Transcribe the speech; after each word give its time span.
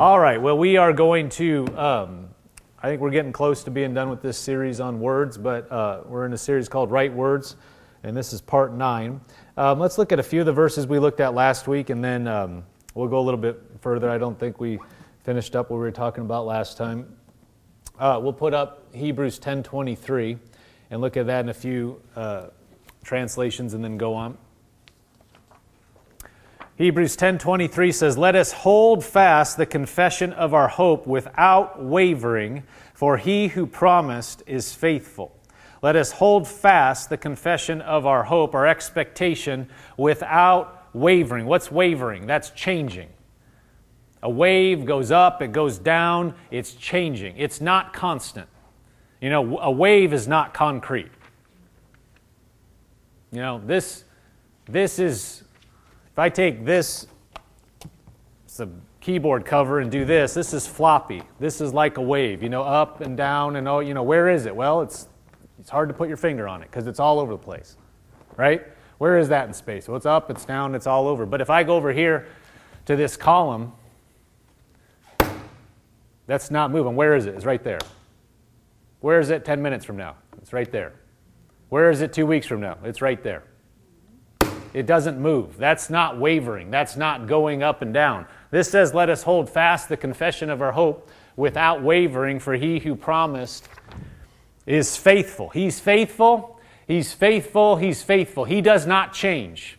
All 0.00 0.18
right, 0.18 0.40
well, 0.40 0.56
we 0.56 0.78
are 0.78 0.94
going 0.94 1.28
to, 1.28 1.66
um, 1.76 2.30
I 2.82 2.88
think 2.88 3.02
we're 3.02 3.10
getting 3.10 3.32
close 3.32 3.64
to 3.64 3.70
being 3.70 3.92
done 3.92 4.08
with 4.08 4.22
this 4.22 4.38
series 4.38 4.80
on 4.80 4.98
words, 4.98 5.36
but 5.36 5.70
uh, 5.70 6.00
we're 6.06 6.24
in 6.24 6.32
a 6.32 6.38
series 6.38 6.70
called 6.70 6.90
Right 6.90 7.12
Words, 7.12 7.56
and 8.02 8.16
this 8.16 8.32
is 8.32 8.40
part 8.40 8.72
nine. 8.72 9.20
Um, 9.58 9.78
let's 9.78 9.98
look 9.98 10.10
at 10.10 10.18
a 10.18 10.22
few 10.22 10.40
of 10.40 10.46
the 10.46 10.54
verses 10.54 10.86
we 10.86 10.98
looked 10.98 11.20
at 11.20 11.34
last 11.34 11.68
week, 11.68 11.90
and 11.90 12.02
then 12.02 12.26
um, 12.28 12.64
we'll 12.94 13.08
go 13.08 13.18
a 13.18 13.20
little 13.20 13.38
bit 13.38 13.62
further. 13.82 14.08
I 14.08 14.16
don't 14.16 14.38
think 14.40 14.58
we 14.58 14.78
finished 15.22 15.54
up 15.54 15.68
what 15.68 15.76
we 15.76 15.82
were 15.82 15.90
talking 15.90 16.24
about 16.24 16.46
last 16.46 16.78
time. 16.78 17.14
Uh, 17.98 18.18
we'll 18.22 18.32
put 18.32 18.54
up 18.54 18.86
Hebrews 18.94 19.38
10.23 19.38 20.38
and 20.90 21.02
look 21.02 21.18
at 21.18 21.26
that 21.26 21.40
in 21.40 21.50
a 21.50 21.54
few 21.54 22.00
uh, 22.16 22.46
translations 23.04 23.74
and 23.74 23.84
then 23.84 23.98
go 23.98 24.14
on. 24.14 24.38
Hebrews 26.80 27.14
10:23 27.14 27.92
says, 27.92 28.16
"Let 28.16 28.34
us 28.34 28.52
hold 28.52 29.04
fast 29.04 29.58
the 29.58 29.66
confession 29.66 30.32
of 30.32 30.54
our 30.54 30.68
hope 30.68 31.06
without 31.06 31.84
wavering, 31.84 32.62
for 32.94 33.18
he 33.18 33.48
who 33.48 33.66
promised 33.66 34.42
is 34.46 34.72
faithful." 34.72 35.36
Let 35.82 35.94
us 35.94 36.12
hold 36.12 36.48
fast 36.48 37.10
the 37.10 37.18
confession 37.18 37.82
of 37.82 38.06
our 38.06 38.22
hope, 38.22 38.54
our 38.54 38.66
expectation 38.66 39.68
without 39.98 40.86
wavering. 40.94 41.44
What's 41.44 41.70
wavering? 41.70 42.26
That's 42.26 42.48
changing. 42.48 43.10
A 44.22 44.30
wave 44.30 44.86
goes 44.86 45.10
up, 45.10 45.42
it 45.42 45.52
goes 45.52 45.78
down, 45.78 46.32
it's 46.50 46.72
changing. 46.72 47.36
It's 47.36 47.60
not 47.60 47.92
constant. 47.92 48.48
You 49.20 49.28
know, 49.28 49.58
a 49.58 49.70
wave 49.70 50.14
is 50.14 50.26
not 50.26 50.54
concrete. 50.54 51.12
You 53.32 53.42
know, 53.42 53.60
this 53.66 54.04
this 54.66 54.98
is 54.98 55.42
I 56.20 56.28
take 56.28 56.66
this, 56.66 57.06
it's 58.44 58.60
a 58.60 58.68
keyboard 59.00 59.46
cover, 59.46 59.80
and 59.80 59.90
do 59.90 60.04
this, 60.04 60.34
this 60.34 60.52
is 60.52 60.66
floppy. 60.66 61.22
This 61.38 61.62
is 61.62 61.72
like 61.72 61.96
a 61.96 62.02
wave, 62.02 62.42
you 62.42 62.50
know, 62.50 62.62
up 62.62 63.00
and 63.00 63.16
down, 63.16 63.56
and 63.56 63.66
oh, 63.66 63.80
you 63.80 63.94
know, 63.94 64.02
where 64.02 64.28
is 64.28 64.44
it? 64.44 64.54
Well, 64.54 64.82
it's, 64.82 65.08
it's 65.58 65.70
hard 65.70 65.88
to 65.88 65.94
put 65.94 66.08
your 66.08 66.18
finger 66.18 66.46
on 66.46 66.62
it 66.62 66.70
because 66.70 66.86
it's 66.86 67.00
all 67.00 67.18
over 67.18 67.32
the 67.32 67.38
place, 67.38 67.78
right? 68.36 68.66
Where 68.98 69.18
is 69.18 69.30
that 69.30 69.48
in 69.48 69.54
space? 69.54 69.88
Well, 69.88 69.96
it's 69.96 70.04
up, 70.04 70.30
it's 70.30 70.44
down, 70.44 70.74
it's 70.74 70.86
all 70.86 71.08
over. 71.08 71.24
But 71.24 71.40
if 71.40 71.48
I 71.48 71.62
go 71.62 71.74
over 71.74 71.90
here 71.90 72.26
to 72.84 72.96
this 72.96 73.16
column, 73.16 73.72
that's 76.26 76.50
not 76.50 76.70
moving. 76.70 76.96
Where 76.96 77.16
is 77.16 77.24
it? 77.24 77.34
It's 77.34 77.46
right 77.46 77.64
there. 77.64 77.80
Where 79.00 79.20
is 79.20 79.30
it 79.30 79.46
10 79.46 79.62
minutes 79.62 79.86
from 79.86 79.96
now? 79.96 80.16
It's 80.36 80.52
right 80.52 80.70
there. 80.70 80.92
Where 81.70 81.90
is 81.90 82.02
it 82.02 82.12
two 82.12 82.26
weeks 82.26 82.46
from 82.46 82.60
now? 82.60 82.76
It's 82.84 83.00
right 83.00 83.22
there. 83.22 83.44
It 84.72 84.86
doesn't 84.86 85.18
move. 85.18 85.56
That's 85.56 85.90
not 85.90 86.18
wavering. 86.18 86.70
That's 86.70 86.96
not 86.96 87.26
going 87.26 87.62
up 87.62 87.82
and 87.82 87.92
down. 87.92 88.26
This 88.50 88.70
says, 88.70 88.94
Let 88.94 89.10
us 89.10 89.22
hold 89.22 89.50
fast 89.50 89.88
the 89.88 89.96
confession 89.96 90.50
of 90.50 90.62
our 90.62 90.72
hope 90.72 91.10
without 91.36 91.82
wavering, 91.82 92.38
for 92.38 92.54
he 92.54 92.78
who 92.78 92.94
promised 92.94 93.68
is 94.66 94.96
faithful. 94.96 95.48
He's 95.50 95.80
faithful. 95.80 96.60
He's 96.86 97.12
faithful. 97.12 97.76
He's 97.76 98.02
faithful. 98.02 98.44
He 98.44 98.60
does 98.60 98.86
not 98.86 99.12
change. 99.12 99.78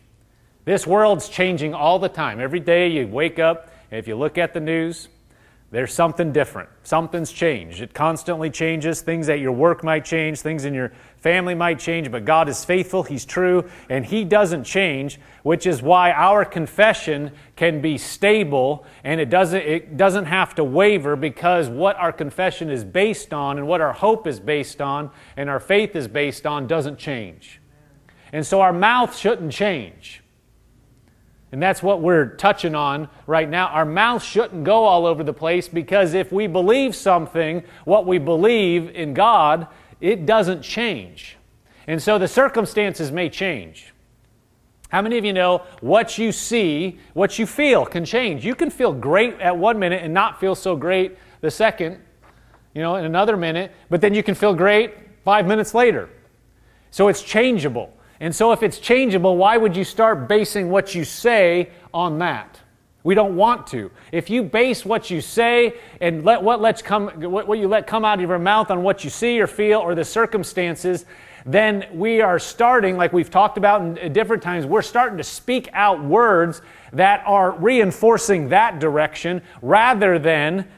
This 0.64 0.86
world's 0.86 1.28
changing 1.28 1.74
all 1.74 1.98
the 1.98 2.08
time. 2.08 2.40
Every 2.40 2.60
day 2.60 2.88
you 2.88 3.06
wake 3.06 3.38
up, 3.38 3.72
and 3.90 3.98
if 3.98 4.06
you 4.06 4.16
look 4.16 4.38
at 4.38 4.54
the 4.54 4.60
news, 4.60 5.08
there's 5.70 5.92
something 5.92 6.32
different. 6.32 6.68
Something's 6.82 7.32
changed. 7.32 7.80
It 7.80 7.94
constantly 7.94 8.50
changes. 8.50 9.00
Things 9.00 9.28
at 9.28 9.40
your 9.40 9.52
work 9.52 9.82
might 9.82 10.04
change, 10.04 10.40
things 10.40 10.66
in 10.66 10.74
your 10.74 10.92
family 11.22 11.54
might 11.54 11.78
change, 11.78 12.10
but 12.10 12.24
God 12.24 12.48
is 12.48 12.64
faithful, 12.64 13.04
He's 13.04 13.24
true, 13.24 13.70
and 13.88 14.04
He 14.04 14.24
doesn't 14.24 14.64
change, 14.64 15.20
which 15.44 15.66
is 15.66 15.80
why 15.80 16.10
our 16.10 16.44
confession 16.44 17.30
can 17.54 17.80
be 17.80 17.96
stable 17.96 18.84
and 19.04 19.20
it 19.20 19.30
doesn't, 19.30 19.62
it 19.62 19.96
doesn't 19.96 20.24
have 20.24 20.56
to 20.56 20.64
waver 20.64 21.14
because 21.14 21.68
what 21.68 21.96
our 21.96 22.12
confession 22.12 22.70
is 22.70 22.82
based 22.82 23.32
on 23.32 23.56
and 23.56 23.68
what 23.68 23.80
our 23.80 23.92
hope 23.92 24.26
is 24.26 24.40
based 24.40 24.82
on 24.82 25.10
and 25.36 25.48
our 25.48 25.60
faith 25.60 25.94
is 25.94 26.08
based 26.08 26.44
on 26.44 26.66
doesn't 26.66 26.98
change. 26.98 27.60
And 28.32 28.44
so 28.44 28.60
our 28.60 28.72
mouth 28.72 29.16
shouldn't 29.16 29.52
change. 29.52 30.22
And 31.52 31.62
that's 31.62 31.82
what 31.82 32.00
we're 32.00 32.34
touching 32.36 32.74
on 32.74 33.10
right 33.26 33.48
now. 33.48 33.66
Our 33.68 33.84
mouth 33.84 34.24
shouldn't 34.24 34.64
go 34.64 34.84
all 34.84 35.04
over 35.04 35.22
the 35.22 35.34
place 35.34 35.68
because 35.68 36.14
if 36.14 36.32
we 36.32 36.46
believe 36.46 36.96
something, 36.96 37.62
what 37.84 38.06
we 38.06 38.16
believe 38.16 38.88
in 38.88 39.12
God, 39.12 39.68
it 40.02 40.26
doesn't 40.26 40.60
change. 40.60 41.38
And 41.86 42.02
so 42.02 42.18
the 42.18 42.28
circumstances 42.28 43.10
may 43.10 43.30
change. 43.30 43.94
How 44.90 45.00
many 45.00 45.16
of 45.16 45.24
you 45.24 45.32
know 45.32 45.62
what 45.80 46.18
you 46.18 46.32
see, 46.32 46.98
what 47.14 47.38
you 47.38 47.46
feel 47.46 47.86
can 47.86 48.04
change? 48.04 48.44
You 48.44 48.54
can 48.54 48.68
feel 48.68 48.92
great 48.92 49.40
at 49.40 49.56
one 49.56 49.78
minute 49.78 50.02
and 50.02 50.12
not 50.12 50.38
feel 50.38 50.54
so 50.54 50.76
great 50.76 51.16
the 51.40 51.50
second, 51.50 51.98
you 52.74 52.82
know, 52.82 52.96
in 52.96 53.06
another 53.06 53.36
minute, 53.36 53.72
but 53.88 54.02
then 54.02 54.12
you 54.12 54.22
can 54.22 54.34
feel 54.34 54.54
great 54.54 54.92
five 55.24 55.46
minutes 55.46 55.72
later. 55.72 56.10
So 56.90 57.08
it's 57.08 57.22
changeable. 57.22 57.96
And 58.20 58.34
so, 58.34 58.52
if 58.52 58.62
it's 58.62 58.78
changeable, 58.78 59.36
why 59.36 59.56
would 59.56 59.76
you 59.76 59.82
start 59.82 60.28
basing 60.28 60.70
what 60.70 60.94
you 60.94 61.04
say 61.04 61.70
on 61.92 62.18
that? 62.20 62.60
We 63.04 63.14
don't 63.14 63.36
want 63.36 63.66
to. 63.68 63.90
If 64.12 64.30
you 64.30 64.42
base 64.42 64.84
what 64.84 65.10
you 65.10 65.20
say 65.20 65.74
and 66.00 66.24
let 66.24 66.42
what 66.42 66.60
lets 66.60 66.82
come 66.82 67.08
what, 67.08 67.48
what 67.48 67.58
you 67.58 67.68
let 67.68 67.86
come 67.86 68.04
out 68.04 68.20
of 68.20 68.28
your 68.28 68.38
mouth 68.38 68.70
on 68.70 68.82
what 68.82 69.02
you 69.02 69.10
see 69.10 69.40
or 69.40 69.46
feel 69.46 69.80
or 69.80 69.94
the 69.94 70.04
circumstances, 70.04 71.04
then 71.44 71.86
we 71.92 72.20
are 72.20 72.38
starting, 72.38 72.96
like 72.96 73.12
we've 73.12 73.30
talked 73.30 73.58
about 73.58 73.98
in 73.98 74.12
different 74.12 74.42
times, 74.42 74.66
we're 74.66 74.82
starting 74.82 75.18
to 75.18 75.24
speak 75.24 75.68
out 75.72 76.02
words 76.04 76.62
that 76.92 77.22
are 77.26 77.52
reinforcing 77.52 78.48
that 78.50 78.78
direction 78.78 79.42
rather 79.60 80.18
than 80.18 80.68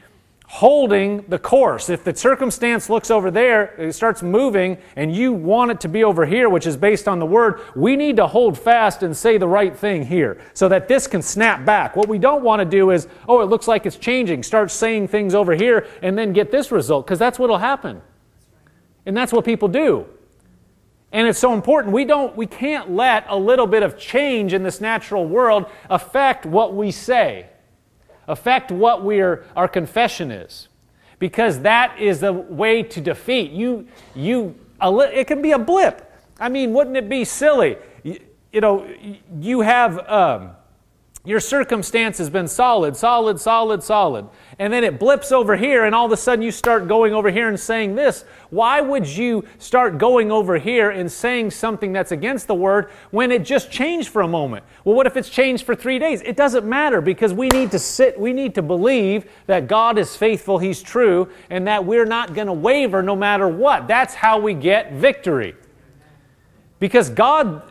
holding 0.47 1.25
the 1.27 1.39
course. 1.39 1.89
If 1.89 2.03
the 2.03 2.15
circumstance 2.15 2.89
looks 2.89 3.09
over 3.09 3.31
there, 3.31 3.73
it 3.79 3.93
starts 3.93 4.21
moving, 4.21 4.77
and 4.95 5.15
you 5.15 5.33
want 5.33 5.71
it 5.71 5.81
to 5.81 5.87
be 5.87 6.03
over 6.03 6.25
here, 6.25 6.49
which 6.49 6.67
is 6.67 6.77
based 6.77 7.07
on 7.07 7.19
the 7.19 7.25
word, 7.25 7.61
we 7.75 7.95
need 7.95 8.17
to 8.17 8.27
hold 8.27 8.57
fast 8.57 9.03
and 9.03 9.15
say 9.15 9.37
the 9.37 9.47
right 9.47 9.75
thing 9.75 10.05
here 10.05 10.39
so 10.53 10.69
that 10.69 10.87
this 10.87 11.07
can 11.07 11.21
snap 11.21 11.65
back. 11.65 11.95
What 11.95 12.07
we 12.07 12.19
don't 12.19 12.43
want 12.43 12.59
to 12.59 12.65
do 12.65 12.91
is, 12.91 13.07
oh, 13.27 13.41
it 13.41 13.45
looks 13.45 13.67
like 13.67 13.85
it's 13.85 13.97
changing, 13.97 14.43
start 14.43 14.69
saying 14.71 15.07
things 15.07 15.33
over 15.33 15.53
here, 15.53 15.87
and 16.01 16.17
then 16.17 16.31
get 16.31 16.51
this 16.51 16.71
result, 16.71 17.05
because 17.05 17.19
that's 17.19 17.39
what 17.39 17.49
will 17.49 17.57
happen. 17.57 18.01
And 19.05 19.15
that's 19.17 19.33
what 19.33 19.45
people 19.45 19.67
do. 19.67 20.05
And 21.11 21.27
it's 21.27 21.39
so 21.39 21.53
important. 21.53 21.93
We 21.93 22.03
don't 22.03 22.35
we 22.35 22.45
can't 22.45 22.91
let 22.91 23.25
a 23.29 23.37
little 23.37 23.67
bit 23.67 23.83
of 23.83 23.97
change 23.97 24.53
in 24.53 24.63
this 24.63 24.81
natural 24.81 25.25
world 25.25 25.65
affect 25.89 26.45
what 26.45 26.75
we 26.75 26.91
say 26.91 27.47
affect 28.27 28.71
what 28.71 29.03
we're, 29.03 29.45
our 29.55 29.67
confession 29.67 30.31
is. 30.31 30.67
Because 31.19 31.59
that 31.59 31.97
is 31.99 32.19
the 32.19 32.33
way 32.33 32.83
to 32.83 33.01
defeat. 33.01 33.51
You, 33.51 33.87
you, 34.15 34.55
it 34.81 35.27
can 35.27 35.41
be 35.41 35.51
a 35.51 35.59
blip. 35.59 36.11
I 36.39 36.49
mean, 36.49 36.73
wouldn't 36.73 36.97
it 36.97 37.07
be 37.07 37.23
silly? 37.23 37.77
You, 38.03 38.19
you 38.51 38.61
know, 38.61 38.87
you 39.39 39.61
have. 39.61 39.99
Um, 40.09 40.51
your 41.25 41.39
circumstance 41.39 42.17
has 42.19 42.29
been 42.29 42.47
solid, 42.47 42.95
solid, 42.95 43.39
solid, 43.39 43.83
solid. 43.83 44.27
And 44.59 44.71
then 44.71 44.83
it 44.83 44.99
blips 44.99 45.31
over 45.31 45.55
here, 45.55 45.83
and 45.85 45.95
all 45.95 46.05
of 46.05 46.11
a 46.11 46.17
sudden 46.17 46.43
you 46.43 46.51
start 46.51 46.87
going 46.87 47.13
over 47.13 47.29
here 47.31 47.49
and 47.49 47.59
saying 47.59 47.95
this. 47.95 48.23
Why 48.51 48.79
would 48.79 49.07
you 49.07 49.43
start 49.57 49.97
going 49.97 50.31
over 50.31 50.57
here 50.57 50.91
and 50.91 51.11
saying 51.11 51.51
something 51.51 51.91
that's 51.91 52.11
against 52.11 52.47
the 52.47 52.55
word 52.55 52.91
when 53.11 53.31
it 53.31 53.43
just 53.43 53.71
changed 53.71 54.09
for 54.09 54.21
a 54.21 54.27
moment? 54.27 54.63
Well, 54.83 54.95
what 54.95 55.07
if 55.07 55.17
it's 55.17 55.29
changed 55.29 55.65
for 55.65 55.75
three 55.75 55.99
days? 55.99 56.21
It 56.21 56.37
doesn't 56.37 56.65
matter 56.65 57.01
because 57.01 57.33
we 57.33 57.47
need 57.49 57.71
to 57.71 57.79
sit, 57.79 58.19
we 58.19 58.31
need 58.31 58.55
to 58.55 58.61
believe 58.61 59.29
that 59.47 59.67
God 59.67 59.97
is 59.97 60.15
faithful, 60.15 60.59
He's 60.59 60.81
true, 60.81 61.29
and 61.49 61.67
that 61.67 61.83
we're 61.85 62.05
not 62.05 62.33
going 62.33 62.47
to 62.47 62.53
waver 62.53 63.01
no 63.01 63.15
matter 63.15 63.47
what. 63.47 63.87
That's 63.87 64.13
how 64.13 64.39
we 64.39 64.53
get 64.53 64.93
victory. 64.93 65.55
Because 66.79 67.09
God 67.09 67.63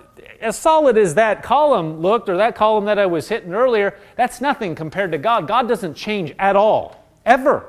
as 0.44 0.58
solid 0.58 0.98
as 0.98 1.14
that 1.14 1.42
column 1.42 2.00
looked, 2.00 2.28
or 2.28 2.36
that 2.36 2.54
column 2.54 2.84
that 2.84 2.98
I 2.98 3.06
was 3.06 3.28
hitting 3.28 3.54
earlier, 3.54 3.98
that's 4.16 4.40
nothing 4.40 4.74
compared 4.74 5.12
to 5.12 5.18
God. 5.18 5.48
God 5.48 5.66
doesn't 5.66 5.94
change 5.94 6.34
at 6.38 6.54
all, 6.54 7.04
ever. 7.24 7.66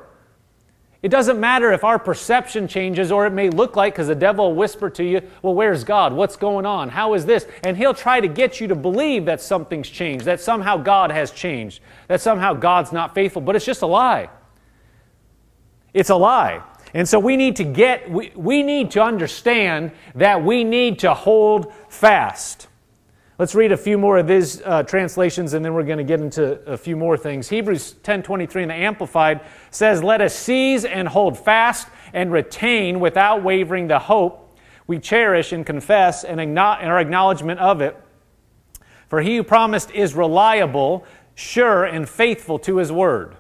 It 1.02 1.10
doesn't 1.10 1.40
matter 1.40 1.72
if 1.72 1.84
our 1.84 2.00
perception 2.00 2.68
changes 2.68 3.12
or 3.12 3.28
it 3.28 3.30
may 3.30 3.52
look 3.52 3.76
like, 3.76 3.94
because 3.94 4.08
the 4.08 4.16
devil 4.16 4.50
will 4.50 4.56
whisper 4.56 4.90
to 4.90 5.04
you, 5.04 5.22
Well, 5.42 5.54
where's 5.54 5.84
God? 5.84 6.14
What's 6.14 6.36
going 6.36 6.66
on? 6.66 6.90
How 6.90 7.14
is 7.14 7.26
this? 7.26 7.46
And 7.64 7.78
he'll 7.78 7.94
try 7.94 8.20
to 8.20 8.28
get 8.28 8.60
you 8.60 8.68
to 8.70 8.76
believe 8.76 9.26
that 9.26 9.40
something's 9.40 9.88
changed, 9.88 10.26
that 10.26 10.42
somehow 10.42 10.78
God 10.78 11.12
has 11.12 11.30
changed, 11.30 11.82
that 12.08 12.22
somehow 12.22 12.54
God's 12.56 12.92
not 12.92 13.14
faithful. 13.14 13.42
But 13.42 13.56
it's 13.56 13.66
just 13.66 13.84
a 13.84 13.88
lie. 13.88 14.30
It's 15.94 16.10
a 16.10 16.16
lie. 16.16 16.64
And 16.96 17.08
so 17.08 17.20
we 17.20 17.38
need 17.38 17.58
to 17.58 17.66
get, 17.66 18.10
we, 18.10 18.32
we 18.36 18.64
need 18.64 18.92
to 18.92 19.04
understand 19.04 19.92
that 20.16 20.44
we 20.44 20.64
need 20.64 21.00
to 21.00 21.14
hold 21.14 21.72
fast. 21.88 22.68
Let's 23.38 23.54
read 23.54 23.74
a 23.74 23.78
few 23.78 23.98
more 23.98 24.18
of 24.18 24.28
these 24.28 24.62
uh, 24.62 24.84
translations 24.84 25.54
and 25.54 25.66
then 25.66 25.74
we're 25.74 25.84
going 25.84 25.98
to 25.98 26.06
get 26.06 26.22
into 26.22 26.54
a 26.66 26.78
few 26.78 26.96
more 26.96 27.18
things. 27.18 27.50
Hebrews 27.50 27.96
10:23 28.02 28.62
in 28.64 28.70
the 28.70 28.76
amplified 28.76 29.42
says, 29.72 30.02
"Let 30.02 30.22
us 30.22 30.34
seize 30.34 30.86
and 30.86 31.06
hold 31.06 31.38
fast 31.38 31.90
and 32.14 32.32
retain 32.32 33.02
without 33.02 33.44
wavering 33.44 33.88
the 33.88 34.00
hope 34.00 34.58
we 34.88 35.00
cherish 35.00 35.52
and 35.52 35.66
confess 35.66 36.24
and 36.24 36.40
our 36.58 36.98
acknowledgement 36.98 37.60
of 37.60 37.82
it. 37.82 37.98
For 39.10 39.20
he 39.20 39.36
who 39.36 39.44
promised 39.44 39.92
is 39.92 40.16
reliable, 40.16 41.04
sure 41.34 41.84
and 41.84 42.08
faithful 42.08 42.58
to 42.60 42.78
his 42.78 42.90
word." 42.90 43.36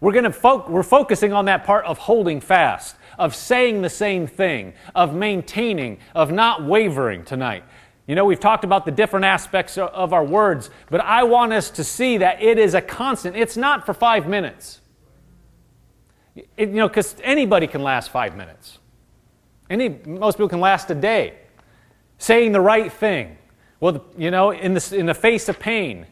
We're, 0.00 0.12
gonna 0.12 0.30
fo- 0.30 0.68
we're 0.68 0.84
focusing 0.84 1.32
on 1.32 1.46
that 1.46 1.64
part 1.64 1.84
of 1.86 1.98
holding 1.98 2.40
fast, 2.40 2.94
of 3.18 3.34
saying 3.34 3.82
the 3.82 3.90
same 3.90 4.28
thing, 4.28 4.74
of 4.94 5.12
maintaining, 5.14 5.98
of 6.14 6.30
not 6.30 6.62
wavering 6.62 7.24
tonight. 7.24 7.64
You 8.08 8.14
know, 8.14 8.24
we've 8.24 8.40
talked 8.40 8.64
about 8.64 8.86
the 8.86 8.90
different 8.90 9.26
aspects 9.26 9.76
of 9.76 10.14
our 10.14 10.24
words, 10.24 10.70
but 10.88 11.02
I 11.02 11.24
want 11.24 11.52
us 11.52 11.68
to 11.72 11.84
see 11.84 12.16
that 12.16 12.42
it 12.42 12.58
is 12.58 12.72
a 12.72 12.80
constant. 12.80 13.36
It's 13.36 13.56
not 13.56 13.84
for 13.84 13.92
five 13.92 14.26
minutes. 14.26 14.80
It, 16.34 16.70
you 16.70 16.76
know, 16.76 16.88
because 16.88 17.14
anybody 17.22 17.66
can 17.66 17.82
last 17.82 18.10
five 18.10 18.34
minutes. 18.34 18.78
Any, 19.68 19.90
most 20.06 20.36
people 20.36 20.48
can 20.48 20.58
last 20.58 20.90
a 20.90 20.94
day. 20.94 21.34
Saying 22.16 22.52
the 22.52 22.62
right 22.62 22.90
thing. 22.90 23.36
Well, 23.78 24.06
you 24.16 24.30
know, 24.30 24.52
in 24.52 24.72
the, 24.72 24.96
in 24.96 25.04
the 25.04 25.14
face 25.14 25.50
of 25.50 25.58
pain. 25.58 26.06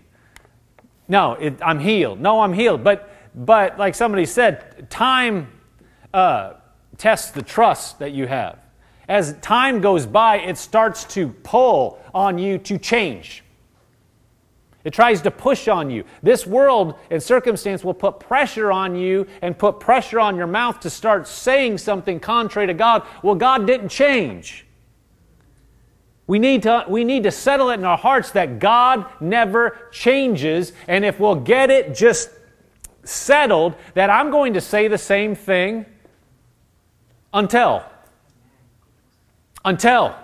No, 1.09 1.33
it, 1.33 1.59
I'm 1.65 1.79
healed. 1.79 2.21
No, 2.21 2.43
I'm 2.43 2.53
healed. 2.53 2.85
But, 2.85 3.09
but 3.35 3.79
like 3.79 3.95
somebody 3.95 4.27
said, 4.27 4.91
time 4.91 5.49
uh, 6.13 6.55
tests 6.99 7.31
the 7.31 7.43
trust 7.43 8.01
that 8.01 8.13
you 8.13 8.27
have. 8.27 8.59
As 9.09 9.37
time 9.41 9.81
goes 9.81 10.07
by, 10.07 10.39
it 10.39 10.59
starts 10.59 11.05
to 11.15 11.29
pull 11.29 12.01
on 12.15 12.39
you 12.39 12.59
to 12.59 12.79
change. 12.79 13.45
It 14.87 14.93
tries 14.93 15.21
to 15.23 15.33
push 15.33 15.67
on 15.67 15.91
you. 15.91 16.05
This 16.23 16.47
world 16.47 16.95
and 17.11 17.21
circumstance 17.21 17.83
will 17.83 17.95
put 17.95 18.21
pressure 18.21 18.71
on 18.71 18.95
you 18.95 19.27
and 19.43 19.59
put 19.59 19.81
pressure 19.81 20.21
on 20.21 20.37
your 20.37 20.47
mouth 20.47 20.79
to 20.81 20.91
start 20.91 21.27
saying 21.27 21.79
something 21.79 22.21
contrary 22.21 22.69
to 22.69 22.75
God. 22.75 23.05
Well, 23.23 23.35
God 23.35 23.67
didn't 23.67 23.89
change. 23.89 24.65
We 26.29 26.39
need, 26.39 26.63
to, 26.63 26.85
we 26.89 27.03
need 27.03 27.25
to 27.25 27.33
settle 27.33 27.71
it 27.71 27.75
in 27.75 27.85
our 27.85 27.99
hearts 27.99 28.33
that 28.33 28.61
God 28.61 29.07
never 29.21 29.77
changes. 29.91 30.73
And 30.87 31.05
if 31.05 31.19
we'll 31.19 31.35
get 31.35 31.71
it 31.71 31.95
just 31.95 32.31
settled, 33.03 33.75
that 33.95 34.11
I'm 34.11 34.31
going 34.31 34.55
to 34.55 34.61
say 34.61 34.89
the 34.89 34.99
same 34.99 35.35
thing 35.35 35.85
until. 37.33 37.85
Until. 39.67 40.15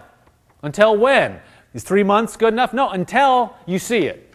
Until 0.63 0.97
when? 0.97 1.41
Is 1.75 1.83
three 1.83 2.05
months 2.05 2.37
good 2.37 2.55
enough? 2.55 2.73
No, 2.73 2.91
until 2.91 3.57
you 3.67 3.79
see 3.79 4.07
it. 4.07 4.33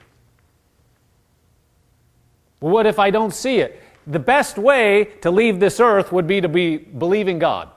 Well, 2.60 2.74
what 2.74 2.86
if 2.86 3.00
I 3.00 3.10
don't 3.10 3.34
see 3.34 3.60
it? 3.60 3.82
The 4.06 4.20
best 4.20 4.58
way 4.58 5.06
to 5.22 5.32
leave 5.32 5.60
this 5.60 5.80
earth 5.80 6.12
would 6.12 6.28
be 6.28 6.42
to 6.42 6.50
be 6.50 6.78
believing 6.78 7.40
God. 7.40 7.70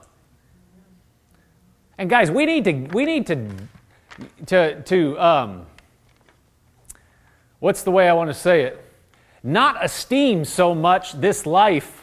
And 1.98 2.10
guys, 2.10 2.30
we 2.30 2.46
need 2.46 2.64
to 2.64 2.72
we 2.94 3.04
need 3.04 3.26
to 3.26 3.48
to 4.46 4.82
to 4.82 5.20
um, 5.22 5.66
what's 7.58 7.82
the 7.82 7.90
way 7.90 8.08
I 8.08 8.12
want 8.12 8.30
to 8.30 8.34
say 8.34 8.62
it? 8.62 8.84
Not 9.42 9.84
esteem 9.84 10.44
so 10.44 10.74
much 10.74 11.12
this 11.12 11.46
life 11.46 11.99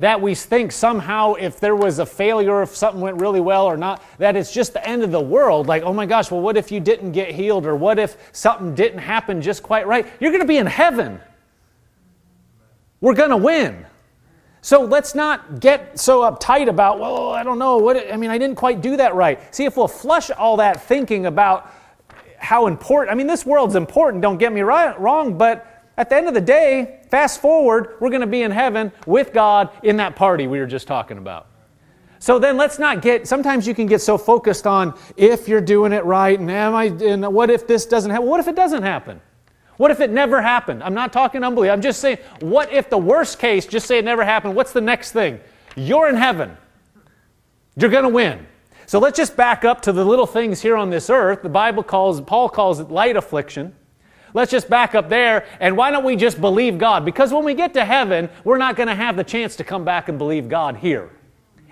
that 0.00 0.20
we 0.20 0.34
think 0.34 0.72
somehow 0.72 1.34
if 1.34 1.60
there 1.60 1.76
was 1.76 1.98
a 1.98 2.06
failure, 2.06 2.62
if 2.62 2.74
something 2.74 3.02
went 3.02 3.20
really 3.20 3.40
well 3.40 3.66
or 3.66 3.76
not, 3.76 4.02
that 4.18 4.34
it's 4.34 4.52
just 4.52 4.72
the 4.72 4.86
end 4.88 5.02
of 5.02 5.12
the 5.12 5.20
world. 5.20 5.68
Like, 5.68 5.82
oh 5.82 5.92
my 5.92 6.06
gosh, 6.06 6.30
well, 6.30 6.40
what 6.40 6.56
if 6.56 6.72
you 6.72 6.80
didn't 6.80 7.12
get 7.12 7.32
healed? 7.32 7.66
Or 7.66 7.76
what 7.76 7.98
if 7.98 8.16
something 8.32 8.74
didn't 8.74 9.00
happen 9.00 9.42
just 9.42 9.62
quite 9.62 9.86
right? 9.86 10.06
You're 10.18 10.30
going 10.30 10.42
to 10.42 10.48
be 10.48 10.56
in 10.56 10.66
heaven. 10.66 11.20
We're 13.02 13.14
going 13.14 13.30
to 13.30 13.36
win. 13.36 13.86
So 14.62 14.82
let's 14.82 15.14
not 15.14 15.60
get 15.60 15.98
so 15.98 16.20
uptight 16.20 16.68
about, 16.68 16.98
well, 16.98 17.30
I 17.30 17.42
don't 17.42 17.58
know, 17.58 17.78
what, 17.78 18.12
I 18.12 18.16
mean, 18.16 18.30
I 18.30 18.38
didn't 18.38 18.56
quite 18.56 18.80
do 18.80 18.96
that 18.96 19.14
right. 19.14 19.54
See, 19.54 19.64
if 19.64 19.76
we'll 19.76 19.88
flush 19.88 20.30
all 20.30 20.58
that 20.58 20.82
thinking 20.82 21.26
about 21.26 21.70
how 22.38 22.66
important, 22.66 23.12
I 23.12 23.14
mean, 23.14 23.26
this 23.26 23.44
world's 23.44 23.74
important, 23.74 24.22
don't 24.22 24.38
get 24.38 24.52
me 24.52 24.62
right, 24.62 24.98
wrong, 24.98 25.36
but 25.36 25.69
at 26.00 26.08
the 26.08 26.16
end 26.16 26.28
of 26.28 26.32
the 26.32 26.40
day, 26.40 27.00
fast 27.10 27.42
forward, 27.42 27.96
we're 28.00 28.08
going 28.08 28.22
to 28.22 28.26
be 28.26 28.40
in 28.40 28.50
heaven 28.50 28.90
with 29.04 29.34
God 29.34 29.68
in 29.82 29.98
that 29.98 30.16
party 30.16 30.46
we 30.46 30.58
were 30.58 30.66
just 30.66 30.86
talking 30.86 31.18
about. 31.18 31.48
So 32.20 32.38
then 32.38 32.56
let's 32.56 32.78
not 32.78 33.02
get, 33.02 33.28
sometimes 33.28 33.66
you 33.66 33.74
can 33.74 33.84
get 33.84 34.00
so 34.00 34.16
focused 34.16 34.66
on 34.66 34.98
if 35.18 35.46
you're 35.46 35.60
doing 35.60 35.92
it 35.92 36.02
right 36.06 36.40
and 36.40 36.50
am 36.50 36.74
I, 36.74 36.84
and 36.84 37.30
what 37.34 37.50
if 37.50 37.66
this 37.66 37.84
doesn't 37.84 38.10
happen? 38.10 38.26
What 38.26 38.40
if 38.40 38.48
it 38.48 38.56
doesn't 38.56 38.82
happen? 38.82 39.20
What 39.76 39.90
if 39.90 40.00
it 40.00 40.10
never 40.10 40.40
happened? 40.40 40.82
I'm 40.82 40.94
not 40.94 41.12
talking 41.12 41.44
unbelief. 41.44 41.70
I'm 41.70 41.82
just 41.82 42.00
saying, 42.00 42.16
what 42.40 42.72
if 42.72 42.88
the 42.88 42.96
worst 42.96 43.38
case, 43.38 43.66
just 43.66 43.86
say 43.86 43.98
it 43.98 44.04
never 44.04 44.24
happened, 44.24 44.56
what's 44.56 44.72
the 44.72 44.80
next 44.80 45.12
thing? 45.12 45.38
You're 45.76 46.08
in 46.08 46.16
heaven. 46.16 46.56
You're 47.76 47.90
going 47.90 48.04
to 48.04 48.08
win. 48.08 48.46
So 48.86 48.98
let's 48.98 49.18
just 49.18 49.36
back 49.36 49.66
up 49.66 49.82
to 49.82 49.92
the 49.92 50.04
little 50.04 50.26
things 50.26 50.62
here 50.62 50.78
on 50.78 50.88
this 50.88 51.10
earth. 51.10 51.42
The 51.42 51.50
Bible 51.50 51.82
calls, 51.82 52.22
Paul 52.22 52.48
calls 52.48 52.80
it 52.80 52.90
light 52.90 53.16
affliction. 53.16 53.74
Let's 54.34 54.50
just 54.50 54.68
back 54.68 54.94
up 54.94 55.08
there, 55.08 55.46
and 55.58 55.76
why 55.76 55.90
don't 55.90 56.04
we 56.04 56.16
just 56.16 56.40
believe 56.40 56.78
God? 56.78 57.04
Because 57.04 57.32
when 57.32 57.44
we 57.44 57.54
get 57.54 57.74
to 57.74 57.84
heaven, 57.84 58.28
we're 58.44 58.58
not 58.58 58.76
going 58.76 58.88
to 58.88 58.94
have 58.94 59.16
the 59.16 59.24
chance 59.24 59.56
to 59.56 59.64
come 59.64 59.84
back 59.84 60.08
and 60.08 60.18
believe 60.18 60.48
God 60.48 60.76
here. 60.76 61.10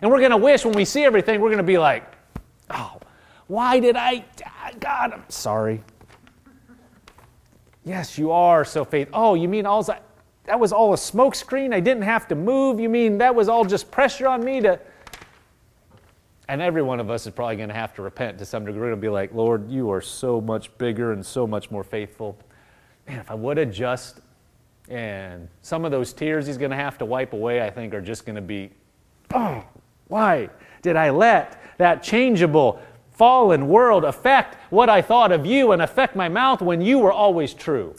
And 0.00 0.10
we're 0.10 0.20
going 0.20 0.30
to 0.30 0.36
wish 0.36 0.64
when 0.64 0.74
we 0.74 0.84
see 0.84 1.04
everything, 1.04 1.40
we're 1.40 1.48
going 1.48 1.58
to 1.58 1.62
be 1.62 1.78
like, 1.78 2.04
oh, 2.70 2.98
why 3.46 3.80
did 3.80 3.96
I, 3.96 4.24
God, 4.78 5.12
I'm 5.12 5.24
sorry. 5.28 5.82
Yes, 7.84 8.18
you 8.18 8.30
are 8.30 8.64
so 8.64 8.84
faithful. 8.84 9.18
Oh, 9.18 9.34
you 9.34 9.48
mean 9.48 9.64
all 9.64 9.82
that 9.84 10.02
That 10.44 10.60
was 10.60 10.72
all 10.72 10.92
a 10.92 10.96
smokescreen? 10.96 11.74
I 11.74 11.80
didn't 11.80 12.04
have 12.04 12.28
to 12.28 12.34
move? 12.34 12.80
You 12.80 12.88
mean 12.88 13.18
that 13.18 13.34
was 13.34 13.48
all 13.48 13.64
just 13.64 13.90
pressure 13.90 14.28
on 14.28 14.44
me 14.44 14.60
to. 14.60 14.80
And 16.48 16.62
every 16.62 16.82
one 16.82 17.00
of 17.00 17.10
us 17.10 17.26
is 17.26 17.32
probably 17.34 17.56
going 17.56 17.68
to 17.68 17.74
have 17.74 17.94
to 17.94 18.02
repent 18.02 18.38
to 18.38 18.46
some 18.46 18.64
degree. 18.64 18.88
We're 18.88 18.96
be 18.96 19.10
like, 19.10 19.34
Lord, 19.34 19.70
you 19.70 19.90
are 19.90 20.00
so 20.00 20.40
much 20.40 20.76
bigger 20.78 21.12
and 21.12 21.24
so 21.24 21.46
much 21.46 21.70
more 21.70 21.84
faithful. 21.84 22.38
Man, 23.08 23.18
if 23.18 23.30
I 23.30 23.34
would 23.34 23.56
have 23.56 23.72
just. 23.72 24.20
And 24.88 25.48
some 25.62 25.84
of 25.84 25.90
those 25.90 26.12
tears 26.12 26.46
he's 26.46 26.56
going 26.58 26.70
to 26.70 26.76
have 26.76 26.98
to 26.98 27.04
wipe 27.04 27.32
away, 27.32 27.62
I 27.62 27.70
think, 27.70 27.92
are 27.92 28.00
just 28.00 28.24
going 28.24 28.36
to 28.36 28.42
be, 28.42 28.70
oh, 29.34 29.64
why 30.08 30.48
did 30.80 30.96
I 30.96 31.10
let 31.10 31.60
that 31.78 32.02
changeable, 32.02 32.80
fallen 33.12 33.68
world 33.68 34.04
affect 34.04 34.56
what 34.70 34.88
I 34.88 35.02
thought 35.02 35.32
of 35.32 35.44
you 35.44 35.72
and 35.72 35.82
affect 35.82 36.16
my 36.16 36.28
mouth 36.28 36.62
when 36.62 36.80
you 36.80 36.98
were 36.98 37.12
always 37.12 37.52
true. 37.52 37.94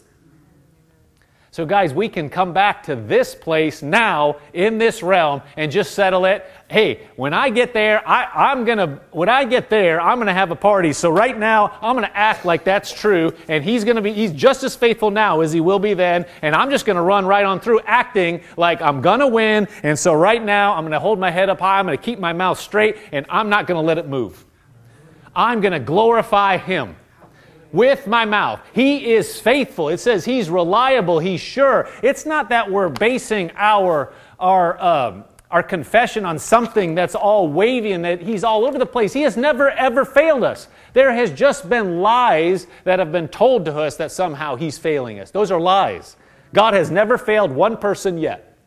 So, 1.51 1.65
guys, 1.65 1.95
we 1.95 2.09
can 2.09 2.29
come 2.29 2.53
back 2.53 2.83
to 2.83 2.95
this 2.95 3.33
place 3.33 3.81
now 3.81 4.37
in 4.53 4.77
this 4.77 5.01
realm 5.01 5.41
and 5.57 5.71
just 5.71 5.95
settle 5.95 6.25
it. 6.25 6.45
Hey, 6.69 7.07
when 7.15 7.33
I 7.33 7.49
get 7.49 7.73
there, 7.73 8.07
I, 8.07 8.51
am 8.51 8.65
gonna. 8.65 9.01
When 9.11 9.29
I 9.29 9.45
get 9.45 9.67
there, 9.67 9.99
I'm 9.99 10.19
gonna 10.19 10.33
have 10.33 10.51
a 10.51 10.55
party. 10.55 10.93
So 10.93 11.09
right 11.09 11.35
now, 11.35 11.75
I'm 11.81 11.95
gonna 11.95 12.11
act 12.13 12.45
like 12.45 12.63
that's 12.63 12.93
true, 12.93 13.33
and 13.47 13.63
he's 13.63 13.83
gonna 13.83 14.01
be. 14.01 14.13
He's 14.13 14.31
just 14.31 14.63
as 14.63 14.75
faithful 14.75 15.09
now 15.09 15.41
as 15.41 15.51
he 15.51 15.59
will 15.59 15.79
be 15.79 15.95
then, 15.95 16.27
and 16.43 16.55
I'm 16.55 16.69
just 16.69 16.85
gonna 16.85 17.01
run 17.01 17.25
right 17.25 17.45
on 17.45 17.59
through, 17.59 17.79
acting 17.87 18.41
like 18.55 18.83
I'm 18.83 19.01
gonna 19.01 19.27
win. 19.27 19.67
And 19.81 19.97
so 19.97 20.13
right 20.13 20.43
now, 20.43 20.75
I'm 20.75 20.83
gonna 20.83 20.99
hold 20.99 21.17
my 21.17 21.31
head 21.31 21.49
up 21.49 21.59
high. 21.59 21.79
I'm 21.79 21.85
gonna 21.85 21.97
keep 21.97 22.19
my 22.19 22.31
mouth 22.31 22.59
straight, 22.59 22.97
and 23.11 23.25
I'm 23.27 23.49
not 23.49 23.65
gonna 23.65 23.81
let 23.81 23.97
it 23.97 24.07
move. 24.07 24.45
I'm 25.35 25.61
to 25.61 25.79
glorify 25.79 26.57
him 26.57 26.95
with 27.71 28.07
my 28.07 28.25
mouth. 28.25 28.59
He 28.73 29.13
is 29.13 29.39
faithful. 29.39 29.89
It 29.89 29.99
says 29.99 30.25
he's 30.25 30.49
reliable, 30.49 31.19
he's 31.19 31.41
sure. 31.41 31.89
It's 32.01 32.25
not 32.25 32.49
that 32.49 32.69
we're 32.71 32.89
basing 32.89 33.51
our, 33.55 34.13
our, 34.39 34.81
um, 34.81 35.25
our 35.51 35.63
confession 35.63 36.25
on 36.25 36.39
something 36.39 36.95
that's 36.95 37.15
all 37.15 37.47
wavy 37.47 37.91
and 37.91 38.03
that 38.05 38.21
he's 38.21 38.43
all 38.43 38.65
over 38.65 38.77
the 38.77 38.85
place. 38.85 39.13
He 39.13 39.21
has 39.21 39.37
never, 39.37 39.69
ever 39.71 40.05
failed 40.05 40.43
us. 40.43 40.67
There 40.93 41.13
has 41.13 41.31
just 41.31 41.69
been 41.69 42.01
lies 42.01 42.67
that 42.83 42.99
have 42.99 43.11
been 43.11 43.27
told 43.27 43.65
to 43.65 43.77
us 43.77 43.97
that 43.97 44.11
somehow 44.11 44.55
he's 44.55 44.77
failing 44.77 45.19
us. 45.19 45.31
Those 45.31 45.51
are 45.51 45.59
lies. 45.59 46.15
God 46.53 46.73
has 46.73 46.89
never 46.89 47.17
failed 47.17 47.51
one 47.51 47.77
person 47.77 48.17
yet. 48.17 48.57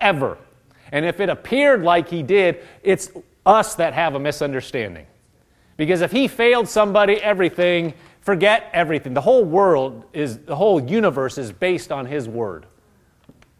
Ever. 0.00 0.38
And 0.92 1.04
if 1.04 1.20
it 1.20 1.28
appeared 1.28 1.82
like 1.82 2.08
he 2.08 2.22
did, 2.22 2.62
it's 2.82 3.10
us 3.46 3.74
that 3.76 3.94
have 3.94 4.14
a 4.14 4.18
misunderstanding. 4.18 5.06
Because 5.76 6.02
if 6.02 6.12
he 6.12 6.28
failed 6.28 6.68
somebody, 6.68 7.14
everything, 7.14 7.94
forget 8.20 8.70
everything. 8.72 9.14
The 9.14 9.20
whole 9.20 9.44
world 9.44 10.04
is, 10.12 10.38
the 10.38 10.56
whole 10.56 10.80
universe 10.80 11.38
is 11.38 11.52
based 11.52 11.90
on 11.92 12.06
his 12.06 12.28
word. 12.28 12.66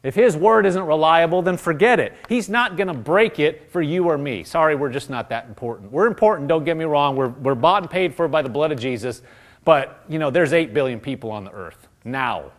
If 0.02 0.14
his 0.14 0.35
word 0.35 0.64
isn't 0.64 0.83
reliable, 0.83 1.43
then 1.43 1.59
forget 1.59 2.00
it. 2.00 2.14
He's 2.29 2.49
not 2.49 2.76
going 2.76 2.88
to 2.88 2.95
break 2.95 3.38
it 3.38 3.71
for 3.71 3.83
you 3.83 4.09
or 4.09 4.17
me. 4.17 4.45
Sorry, 4.45 4.75
we're 4.75 4.90
just 4.90 5.11
not 5.11 5.29
that 5.29 5.47
important. 5.47 5.93
We're 5.93 6.07
important, 6.07 6.49
don't 6.49 6.64
get 6.64 6.76
me 6.76 6.85
wrong. 6.85 7.17
We're, 7.17 7.29
we're 7.29 7.55
bought 7.55 7.83
and 7.83 7.90
paid 7.90 8.14
for 8.14 8.26
by 8.26 8.40
the 8.40 8.49
blood 8.49 8.73
of 8.73 8.79
Jesus. 8.79 9.21
But, 9.64 10.02
you 10.09 10.19
know, 10.19 10.31
there's 10.31 10.55
8 10.55 10.73
billion 10.73 11.00
people 11.00 11.31
on 11.31 11.45
the 11.45 11.52
earth 11.52 11.88
now, 12.02 12.52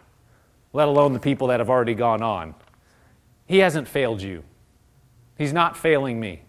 let 0.72 0.88
alone 0.88 1.14
the 1.14 1.20
people 1.20 1.48
that 1.48 1.60
have 1.60 1.70
already 1.70 1.96
gone 1.96 2.22
on. 2.22 2.54
He 3.48 3.58
hasn't 3.58 3.88
failed 3.88 4.22
you, 4.22 4.44
He's 5.38 5.54
not 5.54 5.76
failing 5.76 6.20
me. 6.20 6.44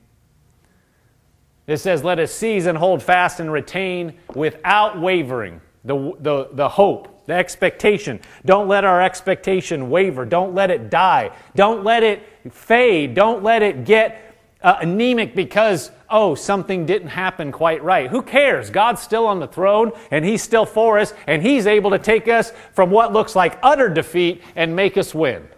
It 1.66 1.78
says, 1.78 2.02
Let 2.02 2.18
us 2.18 2.32
seize 2.32 2.66
and 2.66 2.76
hold 2.76 3.02
fast 3.02 3.40
and 3.40 3.52
retain 3.52 4.18
without 4.34 5.00
wavering 5.00 5.60
the, 5.84 6.12
the, 6.20 6.48
the 6.52 6.68
hope, 6.68 7.26
the 7.26 7.34
expectation. 7.34 8.20
Don't 8.44 8.68
let 8.68 8.84
our 8.84 9.00
expectation 9.00 9.90
waver. 9.90 10.24
Don't 10.24 10.54
let 10.54 10.70
it 10.70 10.90
die. 10.90 11.30
Don't 11.54 11.84
let 11.84 12.02
it 12.02 12.22
fade. 12.50 13.14
Don't 13.14 13.42
let 13.42 13.62
it 13.62 13.84
get 13.84 14.32
uh, 14.62 14.78
anemic 14.80 15.34
because, 15.34 15.90
oh, 16.08 16.34
something 16.34 16.86
didn't 16.86 17.08
happen 17.08 17.50
quite 17.50 17.82
right. 17.82 18.10
Who 18.10 18.22
cares? 18.22 18.70
God's 18.70 19.02
still 19.02 19.26
on 19.26 19.40
the 19.40 19.48
throne 19.48 19.92
and 20.10 20.24
He's 20.24 20.42
still 20.42 20.66
for 20.66 20.98
us 20.98 21.14
and 21.26 21.42
He's 21.42 21.66
able 21.66 21.90
to 21.90 21.98
take 21.98 22.28
us 22.28 22.52
from 22.72 22.90
what 22.90 23.12
looks 23.12 23.34
like 23.34 23.58
utter 23.62 23.88
defeat 23.88 24.42
and 24.54 24.74
make 24.74 24.96
us 24.96 25.14
win. 25.14 25.48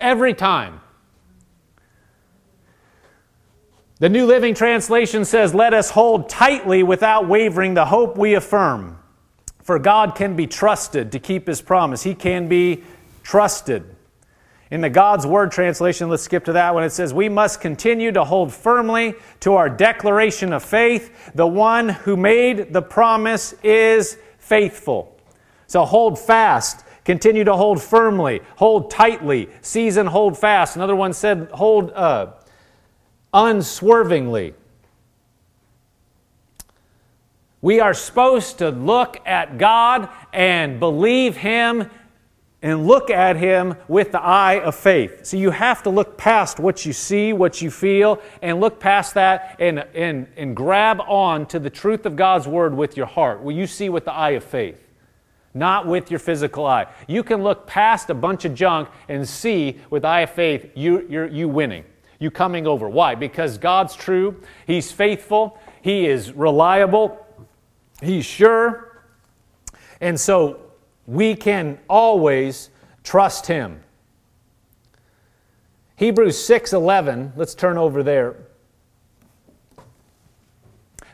Every 0.00 0.34
time. 0.34 0.80
The 4.00 4.08
New 4.08 4.24
Living 4.24 4.54
Translation 4.54 5.26
says, 5.26 5.54
Let 5.54 5.74
us 5.74 5.90
hold 5.90 6.30
tightly 6.30 6.82
without 6.82 7.28
wavering 7.28 7.74
the 7.74 7.84
hope 7.84 8.16
we 8.16 8.32
affirm. 8.32 8.98
For 9.62 9.78
God 9.78 10.14
can 10.14 10.34
be 10.34 10.46
trusted 10.46 11.12
to 11.12 11.18
keep 11.18 11.46
his 11.46 11.60
promise. 11.60 12.02
He 12.02 12.14
can 12.14 12.48
be 12.48 12.82
trusted. 13.22 13.84
In 14.70 14.80
the 14.80 14.88
God's 14.88 15.26
Word 15.26 15.52
translation, 15.52 16.08
let's 16.08 16.22
skip 16.22 16.46
to 16.46 16.54
that 16.54 16.72
one. 16.72 16.82
It 16.82 16.92
says, 16.92 17.12
We 17.12 17.28
must 17.28 17.60
continue 17.60 18.10
to 18.12 18.24
hold 18.24 18.54
firmly 18.54 19.16
to 19.40 19.52
our 19.56 19.68
declaration 19.68 20.54
of 20.54 20.64
faith. 20.64 21.32
The 21.34 21.46
one 21.46 21.90
who 21.90 22.16
made 22.16 22.72
the 22.72 22.80
promise 22.80 23.52
is 23.62 24.16
faithful. 24.38 25.20
So 25.66 25.84
hold 25.84 26.18
fast. 26.18 26.86
Continue 27.04 27.44
to 27.44 27.54
hold 27.54 27.82
firmly. 27.82 28.40
Hold 28.56 28.90
tightly. 28.90 29.50
Season, 29.60 30.06
hold 30.06 30.38
fast. 30.38 30.76
Another 30.76 30.96
one 30.96 31.12
said, 31.12 31.50
Hold 31.52 31.90
uh, 31.90 32.32
unswervingly. 33.32 34.54
We 37.62 37.80
are 37.80 37.92
supposed 37.92 38.58
to 38.58 38.70
look 38.70 39.18
at 39.26 39.58
God 39.58 40.08
and 40.32 40.80
believe 40.80 41.36
Him 41.36 41.90
and 42.62 42.86
look 42.86 43.10
at 43.10 43.36
Him 43.36 43.74
with 43.86 44.12
the 44.12 44.20
eye 44.20 44.60
of 44.60 44.74
faith. 44.74 45.26
So 45.26 45.36
you 45.36 45.50
have 45.50 45.82
to 45.82 45.90
look 45.90 46.16
past 46.16 46.58
what 46.58 46.86
you 46.86 46.92
see, 46.92 47.32
what 47.32 47.60
you 47.60 47.70
feel, 47.70 48.20
and 48.40 48.60
look 48.60 48.80
past 48.80 49.14
that 49.14 49.56
and, 49.58 49.80
and, 49.94 50.26
and 50.36 50.56
grab 50.56 51.00
on 51.06 51.46
to 51.46 51.58
the 51.58 51.70
truth 51.70 52.06
of 52.06 52.16
God's 52.16 52.48
Word 52.48 52.74
with 52.74 52.96
your 52.96 53.06
heart. 53.06 53.42
Will 53.42 53.54
you 53.54 53.66
see 53.66 53.88
with 53.88 54.06
the 54.06 54.12
eye 54.12 54.30
of 54.30 54.44
faith? 54.44 54.78
Not 55.52 55.86
with 55.86 56.10
your 56.10 56.20
physical 56.20 56.64
eye. 56.64 56.86
You 57.08 57.22
can 57.22 57.42
look 57.42 57.66
past 57.66 58.08
a 58.08 58.14
bunch 58.14 58.44
of 58.44 58.54
junk 58.54 58.88
and 59.08 59.28
see 59.28 59.80
with 59.90 60.04
eye 60.04 60.20
of 60.20 60.30
faith 60.30 60.70
you, 60.74 61.06
you're, 61.08 61.26
you 61.26 61.48
winning 61.48 61.84
you 62.20 62.30
coming 62.30 62.68
over. 62.68 62.88
Why? 62.88 63.16
Because 63.16 63.58
God's 63.58 63.96
true, 63.96 64.40
He's 64.66 64.92
faithful, 64.92 65.58
He 65.82 66.06
is 66.06 66.32
reliable, 66.32 67.26
He's 68.00 68.24
sure. 68.24 69.02
And 70.00 70.20
so 70.20 70.60
we 71.06 71.34
can 71.34 71.78
always 71.88 72.70
trust 73.02 73.48
Him. 73.48 73.80
Hebrews 75.96 76.36
6:11, 76.36 77.32
let's 77.36 77.54
turn 77.54 77.76
over 77.76 78.02
there. 78.02 78.36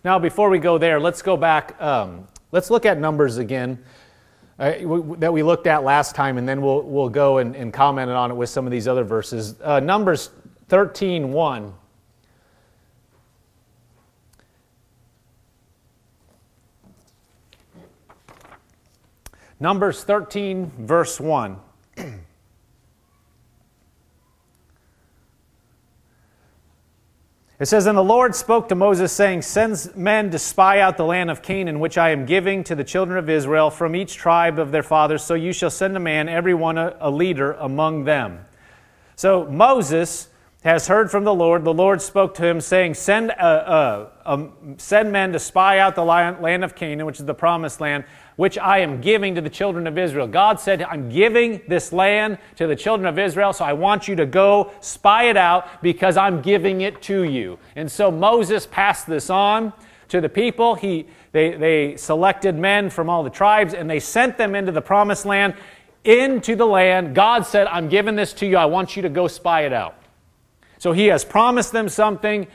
Now, 0.05 0.21
before 0.21 0.51
we 0.51 0.61
go 0.61 0.79
there, 0.79 1.01
let's 1.01 1.23
go 1.23 1.37
back. 1.37 1.81
Um, 1.83 2.29
let's 2.53 2.71
look 2.71 2.87
at 2.87 2.99
numbers 2.99 3.39
again 3.39 3.83
uh, 4.59 4.73
w- 4.73 5.17
that 5.19 5.33
we 5.33 5.43
looked 5.43 5.67
at 5.67 5.83
last 5.83 6.15
time, 6.15 6.39
and 6.39 6.49
then 6.49 6.63
we'll, 6.63 6.83
we'll 6.83 7.09
go 7.09 7.39
and, 7.39 7.57
and 7.57 7.73
comment 7.73 8.11
on 8.11 8.31
it 8.31 8.35
with 8.35 8.49
some 8.49 8.67
of 8.67 8.71
these 8.71 8.87
other 8.87 9.03
verses. 9.03 9.57
Uh, 9.61 9.81
numbers 9.81 10.31
13 10.69 11.33
1. 11.33 11.75
Numbers 19.59 20.05
13, 20.05 20.71
verse 20.79 21.19
1. 21.19 21.57
It 27.59 27.65
says, 27.67 27.87
And 27.87 27.97
the 27.97 28.05
Lord 28.05 28.35
spoke 28.35 28.69
to 28.69 28.75
Moses, 28.75 29.13
saying, 29.13 29.41
Send 29.41 29.91
men 29.97 30.31
to 30.31 30.39
spy 30.39 30.81
out 30.81 30.99
the 30.99 31.07
land 31.07 31.31
of 31.31 31.41
Canaan, 31.41 31.81
which 31.81 31.97
I 31.97 32.11
am 32.11 32.27
giving 32.27 32.63
to 32.65 32.75
the 32.75 32.85
children 32.85 33.19
of 33.19 33.31
Israel 33.31 33.71
from 33.71 33.97
each 33.97 34.15
tribe 34.17 34.59
of 34.59 34.73
their 34.73 34.83
fathers. 34.83 35.25
So 35.25 35.33
you 35.33 35.55
shall 35.55 35.71
send 35.71 35.97
a 35.97 36.01
man, 36.01 36.29
every 36.29 36.53
one 36.53 36.77
a, 36.77 36.95
a 37.01 37.11
leader 37.11 37.53
among 37.53 38.05
them. 38.05 38.45
So 39.15 39.47
Moses 39.47 40.29
has 40.67 40.89
heard 40.89 41.13
from 41.13 41.23
the 41.23 41.33
Lord. 41.33 41.65
The 41.65 41.73
Lord 41.73 42.03
spoke 42.03 42.35
to 42.35 42.45
him, 42.45 42.61
saying, 42.61 42.95
Send, 42.95 43.31
uh, 43.31 43.35
uh, 43.35 44.09
um, 44.27 44.75
send 44.79 45.13
men 45.13 45.33
to 45.33 45.39
spy 45.39 45.79
out 45.79 45.95
the 45.95 46.05
land 46.05 46.65
of 46.65 46.75
Canaan, 46.75 47.07
which 47.07 47.21
is 47.21 47.25
the 47.25 47.35
promised 47.35 47.81
land, 47.81 48.05
which 48.35 48.59
I 48.59 48.81
am 48.81 49.01
giving 49.01 49.37
to 49.37 49.41
the 49.41 49.49
children 49.49 49.87
of 49.87 49.97
Israel. 49.97 50.27
God 50.27 50.59
said, 50.59 50.83
I'm 50.83 51.09
giving 51.09 51.63
this 51.69 51.93
land 51.93 52.39
to 52.57 52.67
the 52.67 52.75
children 52.75 53.07
of 53.07 53.17
Israel, 53.17 53.53
so 53.53 53.65
I 53.65 53.75
want 53.75 54.09
you 54.09 54.17
to 54.17 54.27
go 54.27 54.73
spy 54.81 55.29
it 55.29 55.37
out 55.37 55.83
because 55.83 56.17
I'm 56.17 56.43
giving 56.43 56.81
it 56.81 57.01
to 57.03 57.23
you. 57.23 57.61
And 57.77 57.91
so 57.91 58.11
Moses 58.11 58.67
passed 58.67 59.07
this 59.07 59.31
on 59.31 59.73
to 60.09 60.21
the 60.21 60.29
people. 60.29 60.75
He, 60.75 61.07
they, 61.31 61.55
they 61.55 61.97
selected 61.97 62.57
men 62.57 62.91
from 62.91 63.09
all 63.09 63.23
the 63.23 63.31
tribes 63.31 63.73
and 63.73 63.89
they 63.89 64.01
sent 64.01 64.37
them 64.37 64.57
into 64.57 64.73
the 64.73 64.83
promised 64.83 65.27
land, 65.27 65.55
into 66.03 66.57
the 66.57 66.67
land. 66.67 67.15
God 67.15 67.47
said, 67.47 67.69
I'm 67.69 67.89
giving 67.89 68.17
this 68.17 68.33
to 68.33 68.47
you. 68.47 68.57
I 68.57 68.65
want 68.67 68.97
you 68.97 69.03
to 69.03 69.09
go 69.09 69.29
spy 69.29 69.63
it 69.63 69.73
out. 69.73 69.97
So 70.79 70.93
he 70.93 71.07
has 71.07 71.25
promised 71.25 71.73
them 71.73 71.89
something. 71.89 72.47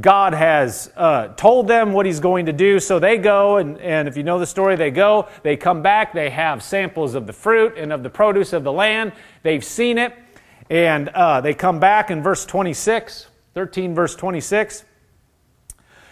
God 0.00 0.34
has 0.34 0.90
uh, 0.96 1.28
told 1.28 1.68
them 1.68 1.92
what 1.92 2.04
he's 2.04 2.18
going 2.18 2.46
to 2.46 2.52
do. 2.52 2.80
So 2.80 2.98
they 2.98 3.16
go, 3.16 3.58
and, 3.58 3.78
and 3.78 4.08
if 4.08 4.16
you 4.16 4.24
know 4.24 4.38
the 4.38 4.46
story, 4.46 4.74
they 4.74 4.90
go, 4.90 5.28
they 5.42 5.56
come 5.56 5.82
back, 5.82 6.12
they 6.12 6.30
have 6.30 6.62
samples 6.62 7.14
of 7.14 7.26
the 7.26 7.32
fruit 7.32 7.74
and 7.76 7.92
of 7.92 8.02
the 8.02 8.10
produce 8.10 8.52
of 8.52 8.64
the 8.64 8.72
land. 8.72 9.12
They've 9.42 9.64
seen 9.64 9.98
it, 9.98 10.12
and 10.68 11.08
uh, 11.10 11.40
they 11.40 11.54
come 11.54 11.78
back 11.78 12.10
in 12.10 12.22
verse 12.22 12.44
26, 12.44 13.28
13, 13.54 13.94
verse 13.94 14.16
26. 14.16 14.84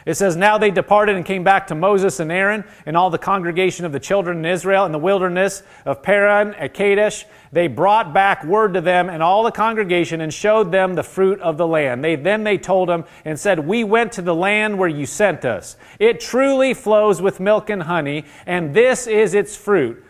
It 0.04 0.14
says, 0.14 0.36
Now 0.36 0.58
they 0.58 0.70
departed 0.70 1.16
and 1.16 1.24
came 1.24 1.44
back 1.44 1.66
to 1.68 1.74
Moses 1.74 2.20
and 2.20 2.32
Aaron 2.32 2.64
and 2.86 2.96
all 2.96 3.10
the 3.10 3.18
congregation 3.18 3.84
of 3.84 3.92
the 3.92 4.00
children 4.00 4.38
in 4.38 4.44
Israel 4.44 4.84
in 4.84 4.92
the 4.92 4.98
wilderness 4.98 5.62
of 5.84 6.02
Paran 6.02 6.54
at 6.54 6.74
Kadesh. 6.74 7.24
They 7.52 7.68
brought 7.68 8.12
back 8.12 8.44
word 8.44 8.74
to 8.74 8.80
them 8.80 9.08
and 9.08 9.22
all 9.22 9.44
the 9.44 9.52
congregation 9.52 10.20
and 10.20 10.32
showed 10.32 10.72
them 10.72 10.94
the 10.94 11.02
fruit 11.02 11.38
of 11.40 11.56
the 11.56 11.66
land. 11.66 12.02
They, 12.02 12.16
then 12.16 12.44
they 12.44 12.58
told 12.58 12.88
them 12.88 13.04
and 13.24 13.38
said, 13.38 13.60
We 13.60 13.84
went 13.84 14.12
to 14.12 14.22
the 14.22 14.34
land 14.34 14.78
where 14.78 14.88
you 14.88 15.06
sent 15.06 15.44
us. 15.44 15.76
It 15.98 16.20
truly 16.20 16.74
flows 16.74 17.22
with 17.22 17.40
milk 17.40 17.70
and 17.70 17.84
honey, 17.84 18.24
and 18.46 18.74
this 18.74 19.06
is 19.06 19.34
its 19.34 19.56
fruit. 19.56 20.04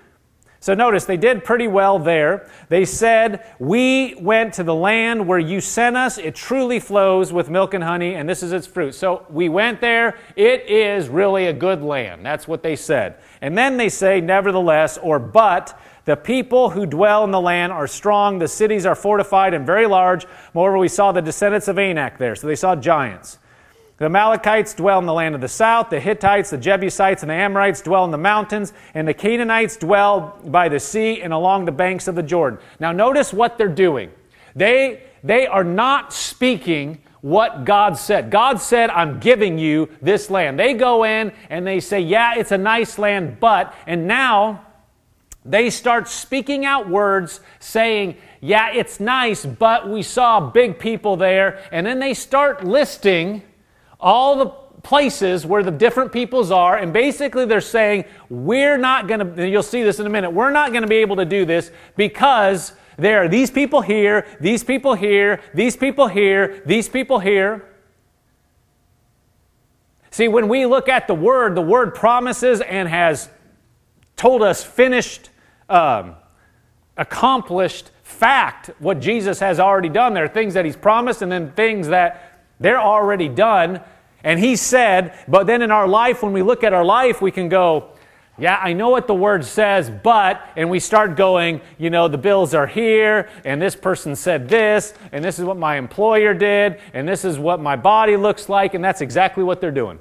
So 0.62 0.74
notice 0.74 1.06
they 1.06 1.16
did 1.16 1.42
pretty 1.42 1.66
well 1.66 1.98
there. 1.98 2.48
They 2.68 2.84
said, 2.84 3.44
We 3.58 4.14
went 4.20 4.54
to 4.54 4.62
the 4.62 4.74
land 4.74 5.26
where 5.26 5.40
you 5.40 5.60
sent 5.60 5.96
us. 5.96 6.18
It 6.18 6.36
truly 6.36 6.78
flows 6.78 7.32
with 7.32 7.50
milk 7.50 7.74
and 7.74 7.82
honey, 7.82 8.14
and 8.14 8.28
this 8.28 8.44
is 8.44 8.52
its 8.52 8.68
fruit. 8.68 8.94
So 8.94 9.26
we 9.28 9.48
went 9.48 9.80
there. 9.80 10.16
It 10.36 10.70
is 10.70 11.08
really 11.08 11.46
a 11.46 11.52
good 11.52 11.82
land. 11.82 12.24
That's 12.24 12.46
what 12.46 12.62
they 12.62 12.76
said. 12.76 13.16
And 13.40 13.58
then 13.58 13.76
they 13.76 13.88
say, 13.88 14.20
Nevertheless, 14.20 14.98
or 14.98 15.18
but, 15.18 15.76
the 16.04 16.16
people 16.16 16.70
who 16.70 16.86
dwell 16.86 17.24
in 17.24 17.32
the 17.32 17.40
land 17.40 17.72
are 17.72 17.88
strong. 17.88 18.38
The 18.38 18.46
cities 18.46 18.86
are 18.86 18.94
fortified 18.94 19.54
and 19.54 19.66
very 19.66 19.88
large. 19.88 20.26
Moreover, 20.54 20.78
we 20.78 20.86
saw 20.86 21.10
the 21.10 21.22
descendants 21.22 21.66
of 21.66 21.76
Anak 21.76 22.18
there. 22.18 22.36
So 22.36 22.46
they 22.46 22.54
saw 22.54 22.76
giants. 22.76 23.38
The 24.02 24.06
Amalekites 24.06 24.74
dwell 24.74 24.98
in 24.98 25.06
the 25.06 25.12
land 25.12 25.36
of 25.36 25.40
the 25.40 25.46
south. 25.46 25.88
The 25.88 26.00
Hittites, 26.00 26.50
the 26.50 26.58
Jebusites, 26.58 27.22
and 27.22 27.30
the 27.30 27.36
Amorites 27.36 27.80
dwell 27.82 28.04
in 28.04 28.10
the 28.10 28.18
mountains. 28.18 28.72
And 28.94 29.06
the 29.06 29.14
Canaanites 29.14 29.76
dwell 29.76 30.40
by 30.46 30.68
the 30.68 30.80
sea 30.80 31.22
and 31.22 31.32
along 31.32 31.66
the 31.66 31.70
banks 31.70 32.08
of 32.08 32.16
the 32.16 32.22
Jordan. 32.24 32.58
Now, 32.80 32.90
notice 32.90 33.32
what 33.32 33.58
they're 33.58 33.68
doing. 33.68 34.10
They, 34.56 35.04
they 35.22 35.46
are 35.46 35.62
not 35.62 36.12
speaking 36.12 37.00
what 37.20 37.64
God 37.64 37.96
said. 37.96 38.28
God 38.28 38.60
said, 38.60 38.90
I'm 38.90 39.20
giving 39.20 39.56
you 39.56 39.88
this 40.02 40.30
land. 40.30 40.58
They 40.58 40.74
go 40.74 41.04
in 41.04 41.30
and 41.48 41.64
they 41.64 41.78
say, 41.78 42.00
Yeah, 42.00 42.34
it's 42.34 42.50
a 42.50 42.58
nice 42.58 42.98
land, 42.98 43.36
but, 43.38 43.72
and 43.86 44.08
now 44.08 44.66
they 45.44 45.70
start 45.70 46.08
speaking 46.08 46.64
out 46.64 46.88
words 46.88 47.38
saying, 47.60 48.16
Yeah, 48.40 48.72
it's 48.72 48.98
nice, 48.98 49.46
but 49.46 49.88
we 49.88 50.02
saw 50.02 50.40
big 50.40 50.80
people 50.80 51.16
there. 51.16 51.62
And 51.70 51.86
then 51.86 52.00
they 52.00 52.14
start 52.14 52.64
listing 52.64 53.44
all 54.02 54.36
the 54.36 54.46
places 54.82 55.46
where 55.46 55.62
the 55.62 55.70
different 55.70 56.12
peoples 56.12 56.50
are, 56.50 56.76
and 56.76 56.92
basically 56.92 57.46
they're 57.46 57.60
saying, 57.60 58.04
We're 58.28 58.76
not 58.76 59.06
going 59.06 59.34
to, 59.34 59.48
you'll 59.48 59.62
see 59.62 59.82
this 59.82 60.00
in 60.00 60.06
a 60.06 60.10
minute, 60.10 60.30
we're 60.30 60.50
not 60.50 60.72
going 60.72 60.82
to 60.82 60.88
be 60.88 60.96
able 60.96 61.16
to 61.16 61.24
do 61.24 61.44
this 61.44 61.70
because 61.96 62.72
there 62.98 63.22
are 63.24 63.28
these 63.28 63.50
people 63.50 63.80
here, 63.80 64.26
these 64.40 64.62
people 64.64 64.94
here, 64.94 65.40
these 65.54 65.76
people 65.76 66.08
here, 66.08 66.62
these 66.66 66.88
people 66.88 67.20
here. 67.20 67.68
See, 70.10 70.28
when 70.28 70.48
we 70.48 70.66
look 70.66 70.88
at 70.88 71.06
the 71.06 71.14
Word, 71.14 71.54
the 71.54 71.62
Word 71.62 71.94
promises 71.94 72.60
and 72.60 72.88
has 72.88 73.30
told 74.16 74.42
us 74.42 74.62
finished, 74.62 75.30
um, 75.70 76.16
accomplished 76.98 77.90
fact 78.02 78.70
what 78.78 79.00
Jesus 79.00 79.40
has 79.40 79.58
already 79.58 79.88
done. 79.88 80.12
There 80.12 80.24
are 80.24 80.28
things 80.28 80.52
that 80.54 80.66
He's 80.66 80.76
promised 80.76 81.22
and 81.22 81.32
then 81.32 81.52
things 81.52 81.88
that 81.88 82.40
they're 82.60 82.80
already 82.80 83.28
done. 83.28 83.80
And 84.24 84.38
he 84.38 84.56
said, 84.56 85.14
but 85.26 85.46
then 85.46 85.62
in 85.62 85.70
our 85.70 85.88
life, 85.88 86.22
when 86.22 86.32
we 86.32 86.42
look 86.42 86.64
at 86.64 86.72
our 86.72 86.84
life, 86.84 87.20
we 87.20 87.30
can 87.30 87.48
go, 87.48 87.88
yeah, 88.38 88.58
I 88.62 88.72
know 88.72 88.88
what 88.88 89.06
the 89.06 89.14
word 89.14 89.44
says, 89.44 89.90
but, 89.90 90.42
and 90.56 90.70
we 90.70 90.80
start 90.80 91.16
going, 91.16 91.60
you 91.76 91.90
know, 91.90 92.08
the 92.08 92.18
bills 92.18 92.54
are 92.54 92.66
here, 92.66 93.28
and 93.44 93.60
this 93.60 93.76
person 93.76 94.16
said 94.16 94.48
this, 94.48 94.94
and 95.12 95.22
this 95.22 95.38
is 95.38 95.44
what 95.44 95.58
my 95.58 95.76
employer 95.76 96.32
did, 96.32 96.80
and 96.94 97.06
this 97.06 97.24
is 97.24 97.38
what 97.38 97.60
my 97.60 97.76
body 97.76 98.16
looks 98.16 98.48
like, 98.48 98.74
and 98.74 98.82
that's 98.82 99.00
exactly 99.00 99.44
what 99.44 99.60
they're 99.60 99.70
doing. 99.70 99.98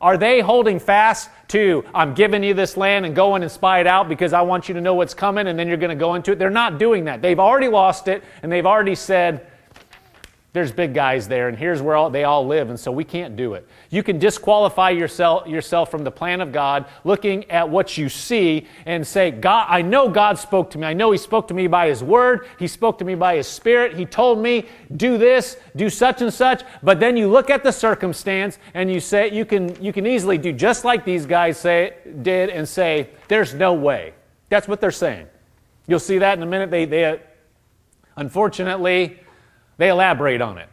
Are 0.00 0.16
they 0.16 0.40
holding 0.40 0.78
fast 0.78 1.30
to, 1.48 1.84
I'm 1.94 2.14
giving 2.14 2.42
you 2.42 2.54
this 2.54 2.76
land 2.76 3.04
and 3.04 3.16
going 3.16 3.42
and 3.42 3.50
spy 3.50 3.80
it 3.80 3.86
out 3.86 4.08
because 4.08 4.32
I 4.32 4.42
want 4.42 4.68
you 4.68 4.74
to 4.74 4.80
know 4.80 4.94
what's 4.94 5.14
coming 5.14 5.48
and 5.48 5.58
then 5.58 5.66
you're 5.66 5.76
going 5.76 5.90
to 5.90 5.96
go 5.96 6.14
into 6.14 6.32
it? 6.32 6.38
They're 6.38 6.50
not 6.50 6.78
doing 6.78 7.06
that. 7.06 7.20
They've 7.20 7.38
already 7.38 7.66
lost 7.66 8.06
it 8.06 8.22
and 8.42 8.52
they've 8.52 8.66
already 8.66 8.94
said, 8.94 9.48
there's 10.58 10.72
big 10.72 10.92
guys 10.92 11.28
there, 11.28 11.46
and 11.46 11.56
here's 11.56 11.80
where 11.80 11.94
all, 11.94 12.10
they 12.10 12.24
all 12.24 12.44
live, 12.44 12.68
and 12.68 12.80
so 12.80 12.90
we 12.90 13.04
can't 13.04 13.36
do 13.36 13.54
it. 13.54 13.64
You 13.90 14.02
can 14.02 14.18
disqualify 14.18 14.90
yourself, 14.90 15.46
yourself 15.46 15.88
from 15.88 16.02
the 16.02 16.10
plan 16.10 16.40
of 16.40 16.50
God 16.50 16.86
looking 17.04 17.48
at 17.48 17.68
what 17.68 17.96
you 17.96 18.08
see 18.08 18.66
and 18.84 19.06
say, 19.06 19.30
God, 19.30 19.66
I 19.68 19.82
know 19.82 20.08
God 20.08 20.36
spoke 20.36 20.68
to 20.70 20.78
me. 20.78 20.84
I 20.84 20.94
know 20.94 21.12
He 21.12 21.18
spoke 21.18 21.46
to 21.46 21.54
me 21.54 21.68
by 21.68 21.86
His 21.86 22.02
Word. 22.02 22.48
He 22.58 22.66
spoke 22.66 22.98
to 22.98 23.04
me 23.04 23.14
by 23.14 23.36
His 23.36 23.46
Spirit. 23.46 23.96
He 23.96 24.04
told 24.04 24.40
me, 24.40 24.66
do 24.96 25.16
this, 25.16 25.58
do 25.76 25.88
such 25.88 26.22
and 26.22 26.34
such. 26.34 26.64
But 26.82 26.98
then 26.98 27.16
you 27.16 27.28
look 27.28 27.50
at 27.50 27.62
the 27.62 27.70
circumstance 27.70 28.58
and 28.74 28.90
you 28.90 28.98
say, 28.98 29.30
you 29.30 29.44
can, 29.44 29.80
you 29.80 29.92
can 29.92 30.08
easily 30.08 30.38
do 30.38 30.52
just 30.52 30.84
like 30.84 31.04
these 31.04 31.24
guys 31.24 31.56
say, 31.56 31.98
did 32.22 32.50
and 32.50 32.68
say, 32.68 33.10
there's 33.28 33.54
no 33.54 33.74
way. 33.74 34.12
That's 34.48 34.66
what 34.66 34.80
they're 34.80 34.90
saying. 34.90 35.28
You'll 35.86 36.00
see 36.00 36.18
that 36.18 36.36
in 36.36 36.42
a 36.42 36.46
minute. 36.46 36.72
They, 36.72 36.84
they 36.84 37.04
uh, 37.04 37.18
unfortunately, 38.16 39.20
they 39.78 39.88
elaborate 39.88 40.42
on 40.42 40.58
it. 40.58 40.68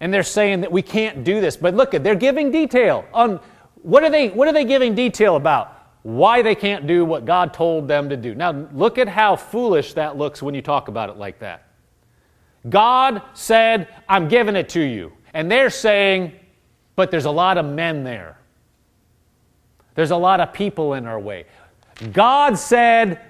And 0.00 0.14
they're 0.14 0.22
saying 0.22 0.62
that 0.62 0.72
we 0.72 0.80
can't 0.80 1.24
do 1.24 1.40
this. 1.40 1.56
But 1.56 1.74
look, 1.74 1.92
at 1.92 2.02
they're 2.02 2.14
giving 2.14 2.50
detail 2.50 3.04
on 3.12 3.38
what 3.82 4.02
are 4.02 4.10
they 4.10 4.28
what 4.30 4.48
are 4.48 4.52
they 4.52 4.64
giving 4.64 4.94
detail 4.94 5.36
about? 5.36 5.76
Why 6.02 6.40
they 6.40 6.54
can't 6.54 6.86
do 6.86 7.04
what 7.04 7.26
God 7.26 7.52
told 7.52 7.86
them 7.86 8.08
to 8.08 8.16
do. 8.16 8.34
Now, 8.34 8.52
look 8.72 8.96
at 8.96 9.06
how 9.06 9.36
foolish 9.36 9.92
that 9.94 10.16
looks 10.16 10.42
when 10.42 10.54
you 10.54 10.62
talk 10.62 10.88
about 10.88 11.10
it 11.10 11.18
like 11.18 11.40
that. 11.40 11.64
God 12.68 13.22
said, 13.34 13.88
I'm 14.08 14.28
giving 14.28 14.56
it 14.56 14.70
to 14.70 14.80
you. 14.80 15.12
And 15.34 15.50
they're 15.50 15.70
saying, 15.70 16.32
but 16.96 17.10
there's 17.10 17.26
a 17.26 17.30
lot 17.30 17.58
of 17.58 17.66
men 17.66 18.02
there. 18.02 18.38
There's 19.94 20.10
a 20.10 20.16
lot 20.16 20.40
of 20.40 20.52
people 20.52 20.94
in 20.94 21.06
our 21.06 21.20
way. 21.20 21.44
God 22.12 22.58
said, 22.58 23.20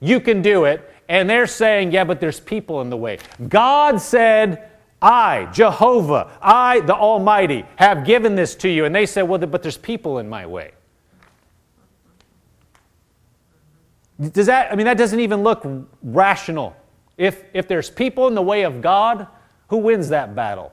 you 0.00 0.20
can 0.20 0.42
do 0.42 0.64
it. 0.64 0.86
And 1.10 1.28
they're 1.28 1.48
saying, 1.48 1.90
yeah, 1.90 2.04
but 2.04 2.20
there's 2.20 2.38
people 2.38 2.82
in 2.82 2.88
the 2.88 2.96
way. 2.96 3.18
God 3.48 4.00
said, 4.00 4.70
I, 5.02 5.46
Jehovah, 5.52 6.30
I, 6.40 6.78
the 6.80 6.94
Almighty, 6.94 7.64
have 7.74 8.04
given 8.04 8.36
this 8.36 8.54
to 8.56 8.68
you. 8.68 8.84
And 8.84 8.94
they 8.94 9.06
said, 9.06 9.22
well, 9.22 9.40
but 9.40 9.60
there's 9.60 9.76
people 9.76 10.20
in 10.20 10.28
my 10.28 10.46
way. 10.46 10.70
Does 14.20 14.46
that, 14.46 14.70
I 14.70 14.76
mean, 14.76 14.86
that 14.86 14.98
doesn't 14.98 15.18
even 15.18 15.42
look 15.42 15.66
rational. 16.00 16.76
If, 17.18 17.42
if 17.54 17.66
there's 17.66 17.90
people 17.90 18.28
in 18.28 18.36
the 18.36 18.42
way 18.42 18.62
of 18.62 18.80
God, 18.80 19.26
who 19.66 19.78
wins 19.78 20.10
that 20.10 20.36
battle? 20.36 20.70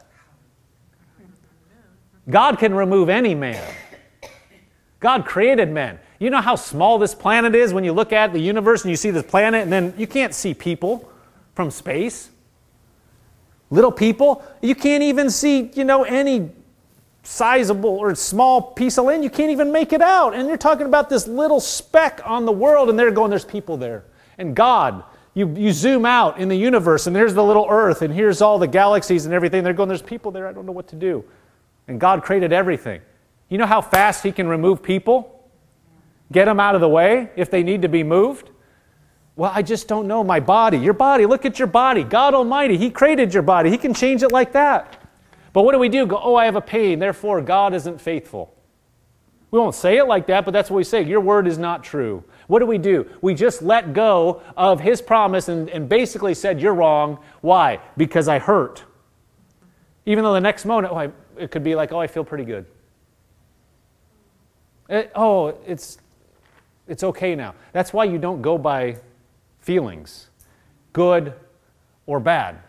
God 2.30 2.60
can 2.60 2.76
remove 2.76 3.10
any 3.10 3.34
man. 3.34 3.74
God 5.00 5.26
created 5.26 5.72
men. 5.72 5.98
You 6.20 6.30
know 6.30 6.42
how 6.42 6.56
small 6.56 6.98
this 6.98 7.14
planet 7.14 7.54
is 7.54 7.74
when 7.74 7.84
you 7.84 7.94
look 7.94 8.12
at 8.12 8.34
the 8.34 8.40
universe 8.40 8.84
and 8.84 8.90
you 8.90 8.98
see 8.98 9.12
this 9.12 9.26
planet, 9.26 9.64
and 9.64 9.72
then 9.72 9.94
you 9.98 10.08
can't 10.08 10.34
see 10.34 10.54
people 10.54 11.12
from 11.54 11.70
space. 11.70 12.30
Little 13.70 13.92
people. 13.92 14.44
You 14.62 14.76
can't 14.76 15.04
even 15.04 15.30
see, 15.30 15.70
you 15.74 15.84
know, 15.84 16.04
any 16.04 16.52
sizable 17.24 17.98
or 17.98 18.16
small 18.16 18.62
piece 18.62 18.98
of 18.98 19.06
land. 19.06 19.24
You 19.24 19.30
can't 19.30 19.52
even 19.52 19.72
make 19.72 19.92
it 19.92 20.02
out. 20.02 20.34
And 20.34 20.48
you're 20.48 20.58
talking 20.58 20.88
about 20.88 21.10
this 21.10 21.28
little 21.28 21.60
speck 21.60 22.22
on 22.24 22.46
the 22.46 22.52
world, 22.52 22.90
and 22.90 22.98
they're 22.98 23.12
going, 23.12 23.30
there's 23.30 23.46
people 23.46 23.78
there. 23.78 24.06
And 24.38 24.56
God, 24.56 25.04
you, 25.34 25.54
you 25.56 25.72
zoom 25.72 26.06
out 26.06 26.40
in 26.40 26.48
the 26.48 26.56
universe, 26.56 27.06
and 27.06 27.16
there's 27.16 27.34
the 27.34 27.44
little 27.44 27.68
earth, 27.70 28.02
and 28.02 28.14
here's 28.14 28.42
all 28.42 28.58
the 28.58 28.68
galaxies 28.68 29.26
and 29.26 29.34
everything. 29.34 29.64
They're 29.64 29.74
going, 29.74 29.90
there's 29.90 30.02
people 30.02 30.32
there. 30.32 30.48
I 30.48 30.54
don't 30.54 30.66
know 30.66 30.72
what 30.72 30.88
to 30.90 30.96
do. 30.96 31.26
And 31.88 32.00
God 32.00 32.24
created 32.24 32.54
everything. 32.54 33.02
You 33.50 33.58
know 33.58 33.66
how 33.66 33.82
fast 33.82 34.24
He 34.24 34.32
can 34.32 34.48
remove 34.48 34.82
people? 34.82 35.37
Get 36.32 36.46
them 36.46 36.60
out 36.60 36.76
of 36.76 36.82
the 36.82 36.90
way 36.90 37.30
if 37.36 37.50
they 37.50 37.64
need 37.64 37.82
to 37.84 37.90
be 37.90 38.04
moved? 38.04 38.50
Well, 39.36 39.52
I 39.54 39.62
just 39.62 39.88
don't 39.88 40.08
know. 40.08 40.24
My 40.24 40.40
body, 40.40 40.78
your 40.78 40.94
body, 40.94 41.26
look 41.26 41.46
at 41.46 41.60
your 41.60 41.68
body. 41.68 42.04
God 42.04 42.34
Almighty, 42.34 42.78
He 42.78 42.90
created 42.90 43.34
your 43.34 43.44
body. 43.44 43.70
He 43.70 43.78
can 43.78 43.94
change 43.94 44.24
it 44.24 44.32
like 44.32 44.52
that. 44.54 45.02
But 45.54 45.64
what 45.64 45.72
do 45.72 45.80
we 45.80 45.90
do? 45.90 46.06
Go, 46.06 46.20
oh, 46.22 46.36
I 46.36 46.46
have 46.46 46.56
a 46.56 46.62
pain, 46.62 47.00
therefore 47.00 47.42
God 47.42 47.74
isn't 47.74 48.02
faithful. 48.02 48.54
We 49.50 49.60
won't 49.60 49.76
say 49.76 49.98
it 49.98 50.06
like 50.06 50.28
that, 50.28 50.44
but 50.44 50.52
that's 50.52 50.70
what 50.70 50.78
we 50.78 50.84
say. 50.84 51.04
Your 51.04 51.22
word 51.22 51.48
is 51.48 51.58
not 51.58 51.84
true. 51.84 52.24
What 52.48 52.60
do 52.60 52.66
we 52.66 52.78
do? 52.78 53.10
We 53.22 53.34
just 53.34 53.62
let 53.62 53.94
go 53.94 54.42
of 54.58 54.82
His 54.82 55.02
promise 55.02 55.48
and, 55.48 55.70
and 55.70 55.88
basically 55.88 56.34
said, 56.34 56.60
You're 56.60 56.74
wrong. 56.74 57.20
Why? 57.42 57.80
Because 57.96 58.28
I 58.28 58.40
hurt. 58.40 58.84
Even 60.06 60.24
though 60.24 60.34
the 60.34 60.42
next 60.42 60.66
moment, 60.66 60.94
oh, 60.94 60.98
I, 60.98 61.12
it 61.38 61.52
could 61.52 61.64
be 61.64 61.76
like, 61.76 61.92
Oh, 61.92 62.00
I 62.00 62.08
feel 62.08 62.26
pretty 62.26 62.44
good. 62.44 62.66
It, 64.90 65.12
oh, 65.16 65.58
it's 65.66 65.98
it's 66.88 67.04
okay 67.04 67.36
now. 67.36 67.56
That's 67.74 67.94
why 67.94 68.06
you 68.06 68.18
don't 68.18 68.42
go 68.42 68.58
by 68.58 68.98
feelings, 69.60 70.30
good 70.94 71.34
or 72.06 72.20
bad, 72.20 72.60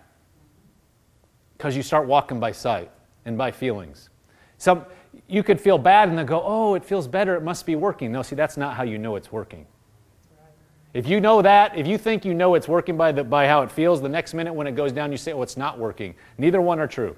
because 1.56 1.76
you 1.76 1.82
start 1.82 2.06
walking 2.06 2.40
by 2.40 2.52
sight 2.52 2.90
and 3.24 3.38
by 3.38 3.50
feelings. 3.50 4.10
Some, 4.58 4.84
you 5.28 5.42
could 5.42 5.60
feel 5.60 5.78
bad 5.78 6.08
and 6.08 6.18
then 6.18 6.26
go, 6.26 6.42
oh, 6.44 6.74
it 6.74 6.84
feels 6.84 7.06
better, 7.06 7.36
it 7.36 7.42
must 7.42 7.66
be 7.66 7.76
working. 7.76 8.12
No, 8.12 8.22
see, 8.22 8.34
that's 8.34 8.56
not 8.56 8.74
how 8.76 8.82
you 8.82 8.98
know 8.98 9.16
it's 9.16 9.30
working. 9.30 9.66
If 10.94 11.06
you 11.06 11.20
know 11.20 11.42
that, 11.42 11.76
if 11.76 11.86
you 11.86 11.98
think 11.98 12.24
you 12.24 12.34
know 12.34 12.54
it's 12.54 12.66
working 12.66 12.96
by, 12.96 13.12
the, 13.12 13.22
by 13.22 13.46
how 13.46 13.62
it 13.62 13.70
feels, 13.70 14.00
the 14.00 14.08
next 14.08 14.34
minute 14.34 14.54
when 14.54 14.66
it 14.66 14.72
goes 14.72 14.90
down, 14.90 15.12
you 15.12 15.18
say, 15.18 15.32
oh, 15.32 15.42
it's 15.42 15.56
not 15.56 15.78
working. 15.78 16.14
Neither 16.38 16.60
one 16.60 16.80
are 16.80 16.86
true. 16.86 17.14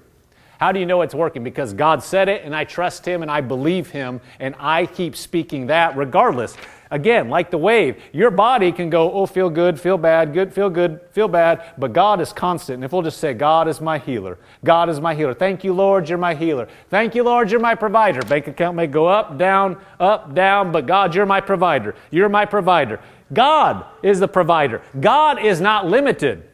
How 0.59 0.71
do 0.71 0.79
you 0.79 0.85
know 0.85 1.01
it's 1.01 1.15
working? 1.15 1.43
Because 1.43 1.73
God 1.73 2.03
said 2.03 2.29
it, 2.29 2.43
and 2.43 2.55
I 2.55 2.65
trust 2.65 3.03
Him, 3.05 3.23
and 3.23 3.31
I 3.31 3.41
believe 3.41 3.89
Him, 3.89 4.21
and 4.39 4.53
I 4.59 4.85
keep 4.85 5.15
speaking 5.15 5.67
that 5.67 5.97
regardless. 5.97 6.55
Again, 6.91 7.29
like 7.29 7.49
the 7.49 7.57
wave, 7.57 8.03
your 8.11 8.29
body 8.31 8.73
can 8.73 8.89
go, 8.89 9.09
oh, 9.11 9.25
feel 9.25 9.49
good, 9.49 9.79
feel 9.79 9.97
bad, 9.97 10.33
good, 10.33 10.53
feel 10.53 10.69
good, 10.69 10.99
feel 11.11 11.29
bad, 11.29 11.73
but 11.77 11.93
God 11.93 12.19
is 12.19 12.33
constant. 12.33 12.75
And 12.75 12.83
if 12.83 12.91
we'll 12.91 13.01
just 13.01 13.19
say, 13.19 13.33
God 13.33 13.69
is 13.69 13.79
my 13.79 13.97
healer, 13.97 14.37
God 14.65 14.89
is 14.89 14.99
my 14.99 15.15
healer. 15.15 15.33
Thank 15.33 15.63
you, 15.63 15.71
Lord, 15.71 16.09
you're 16.09 16.17
my 16.17 16.35
healer. 16.35 16.67
Thank 16.89 17.15
you, 17.15 17.23
Lord, 17.23 17.49
you're 17.49 17.61
my 17.61 17.75
provider. 17.75 18.21
Bank 18.21 18.47
account 18.47 18.75
may 18.75 18.87
go 18.87 19.07
up, 19.07 19.37
down, 19.37 19.81
up, 20.01 20.35
down, 20.35 20.73
but 20.73 20.85
God, 20.85 21.15
you're 21.15 21.25
my 21.25 21.39
provider. 21.39 21.95
You're 22.11 22.29
my 22.29 22.45
provider. 22.45 22.99
God 23.31 23.85
is 24.03 24.19
the 24.19 24.27
provider. 24.27 24.81
God 24.99 25.43
is 25.43 25.61
not 25.61 25.87
limited. 25.87 26.50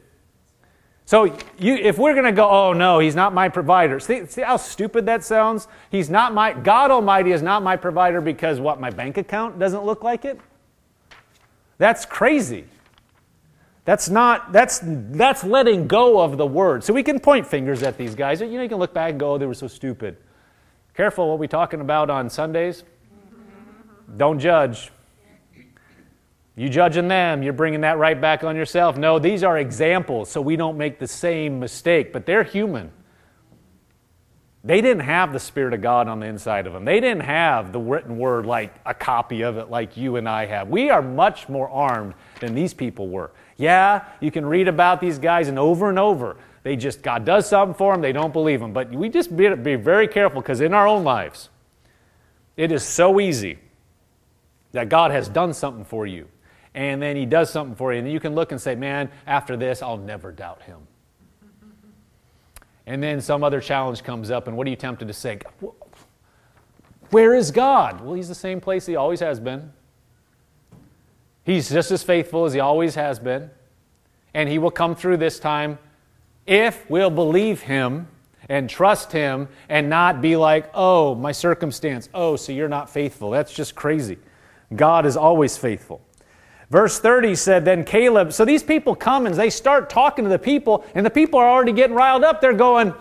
So 1.07 1.23
you, 1.57 1.75
if 1.75 1.97
we're 1.97 2.11
going 2.11 2.25
to 2.25 2.33
go, 2.33 2.49
oh 2.49 2.73
no, 2.73 2.99
he's 2.99 3.15
not 3.15 3.33
my 3.33 3.47
provider. 3.47 3.97
See, 3.97 4.25
see 4.25 4.41
how 4.41 4.57
stupid 4.57 5.05
that 5.05 5.23
sounds? 5.23 5.69
He's 5.89 6.09
not 6.09 6.33
my, 6.33 6.51
God 6.51 6.91
Almighty 6.91 7.31
is 7.31 7.41
not 7.41 7.63
my 7.63 7.77
provider 7.77 8.19
because 8.19 8.59
what, 8.59 8.81
my 8.81 8.89
bank 8.89 9.17
account 9.17 9.57
doesn't 9.57 9.85
look 9.85 10.03
like 10.03 10.25
it? 10.25 10.37
That's 11.77 12.05
crazy. 12.05 12.65
That's 13.85 14.09
not, 14.09 14.51
that's, 14.51 14.81
that's 14.83 15.45
letting 15.45 15.87
go 15.87 16.19
of 16.19 16.35
the 16.35 16.45
word. 16.45 16.83
So 16.83 16.91
we 16.91 17.03
can 17.03 17.21
point 17.21 17.47
fingers 17.47 17.83
at 17.83 17.97
these 17.97 18.13
guys. 18.13 18.41
You 18.41 18.47
know, 18.47 18.61
you 18.61 18.67
can 18.67 18.77
look 18.77 18.93
back 18.93 19.11
and 19.11 19.19
go, 19.19 19.35
oh, 19.35 19.37
they 19.37 19.45
were 19.45 19.53
so 19.53 19.69
stupid. 19.69 20.17
Careful 20.93 21.29
what 21.29 21.39
we 21.39 21.47
talking 21.47 21.79
about 21.79 22.09
on 22.09 22.29
Sundays. 22.29 22.83
Don't 24.17 24.39
judge. 24.39 24.91
You 26.57 26.69
judging 26.69 27.07
them, 27.07 27.43
you're 27.43 27.53
bringing 27.53 27.81
that 27.81 27.99
right 27.99 28.19
back 28.19 28.43
on 28.43 28.55
yourself. 28.55 28.97
No, 28.97 29.19
these 29.19 29.43
are 29.43 29.59
examples 29.59 30.31
so 30.31 30.41
we 30.41 30.55
don't 30.55 30.75
make 30.75 30.97
the 30.97 31.07
same 31.07 31.59
mistake, 31.59 32.11
but 32.11 32.25
they're 32.25 32.43
human. 32.43 32.91
They 34.63 34.81
didn't 34.81 35.03
have 35.03 35.33
the 35.33 35.39
Spirit 35.39 35.75
of 35.75 35.83
God 35.83 36.07
on 36.07 36.19
the 36.19 36.25
inside 36.25 36.65
of 36.65 36.73
them. 36.73 36.83
They 36.83 36.99
didn't 36.99 37.21
have 37.21 37.71
the 37.71 37.79
written 37.79 38.17
word 38.17 38.47
like 38.47 38.73
a 38.87 38.95
copy 38.95 39.43
of 39.43 39.57
it 39.57 39.69
like 39.69 39.97
you 39.97 40.15
and 40.15 40.27
I 40.27 40.47
have. 40.47 40.67
We 40.67 40.89
are 40.89 41.03
much 41.03 41.47
more 41.47 41.69
armed 41.69 42.15
than 42.39 42.55
these 42.55 42.73
people 42.73 43.07
were. 43.07 43.29
Yeah, 43.57 44.05
you 44.19 44.31
can 44.31 44.43
read 44.43 44.67
about 44.67 44.99
these 44.99 45.19
guys 45.19 45.49
and 45.49 45.59
over 45.59 45.89
and 45.89 45.99
over. 45.99 46.37
They 46.63 46.75
just, 46.75 47.03
God 47.03 47.23
does 47.23 47.47
something 47.47 47.75
for 47.75 47.93
them, 47.93 48.01
they 48.01 48.11
don't 48.13 48.33
believe 48.33 48.63
Him. 48.63 48.73
But 48.73 48.91
we 48.91 49.09
just 49.09 49.37
be, 49.37 49.53
be 49.53 49.75
very 49.75 50.07
careful 50.07 50.41
because 50.41 50.59
in 50.59 50.73
our 50.73 50.87
own 50.87 51.03
lives, 51.03 51.49
it 52.57 52.71
is 52.71 52.81
so 52.81 53.19
easy 53.19 53.59
that 54.71 54.89
God 54.89 55.11
has 55.11 55.29
done 55.29 55.53
something 55.53 55.85
for 55.85 56.07
you 56.07 56.27
and 56.77 57.01
then 57.01 57.15
he 57.15 57.25
does 57.25 57.49
something 57.49 57.75
for 57.75 57.91
you, 57.91 57.97
and 57.97 58.09
you 58.09 58.19
can 58.19 58.35
look 58.35 58.51
and 58.51 58.61
say, 58.61 58.75
Man, 58.75 59.09
after 59.25 59.57
this, 59.57 59.81
I'll 59.81 59.97
never 59.97 60.31
doubt 60.31 60.61
him. 60.61 60.77
And 62.85 63.01
then 63.01 63.19
some 63.19 63.43
other 63.43 63.59
challenge 63.59 64.03
comes 64.03 64.29
up, 64.29 64.47
and 64.47 64.55
what 64.55 64.67
are 64.67 64.69
you 64.69 64.75
tempted 64.75 65.07
to 65.07 65.13
say? 65.13 65.39
Where 67.09 67.33
is 67.33 67.49
God? 67.49 68.01
Well, 68.01 68.13
he's 68.13 68.27
the 68.27 68.35
same 68.35 68.61
place 68.61 68.85
he 68.85 68.95
always 68.95 69.19
has 69.21 69.39
been. 69.39 69.73
He's 71.43 71.67
just 71.67 71.89
as 71.89 72.03
faithful 72.03 72.45
as 72.45 72.53
he 72.53 72.59
always 72.59 72.93
has 72.93 73.17
been. 73.17 73.49
And 74.35 74.47
he 74.47 74.59
will 74.59 74.69
come 74.69 74.93
through 74.95 75.17
this 75.17 75.39
time 75.39 75.79
if 76.45 76.87
we'll 76.91 77.09
believe 77.09 77.61
him 77.61 78.07
and 78.49 78.69
trust 78.69 79.11
him 79.11 79.47
and 79.67 79.89
not 79.89 80.21
be 80.21 80.35
like, 80.35 80.69
oh, 80.75 81.15
my 81.15 81.31
circumstance. 81.31 82.07
Oh, 82.13 82.35
so 82.35 82.51
you're 82.51 82.69
not 82.69 82.87
faithful. 82.87 83.31
That's 83.31 83.51
just 83.51 83.73
crazy. 83.73 84.19
God 84.75 85.07
is 85.07 85.17
always 85.17 85.57
faithful. 85.57 86.01
Verse 86.69 86.99
30 86.99 87.35
said, 87.35 87.63
Then 87.63 87.83
Caleb, 87.83 88.33
so 88.33 88.43
these 88.43 88.63
people 88.63 88.95
come 88.95 89.25
and 89.25 89.35
they 89.35 89.49
start 89.49 89.89
talking 89.89 90.25
to 90.25 90.29
the 90.29 90.39
people, 90.39 90.85
and 90.95 91.05
the 91.05 91.09
people 91.09 91.39
are 91.39 91.49
already 91.49 91.71
getting 91.71 91.95
riled 91.95 92.23
up. 92.23 92.41
They're 92.41 92.53
going, 92.53 92.93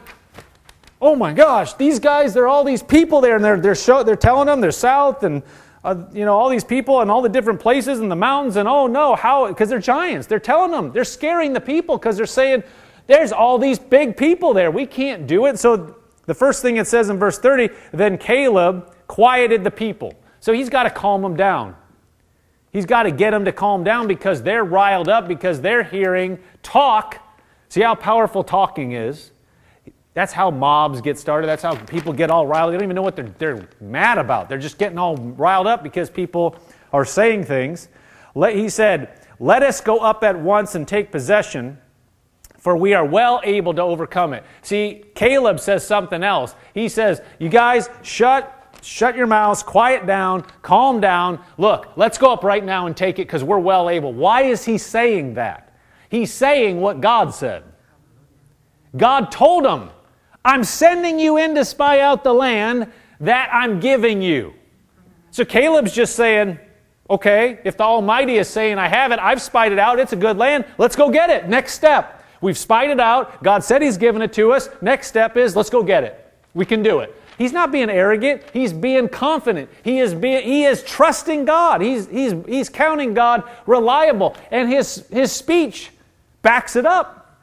oh 1.00 1.16
my 1.16 1.32
gosh, 1.32 1.74
these 1.74 1.98
guys, 1.98 2.32
there 2.32 2.44
are 2.44 2.48
all 2.48 2.64
these 2.64 2.82
people 2.82 3.20
there, 3.20 3.36
and 3.36 3.44
they're, 3.44 3.60
they're, 3.60 3.74
show, 3.74 4.02
they're 4.02 4.16
telling 4.16 4.46
them 4.46 4.60
they're 4.60 4.70
south 4.70 5.24
and, 5.24 5.42
uh, 5.84 6.04
you 6.12 6.24
know, 6.24 6.36
all 6.36 6.48
these 6.48 6.64
people 6.64 7.00
and 7.00 7.10
all 7.10 7.22
the 7.22 7.28
different 7.28 7.60
places 7.60 8.00
and 8.00 8.10
the 8.10 8.16
mountains, 8.16 8.56
and 8.56 8.68
oh 8.68 8.86
no, 8.86 9.14
how, 9.14 9.48
because 9.48 9.68
they're 9.68 9.78
giants. 9.78 10.26
They're 10.26 10.40
telling 10.40 10.70
them, 10.70 10.92
they're 10.92 11.04
scaring 11.04 11.52
the 11.52 11.60
people 11.60 11.98
because 11.98 12.16
they're 12.16 12.26
saying, 12.26 12.62
there's 13.06 13.30
all 13.32 13.58
these 13.58 13.78
big 13.78 14.16
people 14.16 14.54
there. 14.54 14.70
We 14.70 14.86
can't 14.86 15.26
do 15.26 15.46
it. 15.46 15.58
So 15.58 15.96
the 16.24 16.34
first 16.34 16.62
thing 16.62 16.76
it 16.76 16.86
says 16.86 17.08
in 17.08 17.18
verse 17.18 17.38
30, 17.38 17.68
then 17.92 18.18
Caleb 18.18 18.92
quieted 19.06 19.62
the 19.62 19.70
people. 19.70 20.14
So 20.40 20.52
he's 20.52 20.68
got 20.68 20.84
to 20.84 20.90
calm 20.90 21.22
them 21.22 21.36
down. 21.36 21.76
He's 22.76 22.84
got 22.84 23.04
to 23.04 23.10
get 23.10 23.30
them 23.30 23.46
to 23.46 23.52
calm 23.52 23.84
down 23.84 24.06
because 24.06 24.42
they're 24.42 24.62
riled 24.62 25.08
up 25.08 25.26
because 25.26 25.62
they're 25.62 25.82
hearing 25.82 26.38
talk. 26.62 27.18
See 27.70 27.80
how 27.80 27.94
powerful 27.94 28.44
talking 28.44 28.92
is? 28.92 29.30
That's 30.12 30.34
how 30.34 30.50
mobs 30.50 31.00
get 31.00 31.18
started. 31.18 31.46
That's 31.46 31.62
how 31.62 31.74
people 31.74 32.12
get 32.12 32.30
all 32.30 32.46
riled. 32.46 32.70
They 32.70 32.76
don't 32.76 32.84
even 32.84 32.94
know 32.94 33.00
what 33.00 33.16
they're, 33.16 33.32
they're 33.38 33.66
mad 33.80 34.18
about. 34.18 34.50
They're 34.50 34.58
just 34.58 34.76
getting 34.76 34.98
all 34.98 35.16
riled 35.16 35.66
up 35.66 35.82
because 35.82 36.10
people 36.10 36.54
are 36.92 37.06
saying 37.06 37.44
things. 37.44 37.88
Let, 38.34 38.54
he 38.54 38.68
said, 38.68 39.22
Let 39.40 39.62
us 39.62 39.80
go 39.80 40.00
up 40.00 40.22
at 40.22 40.38
once 40.38 40.74
and 40.74 40.86
take 40.86 41.10
possession, 41.10 41.78
for 42.58 42.76
we 42.76 42.92
are 42.92 43.06
well 43.06 43.40
able 43.42 43.72
to 43.72 43.80
overcome 43.80 44.34
it. 44.34 44.44
See, 44.60 45.02
Caleb 45.14 45.60
says 45.60 45.86
something 45.86 46.22
else. 46.22 46.54
He 46.74 46.90
says, 46.90 47.22
You 47.38 47.48
guys, 47.48 47.88
shut 48.02 48.52
shut 48.86 49.16
your 49.16 49.26
mouths, 49.26 49.62
quiet 49.62 50.06
down, 50.06 50.42
calm 50.62 51.00
down. 51.00 51.40
Look, 51.58 51.92
let's 51.96 52.18
go 52.18 52.32
up 52.32 52.44
right 52.44 52.64
now 52.64 52.86
and 52.86 52.96
take 52.96 53.18
it 53.18 53.26
because 53.26 53.42
we're 53.42 53.58
well 53.58 53.90
able. 53.90 54.12
Why 54.12 54.42
is 54.42 54.64
he 54.64 54.78
saying 54.78 55.34
that? 55.34 55.74
He's 56.08 56.32
saying 56.32 56.80
what 56.80 57.00
God 57.00 57.34
said. 57.34 57.64
God 58.96 59.30
told 59.30 59.66
him, 59.66 59.90
I'm 60.44 60.62
sending 60.62 61.18
you 61.18 61.36
in 61.36 61.54
to 61.56 61.64
spy 61.64 62.00
out 62.00 62.22
the 62.22 62.32
land 62.32 62.92
that 63.20 63.50
I'm 63.52 63.80
giving 63.80 64.22
you. 64.22 64.54
So 65.32 65.44
Caleb's 65.44 65.92
just 65.92 66.14
saying, 66.14 66.58
okay, 67.10 67.58
if 67.64 67.76
the 67.76 67.82
Almighty 67.82 68.36
is 68.36 68.48
saying, 68.48 68.78
I 68.78 68.88
have 68.88 69.10
it, 69.10 69.18
I've 69.18 69.42
spied 69.42 69.72
it 69.72 69.78
out, 69.78 69.98
it's 69.98 70.12
a 70.12 70.16
good 70.16 70.38
land, 70.38 70.64
let's 70.78 70.94
go 70.96 71.10
get 71.10 71.28
it. 71.30 71.48
Next 71.48 71.74
step. 71.74 72.24
We've 72.40 72.56
spied 72.56 72.90
it 72.90 73.00
out. 73.00 73.42
God 73.42 73.64
said 73.64 73.82
He's 73.82 73.96
given 73.96 74.22
it 74.22 74.32
to 74.34 74.52
us. 74.52 74.68
Next 74.80 75.08
step 75.08 75.36
is, 75.36 75.56
let's 75.56 75.70
go 75.70 75.82
get 75.82 76.04
it. 76.04 76.32
We 76.54 76.64
can 76.64 76.82
do 76.82 77.00
it. 77.00 77.14
He's 77.38 77.52
not 77.52 77.70
being 77.70 77.90
arrogant. 77.90 78.42
He's 78.52 78.72
being 78.72 79.08
confident. 79.08 79.68
He 79.82 79.98
is, 79.98 80.14
being, 80.14 80.42
he 80.42 80.64
is 80.64 80.82
trusting 80.82 81.44
God. 81.44 81.82
He's, 81.82 82.06
he's, 82.08 82.34
he's 82.46 82.68
counting 82.68 83.14
God 83.14 83.44
reliable. 83.66 84.36
And 84.50 84.70
his, 84.70 85.06
his 85.10 85.32
speech 85.32 85.90
backs 86.42 86.76
it 86.76 86.86
up. 86.86 87.38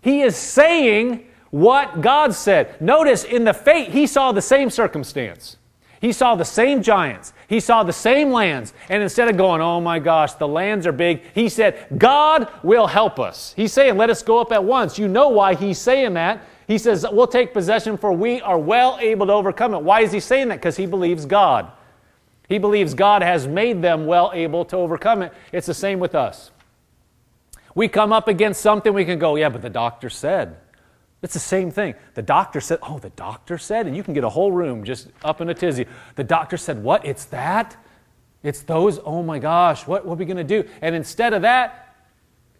He 0.00 0.22
is 0.22 0.36
saying 0.36 1.26
what 1.50 2.00
God 2.00 2.34
said. 2.34 2.80
Notice 2.80 3.24
in 3.24 3.44
the 3.44 3.54
fate, 3.54 3.88
he 3.88 4.06
saw 4.06 4.32
the 4.32 4.42
same 4.42 4.70
circumstance. 4.70 5.56
He 6.00 6.12
saw 6.12 6.34
the 6.34 6.44
same 6.44 6.82
giants. 6.82 7.32
He 7.48 7.60
saw 7.60 7.82
the 7.82 7.92
same 7.92 8.30
lands. 8.30 8.72
And 8.88 9.02
instead 9.02 9.28
of 9.28 9.36
going, 9.36 9.60
oh 9.60 9.80
my 9.80 9.98
gosh, 9.98 10.34
the 10.34 10.48
lands 10.48 10.86
are 10.86 10.92
big, 10.92 11.22
he 11.34 11.48
said, 11.48 11.86
God 11.96 12.48
will 12.62 12.86
help 12.86 13.18
us. 13.18 13.54
He's 13.56 13.72
saying, 13.72 13.96
let 13.96 14.10
us 14.10 14.22
go 14.22 14.38
up 14.38 14.52
at 14.52 14.62
once. 14.62 14.98
You 14.98 15.08
know 15.08 15.28
why 15.28 15.54
he's 15.54 15.78
saying 15.78 16.14
that. 16.14 16.42
He 16.66 16.78
says, 16.78 17.06
we'll 17.10 17.26
take 17.28 17.52
possession 17.52 17.96
for 17.96 18.12
we 18.12 18.40
are 18.40 18.58
well 18.58 18.98
able 19.00 19.26
to 19.26 19.32
overcome 19.32 19.74
it. 19.74 19.82
Why 19.82 20.00
is 20.00 20.12
he 20.12 20.20
saying 20.20 20.48
that? 20.48 20.56
Because 20.56 20.76
he 20.76 20.86
believes 20.86 21.24
God. 21.24 21.70
He 22.48 22.58
believes 22.58 22.94
God 22.94 23.22
has 23.22 23.46
made 23.46 23.82
them 23.82 24.06
well 24.06 24.30
able 24.34 24.64
to 24.66 24.76
overcome 24.76 25.22
it. 25.22 25.32
It's 25.52 25.66
the 25.66 25.74
same 25.74 25.98
with 25.98 26.14
us. 26.14 26.50
We 27.74 27.88
come 27.88 28.12
up 28.12 28.26
against 28.26 28.62
something, 28.62 28.92
we 28.94 29.04
can 29.04 29.18
go, 29.18 29.36
yeah, 29.36 29.48
but 29.48 29.62
the 29.62 29.70
doctor 29.70 30.08
said. 30.08 30.56
It's 31.22 31.34
the 31.34 31.40
same 31.40 31.70
thing. 31.70 31.94
The 32.14 32.22
doctor 32.22 32.60
said, 32.60 32.78
oh, 32.82 32.98
the 32.98 33.10
doctor 33.10 33.58
said, 33.58 33.86
and 33.86 33.96
you 33.96 34.02
can 34.02 34.14
get 34.14 34.24
a 34.24 34.28
whole 34.28 34.52
room 34.52 34.84
just 34.84 35.08
up 35.24 35.40
in 35.40 35.48
a 35.48 35.54
tizzy. 35.54 35.86
The 36.14 36.24
doctor 36.24 36.56
said, 36.56 36.82
what? 36.82 37.04
It's 37.04 37.26
that? 37.26 37.76
It's 38.42 38.62
those? 38.62 38.98
Oh 39.04 39.22
my 39.22 39.38
gosh, 39.38 39.86
what, 39.86 40.06
what 40.06 40.14
are 40.14 40.16
we 40.16 40.24
going 40.24 40.36
to 40.36 40.44
do? 40.44 40.68
And 40.80 40.94
instead 40.94 41.32
of 41.34 41.42
that, 41.42 41.85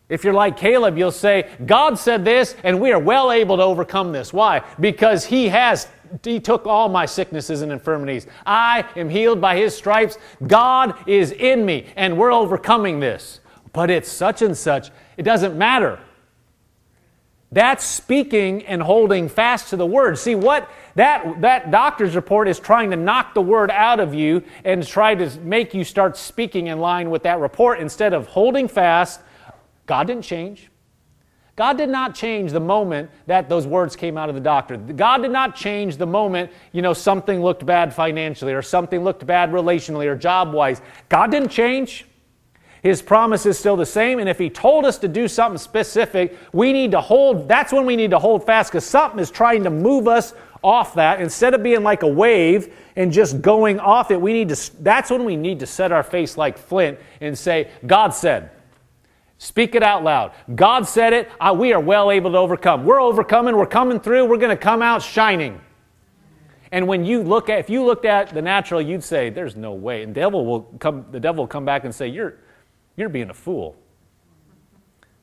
if 0.09 0.23
you're 0.23 0.35
like 0.35 0.57
Caleb, 0.57 0.97
you'll 0.97 1.11
say, 1.11 1.51
God 1.65 1.99
said 1.99 2.25
this, 2.25 2.55
and 2.63 2.81
we 2.81 2.93
are 2.93 2.99
well 2.99 3.33
able 3.33 3.57
to 3.57 3.63
overcome 3.63 4.13
this. 4.13 4.33
Why? 4.33 4.63
Because 4.79 5.25
He 5.25 5.49
has, 5.49 5.89
He 6.23 6.39
took 6.39 6.67
all 6.67 6.89
my 6.89 7.07
sicknesses 7.07 7.63
and 7.63 7.73
infirmities. 7.73 8.27
I 8.45 8.85
am 8.95 9.09
healed 9.09 9.41
by 9.41 9.57
His 9.57 9.77
stripes. 9.77 10.17
God 10.47 10.95
is 11.09 11.33
in 11.33 11.67
me, 11.67 11.87
and 11.97 12.17
we're 12.17 12.33
overcoming 12.33 13.01
this. 13.01 13.41
But 13.73 13.91
it's 13.91 14.11
such 14.11 14.43
and 14.43 14.57
such. 14.57 14.91
It 15.17 15.25
doesn't 15.25 15.59
matter. 15.59 15.99
That's 17.51 17.85
speaking 17.85 18.65
and 18.67 18.83
holding 18.83 19.29
fast 19.29 19.71
to 19.71 19.77
the 19.77 19.87
word. 19.87 20.19
See 20.19 20.35
what 20.35 20.69
that 20.95 21.41
that 21.41 21.71
doctor's 21.71 22.17
report 22.17 22.49
is 22.49 22.59
trying 22.59 22.91
to 22.91 22.97
knock 22.97 23.35
the 23.35 23.43
word 23.43 23.71
out 23.71 24.01
of 24.01 24.15
you 24.15 24.43
and 24.65 24.87
try 24.87 25.15
to 25.15 25.41
make 25.41 25.73
you 25.73 25.85
start 25.85 26.17
speaking 26.17 26.67
in 26.67 26.81
line 26.81 27.09
with 27.09 27.23
that 27.23 27.39
report 27.39 27.81
instead 27.81 28.13
of 28.15 28.27
holding 28.27 28.67
fast 28.67 29.21
God 29.87 30.07
didn't 30.07 30.25
change. 30.25 30.71
God 31.57 31.79
did 31.79 31.89
not 31.89 32.15
change 32.15 32.53
the 32.53 32.61
moment 32.61 33.11
that 33.27 33.49
those 33.49 33.67
words 33.67 33.97
came 33.97 34.19
out 34.19 34.29
of 34.29 34.35
the 34.35 34.43
doctor. 34.43 34.77
God 34.77 35.23
did 35.23 35.31
not 35.31 35.57
change 35.57 35.97
the 35.97 36.07
moment, 36.07 36.51
you 36.73 36.83
know, 36.83 36.93
something 36.93 37.43
looked 37.43 37.65
bad 37.65 37.95
financially 37.95 38.53
or 38.53 38.61
something 38.61 39.03
looked 39.03 39.27
bad 39.27 39.51
relationally 39.51 40.05
or 40.05 40.15
job 40.15 40.53
wise. 40.53 40.83
God 41.09 41.31
didn't 41.31 41.49
change. 41.49 42.05
His 42.83 43.01
promise 43.01 43.47
is 43.47 43.59
still 43.59 43.75
the 43.75 43.87
same. 43.87 44.19
And 44.19 44.29
if 44.29 44.39
He 44.39 44.51
told 44.51 44.85
us 44.85 44.99
to 44.99 45.09
do 45.09 45.29
something 45.29 45.59
specific, 45.59 46.37
we 46.53 46.75
need 46.75 46.91
to 46.91 47.01
hold, 47.01 47.49
that's 47.49 47.73
when 47.73 47.87
we 47.87 47.97
need 47.97 48.11
to 48.11 48.19
hold 48.19 48.45
fast 48.45 48.71
because 48.71 48.85
something 48.85 49.19
is 49.19 49.31
trying 49.31 49.65
to 49.65 49.71
move 49.71 50.07
us 50.07 50.35
off 50.63 50.95
that. 50.95 51.23
Instead 51.23 51.55
of 51.55 51.63
being 51.63 51.83
like 51.83 52.03
a 52.03 52.09
wave 52.09 52.75
and 52.97 53.11
just 53.11 53.41
going 53.41 53.81
off 53.81 54.11
it, 54.11 54.21
we 54.21 54.35
need 54.35 54.51
to, 54.51 54.83
that's 54.83 55.11
when 55.11 55.25
we 55.25 55.37
need 55.37 55.61
to 55.61 55.67
set 55.67 55.91
our 55.91 56.03
face 56.03 56.37
like 56.37 56.59
flint 56.59 56.99
and 57.23 57.37
say, 57.37 57.71
God 57.87 58.11
said. 58.11 58.51
Speak 59.39 59.75
it 59.75 59.83
out 59.83 60.03
loud. 60.03 60.33
God 60.55 60.89
said 60.89 61.13
it. 61.13 61.31
Uh, 61.39 61.55
we 61.59 61.73
are 61.73 61.81
well 61.81 62.11
able 62.11 62.33
to 62.33 62.39
overcome. 62.39 62.85
We're 62.85 63.01
overcoming. 63.01 63.57
We're 63.57 63.67
coming 63.67 64.01
through. 64.01 64.25
We're 64.25 64.39
going 64.39 64.57
to 64.57 64.63
come 64.63 64.81
out 64.81 65.03
shining. 65.03 65.61
And 66.73 66.89
when 66.89 67.05
you 67.05 67.23
look 67.23 67.49
at, 67.49 67.59
if 67.59 67.71
you 67.71 67.85
looked 67.85 68.07
at 68.07 68.31
the 68.31 68.43
natural, 68.43 68.81
you'd 68.81 69.05
say, 69.05 69.31
"There's 69.31 69.55
no 69.55 69.73
way." 69.73 70.03
And 70.03 70.15
the 70.15 70.21
devil 70.21 70.47
will 70.47 70.63
come. 70.79 71.07
The 71.11 71.21
devil 71.21 71.43
will 71.45 71.49
come 71.49 71.65
back 71.65 71.85
and 71.85 71.95
say, 71.95 72.09
"You're, 72.09 72.39
you're 72.97 73.09
being 73.09 73.31
a 73.31 73.35
fool." 73.35 73.77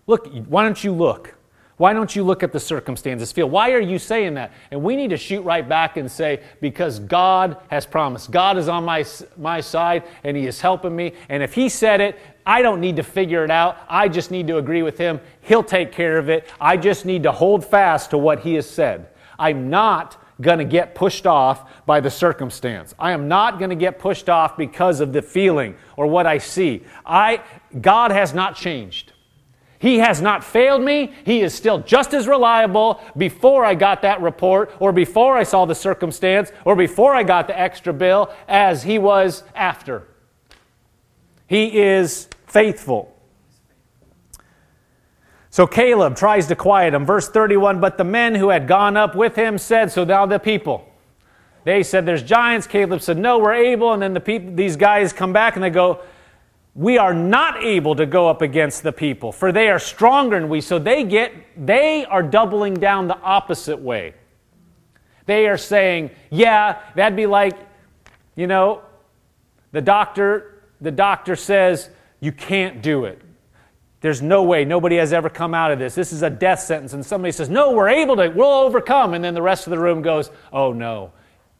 Look. 0.07 0.27
Why 0.47 0.63
don't 0.63 0.81
you 0.83 0.93
look? 0.93 1.35
Why 1.83 1.91
don't 1.91 2.15
you 2.15 2.23
look 2.23 2.43
at 2.43 2.53
the 2.53 2.61
circumstances? 2.61 3.33
Feel, 3.33 3.49
why 3.49 3.73
are 3.73 3.81
you 3.81 3.99
saying 3.99 4.35
that? 4.35 4.53
And 4.71 4.81
we 4.81 4.95
need 4.95 5.09
to 5.09 5.17
shoot 5.17 5.41
right 5.41 5.67
back 5.67 5.97
and 5.97 6.09
say, 6.09 6.39
because 6.61 6.97
God 6.97 7.57
has 7.67 7.85
promised. 7.85 8.31
God 8.31 8.57
is 8.57 8.69
on 8.69 8.85
my, 8.85 9.03
my 9.35 9.59
side 9.59 10.05
and 10.23 10.37
He 10.37 10.47
is 10.47 10.61
helping 10.61 10.95
me. 10.95 11.11
And 11.27 11.43
if 11.43 11.53
He 11.53 11.67
said 11.67 11.99
it, 11.99 12.17
I 12.45 12.61
don't 12.61 12.79
need 12.79 12.95
to 12.95 13.03
figure 13.03 13.43
it 13.43 13.51
out. 13.51 13.79
I 13.89 14.07
just 14.07 14.31
need 14.31 14.47
to 14.47 14.59
agree 14.59 14.81
with 14.81 14.97
Him. 14.97 15.19
He'll 15.41 15.61
take 15.61 15.91
care 15.91 16.17
of 16.17 16.29
it. 16.29 16.47
I 16.61 16.77
just 16.77 17.05
need 17.05 17.23
to 17.23 17.33
hold 17.33 17.65
fast 17.65 18.11
to 18.11 18.17
what 18.17 18.39
He 18.39 18.53
has 18.53 18.69
said. 18.69 19.09
I'm 19.37 19.69
not 19.69 20.23
going 20.39 20.59
to 20.59 20.65
get 20.65 20.95
pushed 20.95 21.27
off 21.27 21.85
by 21.85 21.99
the 21.99 22.09
circumstance. 22.09 22.95
I 22.97 23.11
am 23.11 23.27
not 23.27 23.59
going 23.59 23.71
to 23.71 23.75
get 23.75 23.99
pushed 23.99 24.29
off 24.29 24.55
because 24.55 25.01
of 25.01 25.11
the 25.11 25.21
feeling 25.21 25.75
or 25.97 26.07
what 26.07 26.27
I 26.27 26.37
see. 26.37 26.83
I, 27.05 27.41
God 27.81 28.11
has 28.11 28.33
not 28.33 28.55
changed. 28.55 29.12
He 29.83 29.97
has 29.97 30.21
not 30.21 30.45
failed 30.45 30.81
me. 30.81 31.11
He 31.25 31.41
is 31.41 31.53
still 31.53 31.79
just 31.79 32.13
as 32.13 32.25
reliable 32.25 33.01
before 33.17 33.65
I 33.65 33.75
got 33.75 34.01
that 34.03 34.21
report 34.21 34.73
or 34.79 34.93
before 34.93 35.35
I 35.35 35.43
saw 35.43 35.65
the 35.65 35.75
circumstance 35.75 36.53
or 36.63 36.77
before 36.77 37.13
I 37.13 37.23
got 37.23 37.47
the 37.47 37.59
extra 37.59 37.91
bill 37.91 38.33
as 38.47 38.83
he 38.83 38.97
was 38.97 39.43
after. 39.53 40.07
He 41.47 41.81
is 41.81 42.29
faithful. 42.47 43.13
So 45.49 45.67
Caleb 45.67 46.15
tries 46.15 46.47
to 46.47 46.55
quiet 46.55 46.93
him. 46.93 47.05
Verse 47.05 47.27
31 47.27 47.81
But 47.81 47.97
the 47.97 48.05
men 48.05 48.35
who 48.35 48.51
had 48.51 48.69
gone 48.69 48.95
up 48.95 49.15
with 49.15 49.35
him 49.35 49.57
said, 49.57 49.91
So 49.91 50.05
now 50.05 50.25
the 50.25 50.39
people. 50.39 50.89
They 51.65 51.83
said, 51.83 52.05
There's 52.05 52.23
giants. 52.23 52.67
Caleb 52.67 53.01
said, 53.01 53.17
No, 53.17 53.37
we're 53.37 53.53
able. 53.53 53.91
And 53.91 54.01
then 54.01 54.13
the 54.13 54.21
people, 54.21 54.55
these 54.55 54.77
guys 54.77 55.11
come 55.11 55.33
back 55.33 55.55
and 55.55 55.63
they 55.63 55.69
go, 55.69 55.99
we 56.75 56.97
are 56.97 57.13
not 57.13 57.63
able 57.63 57.95
to 57.95 58.05
go 58.05 58.27
up 58.27 58.41
against 58.41 58.81
the 58.81 58.91
people, 58.91 59.31
for 59.31 59.51
they 59.51 59.69
are 59.69 59.79
stronger 59.79 60.39
than 60.39 60.49
we. 60.49 60.59
So 60.59 60.79
they 60.79 61.03
get, 61.03 61.33
they 61.55 62.05
are 62.05 62.23
doubling 62.23 62.73
down 62.73 63.07
the 63.07 63.19
opposite 63.19 63.79
way. 63.79 64.15
They 65.25 65.47
are 65.47 65.57
saying, 65.57 66.11
yeah, 66.31 66.81
that'd 66.95 67.15
be 67.15 67.27
like, 67.27 67.57
you 68.35 68.47
know, 68.47 68.81
the 69.71 69.81
doctor, 69.81 70.63
the 70.81 70.91
doctor 70.91 71.35
says, 71.35 71.89
you 72.19 72.31
can't 72.31 72.81
do 72.81 73.05
it. 73.05 73.21
There's 74.01 74.21
no 74.21 74.43
way. 74.43 74.65
Nobody 74.65 74.97
has 74.97 75.13
ever 75.13 75.29
come 75.29 75.53
out 75.53 75.71
of 75.71 75.79
this. 75.79 75.95
This 75.95 76.11
is 76.11 76.23
a 76.23 76.29
death 76.29 76.59
sentence. 76.59 76.91
And 76.91 77.05
somebody 77.05 77.31
says, 77.31 77.49
No, 77.49 77.71
we're 77.71 77.87
able 77.87 78.17
to, 78.17 78.27
we'll 78.27 78.51
overcome. 78.51 79.13
And 79.13 79.23
then 79.23 79.33
the 79.33 79.41
rest 79.41 79.65
of 79.65 79.71
the 79.71 79.79
room 79.79 80.01
goes, 80.01 80.29
Oh, 80.51 80.73
no. 80.73 81.13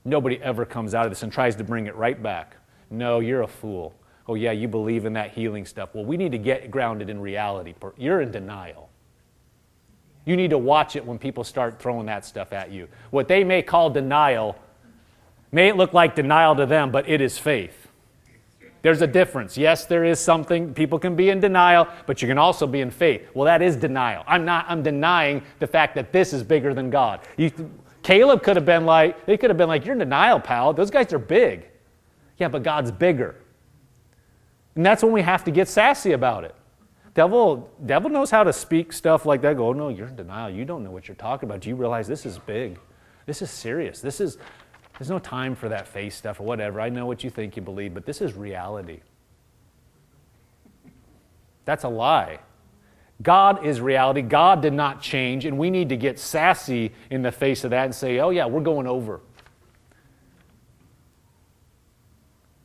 Nobody 0.04 0.41
ever 0.41 0.65
comes 0.65 0.93
out 0.93 1.06
of 1.06 1.12
this 1.12 1.23
and 1.23 1.32
tries 1.32 1.56
to 1.56 1.63
bring 1.63 1.88
it 1.88 1.95
right 1.95 2.21
back. 2.21 2.58
No, 2.89 3.21
you're 3.21 3.43
a 3.43 3.47
fool 3.47 3.95
oh, 4.27 4.36
yeah, 4.36 4.51
you 4.51 4.67
believe 4.67 5.05
in 5.05 5.13
that 5.13 5.31
healing 5.31 5.65
stuff. 5.65 5.89
Well, 5.93 6.05
we 6.05 6.17
need 6.17 6.31
to 6.31 6.38
get 6.38 6.71
grounded 6.71 7.09
in 7.09 7.19
reality. 7.19 7.73
You're 7.97 8.21
in 8.21 8.31
denial. 8.31 8.89
You 10.25 10.38
need 10.38 10.51
to 10.51 10.57
watch 10.57 10.95
it 10.95 11.05
when 11.05 11.19
people 11.19 11.43
start 11.43 11.79
throwing 11.79 12.05
that 12.05 12.25
stuff 12.25 12.53
at 12.53 12.71
you. 12.71 12.88
What 13.12 13.27
they 13.27 13.43
may 13.43 13.62
call 13.62 13.89
denial 13.89 14.55
may 15.51 15.67
it 15.67 15.77
look 15.77 15.93
like 15.93 16.15
denial 16.15 16.55
to 16.55 16.65
them, 16.65 16.91
but 16.91 17.07
it 17.07 17.21
is 17.21 17.38
faith. 17.38 17.83
There's 18.81 19.01
a 19.01 19.07
difference. 19.07 19.57
Yes, 19.57 19.86
there 19.86 20.03
is 20.03 20.19
something. 20.19 20.73
People 20.73 20.99
can 20.99 21.15
be 21.15 21.29
in 21.29 21.39
denial, 21.39 21.88
but 22.05 22.21
you 22.21 22.27
can 22.27 22.38
also 22.38 22.67
be 22.67 22.81
in 22.81 22.91
faith. 22.91 23.29
Well, 23.33 23.45
that 23.45 23.62
is 23.62 23.77
denial. 23.77 24.23
I'm 24.27 24.43
not, 24.43 24.65
I'm 24.67 24.83
denying 24.83 25.41
the 25.59 25.67
fact 25.67 25.95
that 25.95 26.12
this 26.12 26.33
is 26.33 26.43
bigger 26.43 26.73
than 26.73 26.89
God. 26.89 27.21
You, 27.38 27.51
Caleb 28.01 28.43
could 28.43 28.57
have 28.57 28.65
been 28.65 28.86
like, 28.86 29.25
they 29.25 29.38
could 29.38 29.49
have 29.49 29.57
been 29.57 29.69
like, 29.69 29.86
You're 29.86 29.93
in 29.93 29.99
denial, 29.99 30.39
pal. 30.39 30.73
Those 30.73 30.91
guys 30.91 31.13
are 31.13 31.19
big. 31.19 31.65
Yeah, 32.38 32.49
but 32.49 32.63
God's 32.63 32.91
bigger. 32.91 33.36
And 34.75 34.86
that's 34.86 35.03
when 35.03 35.12
we 35.12 35.21
have 35.21 35.43
to 35.43 35.51
get 35.51 35.67
sassy 35.67 36.13
about 36.13 36.43
it. 36.43 36.55
Devil, 37.13 37.69
devil 37.86 38.09
knows 38.09 38.31
how 38.31 38.43
to 38.43 38.51
speak 38.51 38.91
stuff 38.91 39.25
like 39.25 39.41
that. 39.41 39.57
Go, 39.57 39.67
oh, 39.67 39.73
no, 39.73 39.89
you're 39.89 40.07
in 40.07 40.15
denial. 40.15 40.49
You 40.49 40.65
don't 40.65 40.83
know 40.83 40.89
what 40.89 41.07
you're 41.07 41.15
talking 41.15 41.47
about. 41.47 41.59
Do 41.59 41.69
you 41.69 41.75
realize 41.75 42.07
this 42.07 42.25
is 42.25 42.39
big? 42.39 42.79
This 43.27 43.41
is 43.41 43.51
serious. 43.51 44.01
This 44.01 44.19
is, 44.19 44.38
there's 44.97 45.12
no 45.12 45.19
time 45.19 45.55
for 45.55 45.69
that 45.69 45.88
face 45.88 46.15
stuff 46.15 46.39
or 46.39 46.43
whatever. 46.43 46.81
I 46.81 46.89
know 46.89 47.05
what 47.05 47.23
you 47.23 47.29
think 47.29 47.55
you 47.55 47.62
believe, 47.62 47.93
but 47.93 48.05
this 48.05 48.19
is 48.19 48.33
reality. 48.33 49.01
That's 51.65 51.83
a 51.83 51.89
lie. 51.89 52.39
God 53.21 53.63
is 53.63 53.79
reality. 53.79 54.21
God 54.23 54.62
did 54.62 54.73
not 54.73 54.99
change, 54.99 55.45
and 55.45 55.57
we 55.57 55.69
need 55.69 55.89
to 55.89 55.97
get 55.97 56.17
sassy 56.17 56.91
in 57.12 57.21
the 57.21 57.31
face 57.31 57.63
of 57.63 57.69
that 57.69 57.86
and 57.86 57.95
say, 57.95 58.19
oh, 58.19 58.31
yeah, 58.31 58.47
we're 58.47 58.62
going 58.62 58.88
over. 58.88 59.21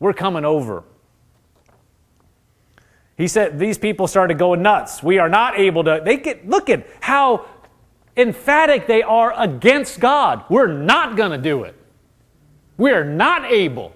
We're 0.00 0.14
coming 0.14 0.46
over. 0.46 0.84
He 3.18 3.26
said 3.26 3.58
these 3.58 3.76
people 3.76 4.06
started 4.06 4.38
going 4.38 4.62
nuts. 4.62 5.02
We 5.02 5.18
are 5.18 5.28
not 5.28 5.58
able 5.58 5.82
to. 5.84 6.00
They 6.02 6.16
get 6.16 6.48
look 6.48 6.70
at 6.70 6.86
how 7.00 7.46
emphatic 8.16 8.86
they 8.86 9.02
are 9.02 9.34
against 9.36 9.98
God. 9.98 10.44
We're 10.48 10.72
not 10.72 11.16
going 11.16 11.32
to 11.32 11.38
do 11.38 11.64
it. 11.64 11.74
We 12.76 12.92
are 12.92 13.04
not 13.04 13.44
able. 13.44 13.92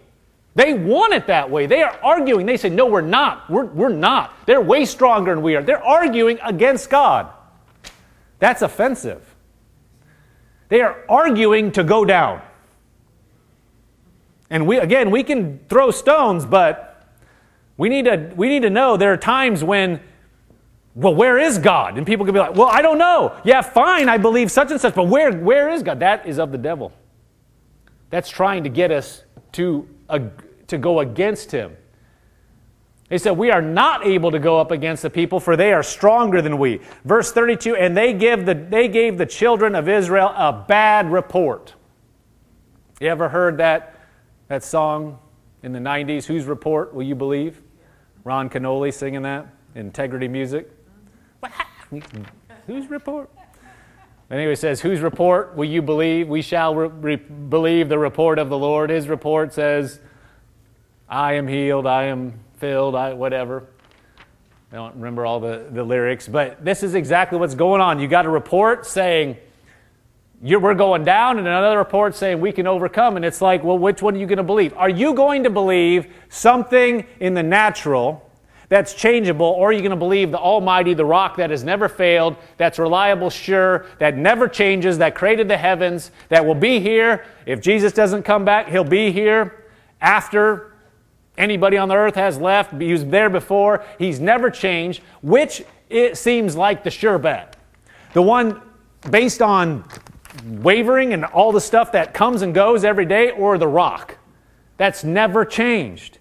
They 0.57 0.75
want 0.75 1.15
it 1.15 1.29
that 1.29 1.49
way. 1.49 1.67
They 1.67 1.83
are 1.83 1.99
arguing. 2.03 2.47
They 2.47 2.57
say, 2.57 2.69
No, 2.69 2.87
we're 2.87 3.01
not. 3.01 3.49
We're, 3.49 3.65
we're 3.67 3.89
not. 3.89 4.35
They're 4.45 4.61
way 4.61 4.85
stronger 4.85 5.35
than 5.35 5.43
we 5.43 5.55
are. 5.55 5.63
They're 5.63 5.83
arguing 5.83 6.41
against 6.43 6.91
God. 6.91 7.33
That's 8.41 8.61
offensive. 8.61 9.23
They 10.69 10.81
are 10.81 10.99
arguing 11.09 11.71
to 11.73 11.85
go 11.85 12.05
down. 12.05 12.43
And 14.51 14.67
we, 14.67 14.79
again, 14.79 15.13
we 15.13 15.23
can 15.23 15.61
throw 15.69 15.93
stones, 15.93 16.45
but 16.45 16.92
we 17.77 17.89
need 17.89 18.05
to, 18.05 18.33
we 18.37 18.49
need 18.49 18.63
to 18.63 18.71
know 18.71 18.97
there 18.97 19.13
are 19.13 19.19
times 19.19 19.65
when, 19.65 20.01
well, 20.95 21.15
where 21.15 21.39
is 21.39 21.59
God? 21.59 21.97
And 21.97 22.07
people 22.07 22.27
can 22.27 22.35
be 22.35 22.41
like, 22.41 22.55
well, 22.55 22.69
I 22.69 22.83
don't 22.83 22.99
know. 22.99 23.39
Yeah, 23.45 23.63
fine, 23.63 24.09
I 24.09 24.19
believe 24.19 24.51
such 24.51 24.71
and 24.71 24.81
such, 24.81 24.95
but 24.95 25.09
where, 25.09 25.33
where 25.33 25.71
is 25.71 25.83
God? 25.83 26.01
That 26.01 26.27
is 26.27 26.39
of 26.39 26.53
the 26.53 26.59
devil. 26.59 26.93
That's 28.11 28.29
trying 28.29 28.65
to 28.65 28.69
get 28.69 28.91
us 28.91 29.25
to, 29.53 29.89
to 30.67 30.79
go 30.79 31.01
against 31.01 31.51
him. 31.51 31.77
He 33.09 33.19
said, 33.19 33.33
We 33.33 33.51
are 33.51 33.63
not 33.63 34.07
able 34.07 34.31
to 34.31 34.39
go 34.39 34.59
up 34.59 34.71
against 34.71 35.03
the 35.03 35.11
people, 35.11 35.39
for 35.39 35.57
they 35.57 35.73
are 35.73 35.83
stronger 35.83 36.41
than 36.41 36.59
we. 36.59 36.81
Verse 37.05 37.33
32 37.33 37.77
And 37.77 37.97
they, 37.97 38.13
give 38.15 38.47
the, 38.47 38.55
they 38.55 38.89
gave 38.89 39.19
the 39.19 39.27
children 39.27 39.75
of 39.75 39.89
Israel 39.89 40.29
a 40.29 40.65
bad 40.67 41.11
report. 41.13 41.75
You 43.01 43.09
ever 43.09 43.29
heard 43.29 43.59
that, 43.59 44.01
that 44.49 44.63
song 44.63 45.19
in 45.63 45.73
the 45.73 45.79
90s? 45.79 46.25
Whose 46.25 46.45
report 46.45 46.95
will 46.95 47.03
you 47.03 47.15
believe? 47.15 47.62
Ron 48.25 48.49
Kenoly 48.49 48.93
singing 48.93 49.23
that, 49.23 49.47
Integrity 49.75 50.29
Music. 50.29 50.71
Whose 52.67 52.89
report? 52.89 53.31
Anyway, 54.31 54.53
it 54.53 54.59
says, 54.59 54.81
Whose 54.81 55.01
report 55.01 55.57
will 55.57 55.67
you 55.67 55.83
believe? 55.83 56.29
We 56.29 56.41
shall 56.41 56.75
re- 56.75 56.89
re- 56.89 57.17
believe 57.17 57.89
the 57.89 57.99
report 57.99 58.39
of 58.39 58.49
the 58.49 58.57
Lord. 58.57 58.89
His 58.89 59.09
report 59.09 59.53
says, 59.53 60.01
I 61.09 61.35
am 61.35 61.47
healed, 61.47 61.87
I 61.87 62.05
am 62.05 62.41
filled, 62.57 62.95
I, 62.95 63.13
whatever. 63.13 63.67
I 64.73 64.77
don't 64.77 64.95
remember 64.95 65.27
all 65.27 65.39
the, 65.39 65.67
the 65.71 65.85
lyrics, 65.85 66.27
but 66.27 66.65
this 66.65 66.83
is 66.83 66.95
exactly 66.95 67.39
what's 67.39 67.55
going 67.55 67.83
on. 67.83 67.99
You 68.01 68.09
got 68.09 68.25
a 68.25 68.31
report 68.31 68.87
saying, 68.87 69.37
we're 70.43 70.75
going 70.75 71.05
down, 71.05 71.39
and 71.39 71.47
another 71.47 71.79
report 71.79 72.17
saying 72.17 72.41
we 72.41 72.53
can 72.53 72.67
overcome. 72.67 73.17
And 73.17 73.25
it's 73.25 73.41
like, 73.41 73.63
well, 73.63 73.79
which 73.79 74.03
one 74.03 74.17
are 74.17 74.19
you 74.19 74.27
going 74.27 74.39
to 74.39 74.43
believe? 74.43 74.75
Are 74.77 74.89
you 74.89 75.15
going 75.15 75.45
to 75.45 75.51
believe 75.51 76.13
something 76.29 77.07
in 77.21 77.35
the 77.35 77.43
natural 77.43 78.29
that's 78.69 78.95
changeable, 78.95 79.47
or 79.47 79.69
are 79.69 79.73
you 79.73 79.81
going 79.81 79.91
to 79.91 79.97
believe 79.97 80.31
the 80.31 80.39
Almighty, 80.39 80.95
the 80.95 81.05
rock 81.05 81.37
that 81.37 81.51
has 81.51 81.63
never 81.63 81.89
failed, 81.89 82.37
that's 82.57 82.79
reliable, 82.79 83.29
sure, 83.29 83.85
that 83.99 84.17
never 84.17 84.49
changes, 84.49 84.97
that 84.97 85.15
created 85.15 85.47
the 85.47 85.57
heavens, 85.57 86.11
that 86.31 86.45
will 86.45 86.55
be 86.55 86.81
here? 86.81 87.25
If 87.45 87.61
Jesus 87.61 87.93
doesn't 87.93 88.23
come 88.23 88.47
back, 88.47 88.69
he'll 88.69 88.83
be 88.83 89.13
here 89.13 89.67
after 90.01 90.75
anybody 91.37 91.77
on 91.77 91.89
the 91.89 91.95
earth 91.95 92.15
has 92.15 92.39
left. 92.39 92.73
He 92.81 92.93
was 92.93 93.05
there 93.05 93.29
before. 93.31 93.85
He's 93.99 94.19
never 94.19 94.51
changed, 94.51 95.03
which 95.23 95.63
it 95.91 96.17
seems 96.17 96.57
like 96.57 96.83
the 96.83 96.91
sure 96.91 97.19
bet. 97.19 97.57
The 98.15 98.23
one 98.23 98.63
based 99.11 99.43
on 99.43 99.85
wavering 100.45 101.13
and 101.13 101.25
all 101.25 101.53
the 101.53 101.61
stuff 101.61 101.93
that 101.93 102.15
comes 102.15 102.43
and 102.43 102.55
goes 102.55 102.85
every 102.85 103.07
day, 103.07 103.31
or 103.31 103.59
the 103.59 103.69
rock 103.69 104.19
that's 104.77 105.05
never 105.05 105.45
changed. 105.45 106.19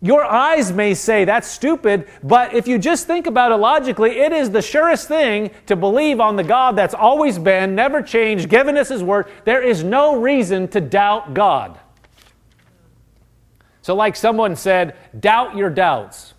Your 0.00 0.22
eyes 0.22 0.70
may 0.70 0.92
say 0.92 1.24
that's 1.24 1.48
stupid, 1.48 2.06
but 2.22 2.52
if 2.52 2.68
you 2.68 2.78
just 2.78 3.06
think 3.06 3.26
about 3.26 3.52
it 3.52 3.56
logically, 3.56 4.18
it 4.18 4.32
is 4.32 4.50
the 4.50 4.60
surest 4.60 5.08
thing 5.08 5.50
to 5.64 5.76
believe 5.76 6.20
on 6.20 6.36
the 6.36 6.44
God 6.44 6.76
that's 6.76 6.92
always 6.92 7.38
been, 7.38 7.74
never 7.74 8.02
changed, 8.02 8.50
given 8.50 8.76
us 8.76 8.90
His 8.90 9.02
word. 9.02 9.28
There 9.46 9.62
is 9.62 9.82
no 9.82 10.20
reason 10.20 10.68
to 10.68 10.80
doubt 10.82 11.32
God. 11.32 11.80
So, 13.80 13.94
like 13.94 14.14
someone 14.14 14.56
said, 14.56 14.94
doubt 15.20 15.56
your 15.56 15.70
doubts 15.70 16.34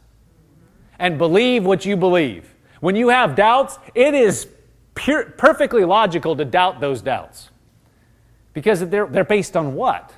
and 0.99 1.17
believe 1.17 1.65
what 1.65 1.85
you 1.85 1.97
believe. 1.97 2.53
When 2.81 2.95
you 2.95 3.09
have 3.09 3.35
doubts, 3.35 3.79
it 3.95 4.13
is 4.13 4.47
pure, 4.95 5.25
perfectly 5.25 5.85
logical 5.85 6.35
to 6.35 6.45
doubt 6.45 6.79
those 6.79 7.01
doubts 7.01 7.49
because 8.53 8.79
they're, 8.87 9.05
they're 9.05 9.23
based 9.23 9.55
on 9.55 9.75
what? 9.75 10.13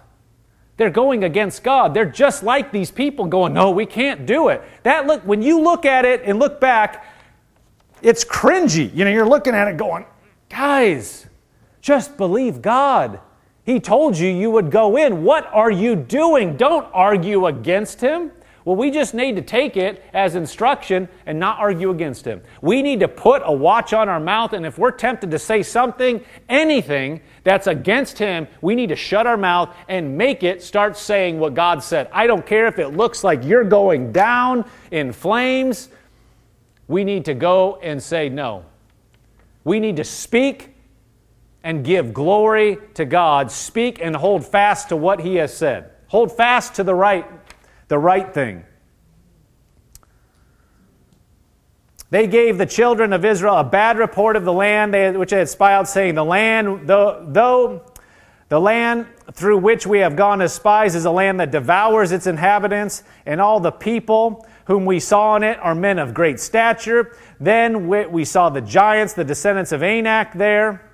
They're 0.77 0.91
going 0.91 1.23
against 1.23 1.63
God. 1.63 1.93
They're 1.93 2.05
just 2.05 2.43
like 2.43 2.71
these 2.71 2.91
people 2.91 3.25
going, 3.25 3.53
no, 3.53 3.71
we 3.71 3.87
can't 3.87 4.27
do 4.27 4.49
it. 4.49 4.61
That 4.83 5.07
look, 5.07 5.23
when 5.23 5.41
you 5.41 5.59
look 5.59 5.85
at 5.85 6.05
it 6.05 6.21
and 6.23 6.37
look 6.37 6.61
back, 6.61 7.03
it's 8.03 8.23
cringy. 8.23 8.95
You 8.95 9.03
know, 9.03 9.11
you're 9.11 9.27
looking 9.27 9.55
at 9.55 9.67
it 9.67 9.77
going, 9.77 10.05
guys, 10.49 11.25
just 11.81 12.15
believe 12.15 12.61
God. 12.61 13.19
He 13.65 13.79
told 13.79 14.17
you 14.17 14.29
you 14.29 14.51
would 14.51 14.69
go 14.71 14.97
in. 14.97 15.23
What 15.23 15.47
are 15.51 15.71
you 15.71 15.95
doing? 15.95 16.55
Don't 16.55 16.87
argue 16.93 17.47
against 17.47 17.99
Him. 17.99 18.31
Well, 18.67 18.75
we 18.75 18.91
just 18.91 19.13
need 19.13 19.37
to 19.37 19.41
take 19.41 19.77
it 19.77 20.03
as 20.13 20.35
instruction 20.35 21.07
and 21.25 21.39
not 21.39 21.57
argue 21.57 21.89
against 21.89 22.25
him. 22.25 22.41
We 22.61 22.81
need 22.81 22.99
to 22.99 23.07
put 23.07 23.41
a 23.45 23.53
watch 23.53 23.93
on 23.93 24.09
our 24.09 24.19
mouth, 24.19 24.51
and 24.51 24.65
if 24.65 24.77
we're 24.77 24.91
tempted 24.91 25.31
to 25.31 25.39
say 25.39 25.63
something, 25.63 26.21
anything 26.49 27.21
that's 27.45 27.67
against 27.67 28.17
him, 28.17 28.45
we 28.59 28.75
need 28.75 28.89
to 28.89 28.95
shut 28.97 29.25
our 29.25 29.37
mouth 29.37 29.73
and 29.87 30.17
make 30.17 30.43
it 30.43 30.61
start 30.61 30.97
saying 30.97 31.39
what 31.39 31.53
God 31.53 31.81
said. 31.81 32.09
I 32.11 32.27
don't 32.27 32.45
care 32.45 32.67
if 32.67 32.77
it 32.77 32.89
looks 32.89 33.23
like 33.23 33.45
you're 33.45 33.63
going 33.63 34.11
down 34.11 34.69
in 34.91 35.13
flames. 35.13 35.87
We 36.89 37.05
need 37.05 37.23
to 37.23 37.35
go 37.35 37.77
and 37.77 38.03
say 38.03 38.27
no. 38.27 38.65
We 39.63 39.79
need 39.79 39.95
to 39.95 40.03
speak 40.03 40.75
and 41.63 41.85
give 41.85 42.13
glory 42.13 42.79
to 42.95 43.05
God. 43.05 43.49
Speak 43.49 44.01
and 44.01 44.13
hold 44.13 44.45
fast 44.45 44.89
to 44.89 44.97
what 44.97 45.21
he 45.21 45.35
has 45.35 45.55
said. 45.55 45.91
Hold 46.07 46.35
fast 46.35 46.75
to 46.75 46.83
the 46.83 46.95
right 46.95 47.36
the 47.87 47.97
right 47.97 48.33
thing. 48.33 48.63
They 52.09 52.27
gave 52.27 52.57
the 52.57 52.65
children 52.65 53.11
of 53.11 53.25
Israel 53.25 53.57
a 53.57 53.63
bad 53.63 53.97
report 53.97 54.35
of 54.35 54.45
the 54.45 54.53
land 54.53 55.17
which 55.17 55.31
they 55.31 55.39
had 55.39 55.49
spied 55.49 55.73
out, 55.73 55.89
saying, 55.89 56.15
The 56.15 56.23
land, 56.23 56.87
though, 56.87 57.25
though 57.27 57.85
the 58.47 58.61
land 58.61 59.07
through 59.33 59.57
which 59.57 59.85
we 59.85 59.99
have 59.99 60.15
gone 60.15 60.41
as 60.41 60.53
spies 60.53 60.95
is 60.95 61.03
a 61.03 61.11
land 61.11 61.41
that 61.41 61.51
devours 61.51 62.13
its 62.13 62.27
inhabitants, 62.27 63.03
and 63.25 63.41
all 63.41 63.59
the 63.59 63.71
people 63.71 64.47
whom 64.65 64.85
we 64.85 65.01
saw 65.01 65.35
in 65.35 65.43
it 65.43 65.59
are 65.59 65.75
men 65.75 65.99
of 65.99 66.13
great 66.13 66.39
stature. 66.39 67.15
Then 67.41 67.87
we 67.87 68.23
saw 68.23 68.49
the 68.49 68.61
giants, 68.61 69.13
the 69.13 69.25
descendants 69.25 69.73
of 69.73 69.83
Anak 69.83 70.33
there 70.33 70.86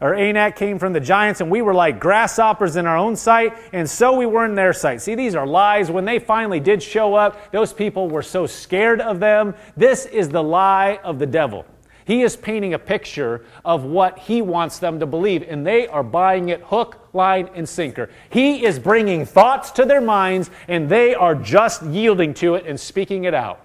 or 0.00 0.14
Anak 0.14 0.56
came 0.56 0.78
from 0.78 0.92
the 0.92 1.00
giants, 1.00 1.40
and 1.40 1.50
we 1.50 1.62
were 1.62 1.74
like 1.74 1.98
grasshoppers 1.98 2.76
in 2.76 2.86
our 2.86 2.96
own 2.96 3.16
sight, 3.16 3.56
and 3.72 3.88
so 3.88 4.16
we 4.16 4.26
were 4.26 4.44
in 4.44 4.54
their 4.54 4.72
sight. 4.72 5.00
See, 5.02 5.14
these 5.14 5.34
are 5.34 5.46
lies. 5.46 5.90
When 5.90 6.04
they 6.04 6.18
finally 6.18 6.60
did 6.60 6.82
show 6.82 7.14
up, 7.14 7.50
those 7.50 7.72
people 7.72 8.08
were 8.08 8.22
so 8.22 8.46
scared 8.46 9.00
of 9.00 9.20
them. 9.20 9.54
This 9.76 10.06
is 10.06 10.28
the 10.28 10.42
lie 10.42 11.00
of 11.02 11.18
the 11.18 11.26
devil. 11.26 11.64
He 12.04 12.22
is 12.22 12.36
painting 12.36 12.72
a 12.72 12.78
picture 12.78 13.44
of 13.66 13.84
what 13.84 14.18
he 14.18 14.40
wants 14.40 14.78
them 14.78 14.98
to 15.00 15.04
believe, 15.04 15.44
and 15.46 15.66
they 15.66 15.86
are 15.88 16.02
buying 16.02 16.48
it 16.48 16.62
hook, 16.62 17.08
line, 17.12 17.50
and 17.54 17.68
sinker. 17.68 18.08
He 18.30 18.64
is 18.64 18.78
bringing 18.78 19.26
thoughts 19.26 19.70
to 19.72 19.84
their 19.84 20.00
minds, 20.00 20.50
and 20.68 20.88
they 20.88 21.14
are 21.14 21.34
just 21.34 21.82
yielding 21.82 22.32
to 22.34 22.54
it 22.54 22.64
and 22.66 22.80
speaking 22.80 23.24
it 23.24 23.34
out. 23.34 23.60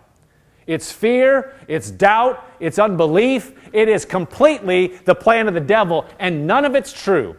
It's 0.65 0.91
fear, 0.91 1.53
it's 1.67 1.91
doubt, 1.91 2.45
it's 2.59 2.79
unbelief. 2.79 3.53
It 3.73 3.89
is 3.89 4.05
completely 4.05 4.87
the 5.05 5.15
plan 5.15 5.47
of 5.47 5.53
the 5.53 5.59
devil, 5.59 6.05
and 6.19 6.47
none 6.47 6.65
of 6.65 6.75
it's 6.75 6.93
true. 6.93 7.35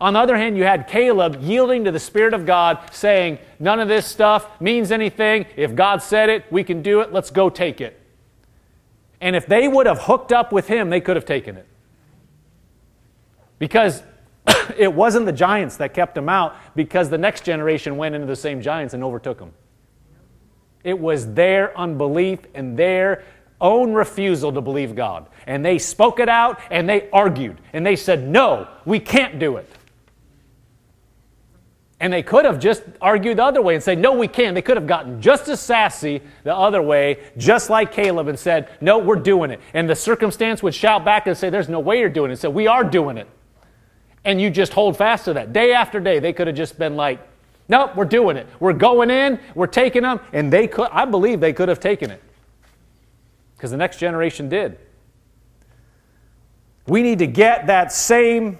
On 0.00 0.14
the 0.14 0.20
other 0.20 0.36
hand, 0.36 0.56
you 0.56 0.64
had 0.64 0.86
Caleb 0.86 1.38
yielding 1.40 1.84
to 1.84 1.92
the 1.92 2.00
Spirit 2.00 2.34
of 2.34 2.44
God, 2.44 2.78
saying, 2.92 3.38
None 3.58 3.80
of 3.80 3.88
this 3.88 4.06
stuff 4.06 4.60
means 4.60 4.92
anything. 4.92 5.46
If 5.56 5.74
God 5.74 6.02
said 6.02 6.28
it, 6.28 6.44
we 6.50 6.64
can 6.64 6.82
do 6.82 7.00
it. 7.00 7.12
Let's 7.12 7.30
go 7.30 7.48
take 7.48 7.80
it. 7.80 8.00
And 9.20 9.34
if 9.34 9.46
they 9.46 9.68
would 9.68 9.86
have 9.86 10.02
hooked 10.02 10.32
up 10.32 10.52
with 10.52 10.68
him, 10.68 10.90
they 10.90 11.00
could 11.00 11.16
have 11.16 11.24
taken 11.24 11.56
it. 11.56 11.66
Because 13.58 14.02
it 14.76 14.92
wasn't 14.92 15.26
the 15.26 15.32
giants 15.32 15.76
that 15.78 15.94
kept 15.94 16.14
them 16.14 16.28
out, 16.28 16.56
because 16.74 17.08
the 17.08 17.18
next 17.18 17.44
generation 17.44 17.96
went 17.96 18.14
into 18.14 18.26
the 18.26 18.36
same 18.36 18.60
giants 18.60 18.94
and 18.94 19.02
overtook 19.02 19.38
them. 19.38 19.52
It 20.84 20.98
was 20.98 21.32
their 21.32 21.76
unbelief 21.76 22.40
and 22.54 22.76
their 22.76 23.24
own 23.60 23.94
refusal 23.94 24.52
to 24.52 24.60
believe 24.60 24.94
God. 24.94 25.26
And 25.46 25.64
they 25.64 25.78
spoke 25.78 26.20
it 26.20 26.28
out 26.28 26.60
and 26.70 26.88
they 26.88 27.08
argued 27.10 27.60
and 27.72 27.84
they 27.84 27.96
said, 27.96 28.28
No, 28.28 28.68
we 28.84 29.00
can't 29.00 29.38
do 29.38 29.56
it. 29.56 29.68
And 32.00 32.12
they 32.12 32.22
could 32.22 32.44
have 32.44 32.58
just 32.58 32.82
argued 33.00 33.38
the 33.38 33.44
other 33.44 33.62
way 33.62 33.74
and 33.74 33.82
said, 33.82 33.98
No, 33.98 34.12
we 34.12 34.28
can't. 34.28 34.54
They 34.54 34.60
could 34.62 34.76
have 34.76 34.86
gotten 34.86 35.22
just 35.22 35.48
as 35.48 35.58
sassy 35.58 36.20
the 36.42 36.54
other 36.54 36.82
way, 36.82 37.22
just 37.38 37.70
like 37.70 37.92
Caleb, 37.92 38.28
and 38.28 38.38
said, 38.38 38.68
No, 38.82 38.98
we're 38.98 39.16
doing 39.16 39.50
it. 39.50 39.60
And 39.72 39.88
the 39.88 39.96
circumstance 39.96 40.62
would 40.62 40.74
shout 40.74 41.02
back 41.04 41.26
and 41.26 41.36
say, 41.36 41.48
There's 41.48 41.70
no 41.70 41.80
way 41.80 42.00
you're 42.00 42.10
doing 42.10 42.30
it. 42.30 42.34
And 42.34 42.40
say, 42.40 42.48
We 42.48 42.66
are 42.66 42.84
doing 42.84 43.16
it. 43.16 43.28
And 44.26 44.38
you 44.40 44.50
just 44.50 44.74
hold 44.74 44.98
fast 44.98 45.24
to 45.26 45.34
that. 45.34 45.54
Day 45.54 45.72
after 45.72 45.98
day, 46.00 46.18
they 46.18 46.34
could 46.34 46.46
have 46.46 46.56
just 46.56 46.78
been 46.78 46.96
like, 46.96 47.26
Nope, 47.68 47.96
we're 47.96 48.04
doing 48.04 48.36
it. 48.36 48.46
We're 48.60 48.74
going 48.74 49.10
in, 49.10 49.40
we're 49.54 49.66
taking 49.66 50.02
them. 50.02 50.20
And 50.32 50.52
they 50.52 50.66
could, 50.66 50.88
I 50.92 51.04
believe 51.04 51.40
they 51.40 51.52
could 51.52 51.68
have 51.68 51.80
taken 51.80 52.10
it. 52.10 52.22
Because 53.56 53.70
the 53.70 53.76
next 53.76 53.98
generation 53.98 54.48
did. 54.48 54.78
We 56.86 57.02
need 57.02 57.18
to 57.20 57.26
get 57.26 57.66
that 57.68 57.92
same 57.92 58.58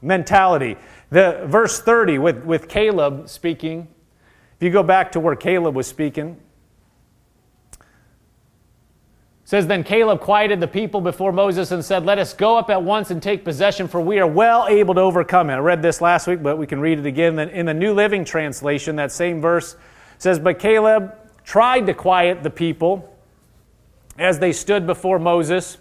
mentality. 0.00 0.76
The 1.10 1.42
verse 1.46 1.80
30 1.80 2.18
with, 2.18 2.44
with 2.44 2.68
Caleb 2.68 3.28
speaking, 3.28 3.88
if 4.56 4.64
you 4.64 4.70
go 4.70 4.82
back 4.82 5.12
to 5.12 5.20
where 5.20 5.36
Caleb 5.36 5.74
was 5.74 5.86
speaking, 5.86 6.40
says 9.50 9.66
then 9.66 9.82
Caleb 9.82 10.20
quieted 10.20 10.60
the 10.60 10.68
people 10.68 11.00
before 11.00 11.32
Moses 11.32 11.72
and 11.72 11.84
said, 11.84 12.06
"Let 12.06 12.20
us 12.20 12.32
go 12.32 12.56
up 12.56 12.70
at 12.70 12.84
once 12.84 13.10
and 13.10 13.20
take 13.20 13.44
possession, 13.44 13.88
for 13.88 14.00
we 14.00 14.20
are 14.20 14.26
well 14.28 14.68
able 14.68 14.94
to 14.94 15.00
overcome 15.00 15.50
it." 15.50 15.54
I 15.54 15.58
read 15.58 15.82
this 15.82 16.00
last 16.00 16.28
week, 16.28 16.40
but 16.40 16.56
we 16.56 16.68
can 16.68 16.78
read 16.80 17.00
it 17.00 17.06
again. 17.06 17.36
In 17.36 17.66
the 17.66 17.74
New 17.74 17.92
Living 17.92 18.24
Translation, 18.24 18.94
that 18.94 19.10
same 19.10 19.40
verse 19.40 19.74
says, 20.18 20.38
"But 20.38 20.60
Caleb 20.60 21.12
tried 21.42 21.86
to 21.86 21.94
quiet 21.94 22.44
the 22.44 22.50
people 22.50 23.12
as 24.16 24.38
they 24.38 24.52
stood 24.52 24.86
before 24.86 25.18
Moses." 25.18 25.78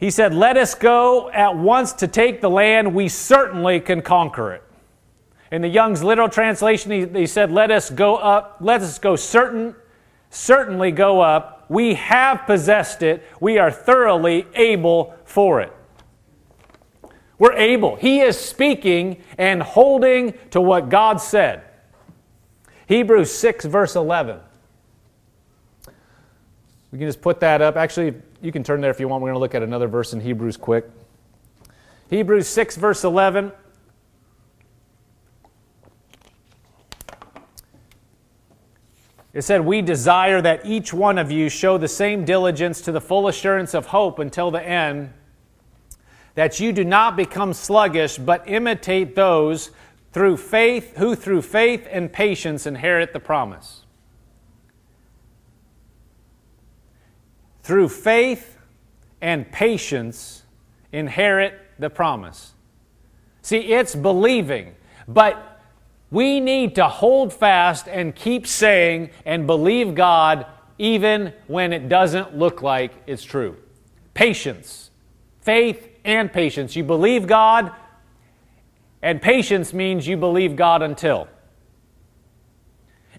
He 0.00 0.10
said, 0.10 0.34
Let 0.34 0.56
us 0.56 0.74
go 0.74 1.30
at 1.30 1.56
once 1.56 1.92
to 1.92 2.08
take 2.08 2.40
the 2.40 2.50
land. 2.50 2.92
We 2.92 3.06
certainly 3.06 3.78
can 3.78 4.02
conquer 4.02 4.52
it. 4.52 4.64
In 5.52 5.62
the 5.62 5.68
Young's 5.68 6.02
literal 6.02 6.28
translation, 6.28 6.90
he, 6.90 7.06
he 7.20 7.26
said, 7.28 7.52
Let 7.52 7.70
us 7.70 7.88
go 7.88 8.16
up, 8.16 8.56
let 8.60 8.82
us 8.82 8.98
go 8.98 9.14
certain, 9.14 9.76
certainly 10.36 10.92
go 10.92 11.20
up. 11.20 11.64
We 11.68 11.94
have 11.94 12.46
possessed 12.46 13.02
it. 13.02 13.24
We 13.40 13.58
are 13.58 13.70
thoroughly 13.70 14.46
able 14.54 15.14
for 15.24 15.60
it. 15.60 15.72
We're 17.38 17.54
able. 17.54 17.96
He 17.96 18.20
is 18.20 18.38
speaking 18.38 19.22
and 19.36 19.62
holding 19.62 20.34
to 20.50 20.60
what 20.60 20.88
God 20.88 21.20
said. 21.20 21.62
Hebrews 22.86 23.32
6, 23.32 23.64
verse 23.64 23.96
11. 23.96 24.38
We 26.92 26.98
can 26.98 27.08
just 27.08 27.20
put 27.20 27.40
that 27.40 27.60
up. 27.60 27.76
Actually, 27.76 28.14
you 28.40 28.52
can 28.52 28.62
turn 28.62 28.80
there 28.80 28.90
if 28.90 29.00
you 29.00 29.08
want. 29.08 29.22
We're 29.22 29.28
going 29.28 29.36
to 29.36 29.40
look 29.40 29.54
at 29.54 29.62
another 29.62 29.88
verse 29.88 30.12
in 30.12 30.20
Hebrews 30.20 30.56
quick. 30.56 30.88
Hebrews 32.08 32.46
6, 32.46 32.76
verse 32.76 33.04
11. 33.04 33.52
It 39.36 39.42
said, 39.42 39.66
We 39.66 39.82
desire 39.82 40.40
that 40.40 40.64
each 40.64 40.94
one 40.94 41.18
of 41.18 41.30
you 41.30 41.50
show 41.50 41.76
the 41.76 41.88
same 41.88 42.24
diligence 42.24 42.80
to 42.80 42.90
the 42.90 43.02
full 43.02 43.28
assurance 43.28 43.74
of 43.74 43.86
hope 43.86 44.18
until 44.18 44.50
the 44.50 44.66
end, 44.66 45.12
that 46.36 46.58
you 46.58 46.72
do 46.72 46.84
not 46.84 47.16
become 47.16 47.52
sluggish, 47.52 48.16
but 48.16 48.48
imitate 48.48 49.14
those 49.14 49.72
through 50.12 50.38
faith 50.38 50.96
who 50.96 51.14
through 51.14 51.42
faith 51.42 51.86
and 51.90 52.10
patience 52.10 52.66
inherit 52.66 53.12
the 53.12 53.20
promise. 53.20 53.82
through 57.66 57.88
faith 57.88 58.58
and 59.20 59.50
patience 59.50 60.44
inherit 60.92 61.52
the 61.80 61.90
promise. 61.90 62.54
See, 63.42 63.58
it's 63.58 63.92
believing, 63.92 64.76
but 65.08 65.55
we 66.10 66.40
need 66.40 66.74
to 66.76 66.88
hold 66.88 67.32
fast 67.32 67.88
and 67.88 68.14
keep 68.14 68.46
saying 68.46 69.10
and 69.24 69.46
believe 69.46 69.94
God 69.94 70.46
even 70.78 71.32
when 71.46 71.72
it 71.72 71.88
doesn't 71.88 72.36
look 72.36 72.62
like 72.62 72.92
it's 73.06 73.24
true. 73.24 73.56
Patience, 74.14 74.90
faith, 75.40 75.88
and 76.04 76.32
patience. 76.32 76.76
You 76.76 76.84
believe 76.84 77.26
God, 77.26 77.72
and 79.02 79.20
patience 79.20 79.72
means 79.72 80.06
you 80.06 80.16
believe 80.16 80.56
God 80.56 80.82
until. 80.82 81.28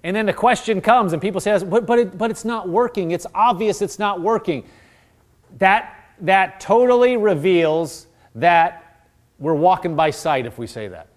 And 0.03 0.15
then 0.15 0.25
the 0.25 0.33
question 0.33 0.79
comes, 0.79 1.13
and 1.13 1.21
people 1.21 1.41
say, 1.41 1.57
but, 1.63 1.85
but, 1.85 1.99
it, 1.99 2.17
but 2.17 2.31
it's 2.31 2.45
not 2.45 2.69
working. 2.69 3.11
It's 3.11 3.25
obvious 3.33 3.81
it's 3.81 3.99
not 3.99 4.21
working. 4.21 4.63
That, 5.57 6.11
that 6.21 6.59
totally 6.59 7.17
reveals 7.17 8.07
that 8.35 9.07
we're 9.39 9.53
walking 9.53 9.95
by 9.95 10.11
sight 10.11 10.45
if 10.45 10.57
we 10.57 10.67
say 10.67 10.87
that. 10.87 11.07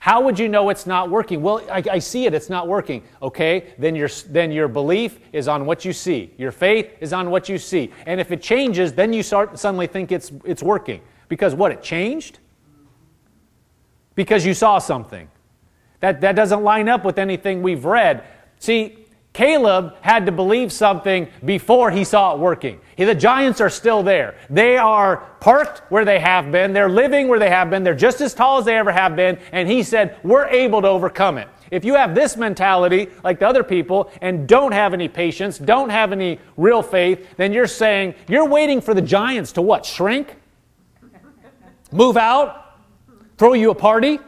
How 0.00 0.22
would 0.22 0.38
you 0.38 0.48
know 0.48 0.70
it's 0.70 0.86
not 0.86 1.10
working? 1.10 1.42
Well, 1.42 1.60
I, 1.70 1.84
I, 1.92 1.98
see 1.98 2.24
it, 2.24 2.32
it's 2.32 2.48
not 2.48 2.66
working. 2.66 3.02
Okay, 3.20 3.74
then 3.78 3.94
your, 3.94 4.08
then 4.30 4.50
your 4.50 4.66
belief 4.66 5.20
is 5.34 5.46
on 5.46 5.66
what 5.66 5.84
you 5.84 5.92
see. 5.92 6.32
Your 6.38 6.52
faith 6.52 6.90
is 7.00 7.12
on 7.12 7.30
what 7.30 7.50
you 7.50 7.58
see. 7.58 7.92
And 8.06 8.18
if 8.18 8.32
it 8.32 8.40
changes, 8.40 8.94
then 8.94 9.12
you 9.12 9.22
start 9.22 9.58
suddenly 9.58 9.86
think 9.86 10.10
it's, 10.10 10.32
it's 10.46 10.62
working. 10.62 11.02
Because 11.28 11.54
what? 11.54 11.70
It 11.70 11.82
changed? 11.82 12.38
Because 14.14 14.46
you 14.46 14.54
saw 14.54 14.78
something. 14.78 15.28
That, 16.00 16.22
that 16.22 16.34
doesn't 16.34 16.62
line 16.64 16.88
up 16.88 17.04
with 17.04 17.18
anything 17.18 17.60
we've 17.60 17.84
read. 17.84 18.24
See, 18.58 18.99
Caleb 19.40 19.94
had 20.02 20.26
to 20.26 20.32
believe 20.32 20.70
something 20.70 21.26
before 21.42 21.90
he 21.90 22.04
saw 22.04 22.34
it 22.34 22.38
working. 22.38 22.78
The 22.98 23.14
giants 23.14 23.58
are 23.62 23.70
still 23.70 24.02
there. 24.02 24.34
They 24.50 24.76
are 24.76 25.30
parked 25.40 25.78
where 25.90 26.04
they 26.04 26.20
have 26.20 26.52
been. 26.52 26.74
They're 26.74 26.90
living 26.90 27.26
where 27.26 27.38
they 27.38 27.48
have 27.48 27.70
been. 27.70 27.82
They're 27.82 27.94
just 27.94 28.20
as 28.20 28.34
tall 28.34 28.58
as 28.58 28.66
they 28.66 28.76
ever 28.76 28.92
have 28.92 29.16
been. 29.16 29.38
And 29.52 29.66
he 29.66 29.82
said, 29.82 30.18
We're 30.22 30.44
able 30.44 30.82
to 30.82 30.88
overcome 30.88 31.38
it. 31.38 31.48
If 31.70 31.86
you 31.86 31.94
have 31.94 32.14
this 32.14 32.36
mentality, 32.36 33.08
like 33.24 33.38
the 33.38 33.48
other 33.48 33.64
people, 33.64 34.12
and 34.20 34.46
don't 34.46 34.72
have 34.72 34.92
any 34.92 35.08
patience, 35.08 35.56
don't 35.56 35.88
have 35.88 36.12
any 36.12 36.38
real 36.58 36.82
faith, 36.82 37.26
then 37.38 37.54
you're 37.54 37.66
saying, 37.66 38.16
You're 38.28 38.46
waiting 38.46 38.82
for 38.82 38.92
the 38.92 39.00
giants 39.00 39.52
to 39.52 39.62
what? 39.62 39.86
Shrink? 39.86 40.36
Move 41.92 42.18
out? 42.18 42.76
Throw 43.38 43.54
you 43.54 43.70
a 43.70 43.74
party? 43.74 44.18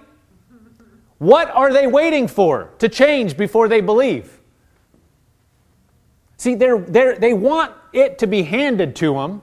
What 1.18 1.50
are 1.50 1.70
they 1.70 1.86
waiting 1.86 2.28
for 2.28 2.70
to 2.78 2.88
change 2.88 3.36
before 3.36 3.68
they 3.68 3.82
believe? 3.82 4.38
See, 6.42 6.56
they're, 6.56 6.78
they're, 6.78 7.14
they 7.14 7.34
want 7.34 7.72
it 7.92 8.18
to 8.18 8.26
be 8.26 8.42
handed 8.42 8.96
to 8.96 9.14
them, 9.14 9.42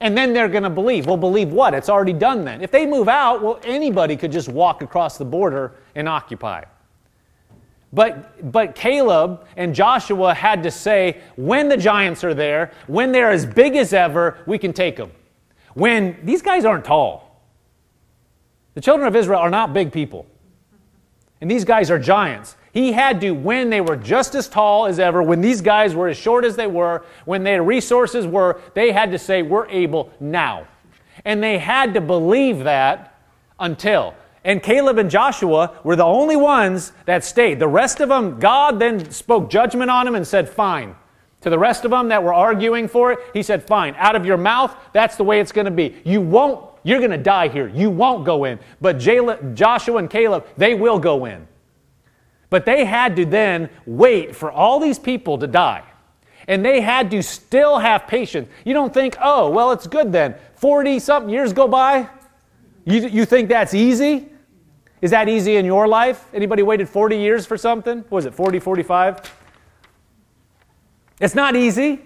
and 0.00 0.16
then 0.16 0.32
they're 0.32 0.48
going 0.48 0.62
to 0.62 0.70
believe. 0.70 1.04
Well, 1.04 1.18
believe 1.18 1.52
what? 1.52 1.74
It's 1.74 1.90
already 1.90 2.14
done 2.14 2.46
then. 2.46 2.62
If 2.62 2.70
they 2.70 2.86
move 2.86 3.08
out, 3.08 3.42
well, 3.42 3.60
anybody 3.62 4.16
could 4.16 4.32
just 4.32 4.48
walk 4.48 4.80
across 4.80 5.18
the 5.18 5.26
border 5.26 5.74
and 5.94 6.08
occupy. 6.08 6.64
But, 7.92 8.50
but 8.50 8.74
Caleb 8.74 9.46
and 9.58 9.74
Joshua 9.74 10.32
had 10.32 10.62
to 10.62 10.70
say, 10.70 11.20
when 11.36 11.68
the 11.68 11.76
giants 11.76 12.24
are 12.24 12.32
there, 12.32 12.72
when 12.86 13.12
they're 13.12 13.30
as 13.30 13.44
big 13.44 13.76
as 13.76 13.92
ever, 13.92 14.38
we 14.46 14.56
can 14.56 14.72
take 14.72 14.96
them. 14.96 15.10
When 15.74 16.16
these 16.22 16.40
guys 16.40 16.64
aren't 16.64 16.86
tall, 16.86 17.38
the 18.72 18.80
children 18.80 19.06
of 19.06 19.14
Israel 19.14 19.40
are 19.40 19.50
not 19.50 19.74
big 19.74 19.92
people. 19.92 20.24
And 21.42 21.50
these 21.50 21.66
guys 21.66 21.90
are 21.90 21.98
giants. 21.98 22.56
He 22.72 22.92
had 22.92 23.20
to, 23.20 23.32
when 23.32 23.68
they 23.68 23.82
were 23.82 23.96
just 23.96 24.34
as 24.34 24.48
tall 24.48 24.86
as 24.86 24.98
ever, 24.98 25.22
when 25.22 25.42
these 25.42 25.60
guys 25.60 25.94
were 25.94 26.08
as 26.08 26.16
short 26.16 26.44
as 26.44 26.56
they 26.56 26.66
were, 26.66 27.04
when 27.26 27.44
their 27.44 27.62
resources 27.62 28.26
were, 28.26 28.60
they 28.74 28.92
had 28.92 29.10
to 29.12 29.18
say, 29.18 29.42
We're 29.42 29.68
able 29.68 30.10
now. 30.18 30.66
And 31.24 31.42
they 31.42 31.58
had 31.58 31.92
to 31.94 32.00
believe 32.00 32.64
that 32.64 33.18
until. 33.60 34.14
And 34.44 34.62
Caleb 34.62 34.98
and 34.98 35.10
Joshua 35.10 35.78
were 35.84 35.96
the 35.96 36.04
only 36.04 36.34
ones 36.34 36.92
that 37.04 37.24
stayed. 37.24 37.60
The 37.60 37.68
rest 37.68 38.00
of 38.00 38.08
them, 38.08 38.40
God 38.40 38.78
then 38.80 39.10
spoke 39.10 39.50
judgment 39.50 39.90
on 39.90 40.06
them 40.06 40.14
and 40.14 40.26
said, 40.26 40.48
Fine. 40.48 40.96
To 41.42 41.50
the 41.50 41.58
rest 41.58 41.84
of 41.84 41.90
them 41.90 42.08
that 42.08 42.22
were 42.22 42.32
arguing 42.32 42.88
for 42.88 43.12
it, 43.12 43.18
he 43.34 43.42
said, 43.42 43.62
Fine. 43.62 43.94
Out 43.98 44.16
of 44.16 44.24
your 44.24 44.38
mouth, 44.38 44.74
that's 44.94 45.16
the 45.16 45.24
way 45.24 45.40
it's 45.40 45.52
going 45.52 45.66
to 45.66 45.70
be. 45.70 45.96
You 46.04 46.22
won't 46.22 46.72
you're 46.84 46.98
going 46.98 47.12
to 47.12 47.18
die 47.18 47.48
here. 47.48 47.68
You 47.68 47.90
won't 47.90 48.24
go 48.24 48.44
in. 48.44 48.58
But 48.80 48.98
Joshua 48.98 49.96
and 49.98 50.10
Caleb, 50.10 50.46
they 50.56 50.74
will 50.74 50.98
go 50.98 51.26
in. 51.26 51.46
But 52.52 52.66
they 52.66 52.84
had 52.84 53.16
to 53.16 53.24
then 53.24 53.70
wait 53.86 54.36
for 54.36 54.52
all 54.52 54.78
these 54.78 54.98
people 54.98 55.38
to 55.38 55.46
die. 55.46 55.82
And 56.46 56.62
they 56.62 56.82
had 56.82 57.10
to 57.12 57.22
still 57.22 57.78
have 57.78 58.06
patience. 58.06 58.46
You 58.66 58.74
don't 58.74 58.92
think, 58.92 59.16
oh, 59.22 59.48
well, 59.48 59.72
it's 59.72 59.86
good 59.86 60.12
then. 60.12 60.34
40 60.56 60.98
something 60.98 61.32
years 61.32 61.54
go 61.54 61.66
by? 61.66 62.10
You, 62.84 63.08
you 63.08 63.24
think 63.24 63.48
that's 63.48 63.72
easy? 63.72 64.28
Is 65.00 65.12
that 65.12 65.30
easy 65.30 65.56
in 65.56 65.64
your 65.64 65.88
life? 65.88 66.26
Anybody 66.34 66.62
waited 66.62 66.90
40 66.90 67.16
years 67.16 67.46
for 67.46 67.56
something? 67.56 68.00
What 68.00 68.12
was 68.12 68.26
it, 68.26 68.34
40, 68.34 68.58
45? 68.58 69.34
It's 71.20 71.34
not 71.34 71.56
easy. 71.56 72.02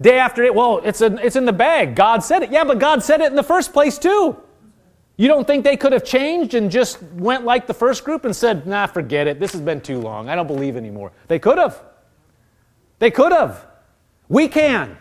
Day 0.00 0.18
after 0.18 0.44
day, 0.44 0.50
well, 0.50 0.80
it's, 0.82 1.02
a, 1.02 1.14
it's 1.22 1.36
in 1.36 1.44
the 1.44 1.52
bag. 1.52 1.94
God 1.94 2.24
said 2.24 2.42
it. 2.42 2.50
Yeah, 2.50 2.64
but 2.64 2.78
God 2.78 3.02
said 3.02 3.20
it 3.20 3.26
in 3.26 3.36
the 3.36 3.42
first 3.42 3.74
place, 3.74 3.98
too. 3.98 4.38
You 5.18 5.26
don't 5.26 5.46
think 5.48 5.64
they 5.64 5.76
could 5.76 5.92
have 5.92 6.04
changed 6.04 6.54
and 6.54 6.70
just 6.70 7.02
went 7.02 7.44
like 7.44 7.66
the 7.66 7.74
first 7.74 8.04
group 8.04 8.24
and 8.24 8.34
said, 8.34 8.68
nah, 8.68 8.86
forget 8.86 9.26
it. 9.26 9.40
This 9.40 9.50
has 9.50 9.60
been 9.60 9.80
too 9.80 10.00
long. 10.00 10.28
I 10.28 10.36
don't 10.36 10.46
believe 10.46 10.76
anymore. 10.76 11.10
They 11.26 11.40
could 11.40 11.58
have. 11.58 11.82
They 13.00 13.10
could 13.10 13.32
have. 13.32 13.66
We 14.28 14.46
can. 14.46 14.96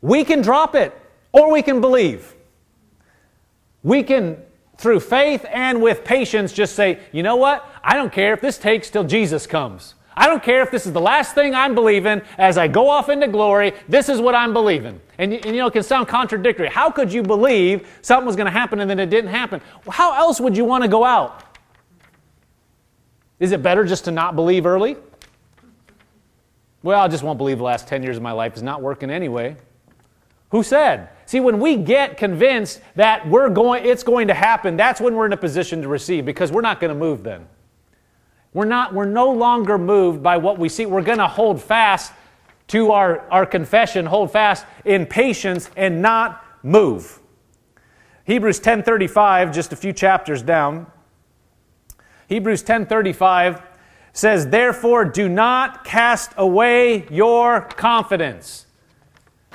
We 0.00 0.24
can 0.24 0.40
drop 0.40 0.74
it 0.74 0.98
or 1.32 1.52
we 1.52 1.60
can 1.60 1.82
believe. 1.82 2.34
We 3.82 4.02
can, 4.02 4.38
through 4.78 5.00
faith 5.00 5.44
and 5.50 5.82
with 5.82 6.02
patience, 6.02 6.50
just 6.54 6.74
say, 6.74 6.98
you 7.12 7.22
know 7.22 7.36
what? 7.36 7.62
I 7.84 7.94
don't 7.94 8.12
care 8.12 8.32
if 8.32 8.40
this 8.40 8.56
takes 8.56 8.88
till 8.88 9.04
Jesus 9.04 9.46
comes. 9.46 9.95
I 10.16 10.28
don't 10.28 10.42
care 10.42 10.62
if 10.62 10.70
this 10.70 10.86
is 10.86 10.92
the 10.92 11.00
last 11.00 11.34
thing 11.34 11.54
I'm 11.54 11.74
believing 11.74 12.22
as 12.38 12.56
I 12.56 12.68
go 12.68 12.88
off 12.88 13.10
into 13.10 13.28
glory. 13.28 13.74
This 13.86 14.08
is 14.08 14.18
what 14.18 14.34
I'm 14.34 14.54
believing. 14.54 14.98
And, 15.18 15.34
and, 15.34 15.44
you 15.44 15.56
know, 15.56 15.66
it 15.66 15.72
can 15.72 15.82
sound 15.82 16.08
contradictory. 16.08 16.68
How 16.68 16.90
could 16.90 17.12
you 17.12 17.22
believe 17.22 17.86
something 18.00 18.26
was 18.26 18.34
going 18.34 18.46
to 18.46 18.52
happen 18.52 18.80
and 18.80 18.88
then 18.88 18.98
it 18.98 19.10
didn't 19.10 19.30
happen? 19.30 19.60
How 19.90 20.14
else 20.14 20.40
would 20.40 20.56
you 20.56 20.64
want 20.64 20.84
to 20.84 20.88
go 20.88 21.04
out? 21.04 21.42
Is 23.38 23.52
it 23.52 23.62
better 23.62 23.84
just 23.84 24.06
to 24.06 24.10
not 24.10 24.34
believe 24.36 24.64
early? 24.64 24.96
Well, 26.82 27.00
I 27.00 27.08
just 27.08 27.22
won't 27.22 27.36
believe 27.36 27.58
the 27.58 27.64
last 27.64 27.86
10 27.86 28.02
years 28.02 28.16
of 28.16 28.22
my 28.22 28.32
life 28.32 28.56
is 28.56 28.62
not 28.62 28.80
working 28.80 29.10
anyway. 29.10 29.56
Who 30.50 30.62
said? 30.62 31.10
See, 31.26 31.40
when 31.40 31.58
we 31.58 31.76
get 31.76 32.16
convinced 32.16 32.80
that 32.94 33.28
we're 33.28 33.50
going, 33.50 33.84
it's 33.84 34.02
going 34.02 34.28
to 34.28 34.34
happen, 34.34 34.76
that's 34.76 35.00
when 35.00 35.14
we're 35.14 35.26
in 35.26 35.32
a 35.32 35.36
position 35.36 35.82
to 35.82 35.88
receive 35.88 36.24
because 36.24 36.52
we're 36.52 36.62
not 36.62 36.80
going 36.80 36.90
to 36.90 36.98
move 36.98 37.22
then. 37.22 37.46
We're, 38.52 38.64
not, 38.64 38.94
we're 38.94 39.04
no 39.04 39.30
longer 39.30 39.76
moved 39.78 40.22
by 40.22 40.38
what 40.38 40.58
we 40.58 40.68
see. 40.68 40.86
We're 40.86 41.02
going 41.02 41.18
to 41.18 41.28
hold 41.28 41.62
fast 41.62 42.12
to 42.68 42.92
our, 42.92 43.20
our 43.30 43.46
confession, 43.46 44.06
hold 44.06 44.32
fast 44.32 44.66
in 44.84 45.06
patience 45.06 45.70
and 45.76 46.02
not 46.02 46.44
move. 46.62 47.20
Hebrews 48.24 48.58
10:35, 48.58 49.52
just 49.54 49.72
a 49.72 49.76
few 49.76 49.92
chapters 49.92 50.42
down. 50.42 50.86
Hebrews 52.28 52.64
10:35 52.64 53.62
says, 54.12 54.48
"Therefore 54.48 55.04
do 55.04 55.28
not 55.28 55.84
cast 55.84 56.32
away 56.36 57.06
your 57.08 57.60
confidence." 57.60 58.66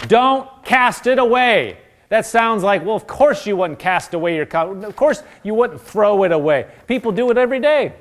Don't 0.08 0.48
cast 0.64 1.06
it 1.06 1.20
away. 1.20 1.78
That 2.10 2.26
sounds 2.26 2.64
like, 2.64 2.84
well, 2.86 2.96
of 2.96 3.08
course 3.08 3.46
you 3.46 3.56
wouldn't 3.58 3.80
cast 3.80 4.14
away 4.14 4.36
your 4.36 4.46
confidence. 4.46 4.86
Of 4.86 4.96
course 4.96 5.24
you 5.44 5.54
wouldn't 5.54 5.82
throw 5.82 6.24
it 6.24 6.32
away. 6.32 6.68
People 6.88 7.12
do 7.12 7.30
it 7.30 7.38
every 7.38 7.60
day. 7.60 7.94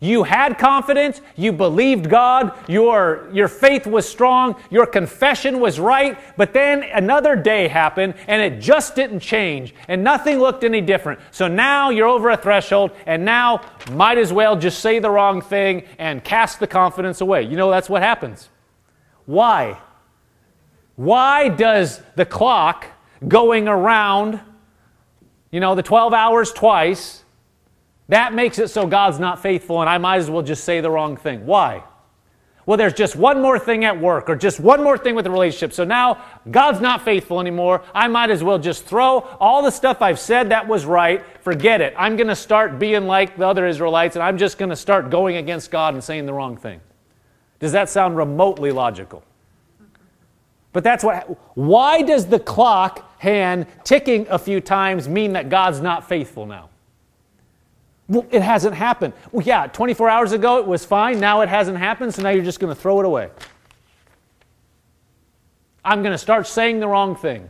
You 0.00 0.22
had 0.22 0.58
confidence, 0.58 1.20
you 1.34 1.52
believed 1.52 2.08
God, 2.08 2.56
your, 2.68 3.28
your 3.32 3.48
faith 3.48 3.84
was 3.84 4.08
strong, 4.08 4.54
your 4.70 4.86
confession 4.86 5.58
was 5.58 5.80
right, 5.80 6.16
but 6.36 6.52
then 6.52 6.84
another 6.84 7.34
day 7.34 7.66
happened 7.66 8.14
and 8.28 8.40
it 8.40 8.60
just 8.60 8.94
didn't 8.94 9.18
change 9.18 9.74
and 9.88 10.04
nothing 10.04 10.38
looked 10.38 10.62
any 10.62 10.80
different. 10.80 11.18
So 11.32 11.48
now 11.48 11.90
you're 11.90 12.06
over 12.06 12.30
a 12.30 12.36
threshold 12.36 12.92
and 13.06 13.24
now 13.24 13.62
might 13.90 14.18
as 14.18 14.32
well 14.32 14.54
just 14.54 14.78
say 14.78 15.00
the 15.00 15.10
wrong 15.10 15.40
thing 15.40 15.82
and 15.98 16.22
cast 16.22 16.60
the 16.60 16.68
confidence 16.68 17.20
away. 17.20 17.42
You 17.42 17.56
know, 17.56 17.68
that's 17.68 17.90
what 17.90 18.02
happens. 18.02 18.48
Why? 19.26 19.80
Why 20.94 21.48
does 21.48 22.00
the 22.14 22.24
clock 22.24 22.86
going 23.26 23.66
around, 23.66 24.38
you 25.50 25.58
know, 25.58 25.74
the 25.74 25.82
12 25.82 26.12
hours 26.12 26.52
twice, 26.52 27.24
that 28.08 28.32
makes 28.32 28.58
it 28.58 28.68
so 28.68 28.86
God's 28.86 29.18
not 29.18 29.42
faithful, 29.42 29.80
and 29.80 29.88
I 29.88 29.98
might 29.98 30.16
as 30.16 30.30
well 30.30 30.42
just 30.42 30.64
say 30.64 30.80
the 30.80 30.90
wrong 30.90 31.16
thing. 31.16 31.46
Why? 31.46 31.82
Well, 32.64 32.76
there's 32.76 32.92
just 32.92 33.16
one 33.16 33.40
more 33.40 33.58
thing 33.58 33.86
at 33.86 33.98
work, 33.98 34.28
or 34.28 34.36
just 34.36 34.60
one 34.60 34.82
more 34.82 34.98
thing 34.98 35.14
with 35.14 35.24
the 35.24 35.30
relationship. 35.30 35.72
So 35.72 35.84
now 35.84 36.22
God's 36.50 36.80
not 36.80 37.02
faithful 37.02 37.40
anymore. 37.40 37.82
I 37.94 38.08
might 38.08 38.30
as 38.30 38.44
well 38.44 38.58
just 38.58 38.84
throw 38.84 39.20
all 39.40 39.62
the 39.62 39.70
stuff 39.70 40.02
I've 40.02 40.18
said 40.18 40.50
that 40.50 40.68
was 40.68 40.84
right, 40.84 41.24
forget 41.40 41.80
it. 41.80 41.94
I'm 41.96 42.16
going 42.16 42.28
to 42.28 42.36
start 42.36 42.78
being 42.78 43.06
like 43.06 43.38
the 43.38 43.46
other 43.46 43.66
Israelites, 43.66 44.16
and 44.16 44.22
I'm 44.22 44.36
just 44.36 44.58
going 44.58 44.68
to 44.68 44.76
start 44.76 45.08
going 45.08 45.36
against 45.36 45.70
God 45.70 45.94
and 45.94 46.04
saying 46.04 46.26
the 46.26 46.34
wrong 46.34 46.58
thing. 46.58 46.82
Does 47.58 47.72
that 47.72 47.88
sound 47.88 48.18
remotely 48.18 48.70
logical? 48.70 49.22
But 50.74 50.84
that's 50.84 51.02
what. 51.02 51.38
Why 51.56 52.02
does 52.02 52.26
the 52.26 52.38
clock 52.38 53.18
hand 53.18 53.66
ticking 53.82 54.26
a 54.28 54.38
few 54.38 54.60
times 54.60 55.08
mean 55.08 55.32
that 55.32 55.48
God's 55.48 55.80
not 55.80 56.06
faithful 56.06 56.44
now? 56.44 56.68
Well, 58.08 58.26
it 58.30 58.42
hasn't 58.42 58.74
happened. 58.74 59.12
Well, 59.32 59.46
yeah, 59.46 59.66
24 59.66 60.08
hours 60.08 60.32
ago 60.32 60.58
it 60.58 60.66
was 60.66 60.84
fine. 60.84 61.20
Now 61.20 61.42
it 61.42 61.48
hasn't 61.48 61.76
happened, 61.76 62.14
so 62.14 62.22
now 62.22 62.30
you're 62.30 62.44
just 62.44 62.58
going 62.58 62.74
to 62.74 62.80
throw 62.80 63.00
it 63.00 63.06
away. 63.06 63.30
I'm 65.84 66.02
going 66.02 66.12
to 66.12 66.18
start 66.18 66.46
saying 66.46 66.80
the 66.80 66.88
wrong 66.88 67.14
thing. 67.16 67.48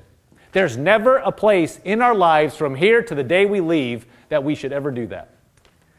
There's 0.53 0.77
never 0.77 1.17
a 1.17 1.31
place 1.31 1.79
in 1.85 2.03
our 2.03 2.15
lives 2.15 2.57
from 2.57 2.75
here 2.75 3.03
to 3.03 3.15
the 3.15 3.23
day 3.23 3.47
we 3.47 3.61
leave 3.61 4.07
that 4.29 4.43
we 4.43 4.55
should 4.55 4.73
ever 4.73 4.91
do 4.91 5.07
that. 5.09 5.31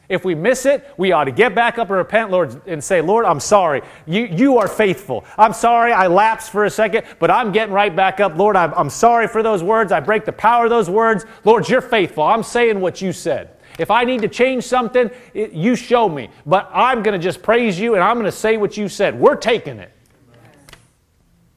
If 0.10 0.26
we 0.26 0.34
miss 0.34 0.66
it, 0.66 0.92
we 0.98 1.12
ought 1.12 1.26
to 1.26 1.32
get 1.32 1.54
back 1.54 1.78
up 1.78 1.90
and 1.90 1.98
repent, 1.98 2.32
Lord, 2.32 2.60
and 2.68 2.84
say, 2.84 3.00
Lord, 3.00 3.26
I'm 3.26 3.40
sorry. 3.40 3.84
You, 4.08 4.26
you 4.26 4.58
are 4.58 4.68
faithful. 4.68 5.24
I'm 5.38 5.54
sorry 5.54 5.94
I 5.94 6.08
lapsed 6.08 6.52
for 6.52 6.66
a 6.66 6.70
second, 6.70 7.06
but 7.20 7.30
I'm 7.30 7.52
getting 7.52 7.74
right 7.74 7.96
back 7.96 8.20
up. 8.20 8.36
Lord, 8.36 8.56
I'm, 8.56 8.74
I'm 8.74 8.90
sorry 8.90 9.28
for 9.28 9.44
those 9.44 9.62
words. 9.62 9.92
I 9.92 10.00
break 10.00 10.26
the 10.26 10.32
power 10.32 10.64
of 10.64 10.72
those 10.72 10.90
words. 10.90 11.26
Lord, 11.46 11.70
you're 11.70 11.80
faithful. 11.80 12.24
I'm 12.24 12.42
saying 12.42 12.80
what 12.82 13.02
you 13.04 13.14
said. 13.14 13.52
If 13.80 13.90
I 13.90 14.04
need 14.04 14.22
to 14.22 14.28
change 14.28 14.66
something, 14.66 15.10
it, 15.34 15.54
you 15.54 15.76
show 15.76 16.08
me. 16.10 16.30
But 16.46 16.70
I'm 16.74 17.02
going 17.02 17.20
to 17.20 17.24
just 17.24 17.42
praise 17.42 17.80
you 17.80 17.96
and 17.96 18.04
I'm 18.04 18.16
going 18.16 18.26
to 18.26 18.32
say 18.32 18.58
what 18.58 18.78
you 18.78 18.90
said. 18.90 19.20
We're 19.20 19.36
taking 19.36 19.80
it. 19.80 19.92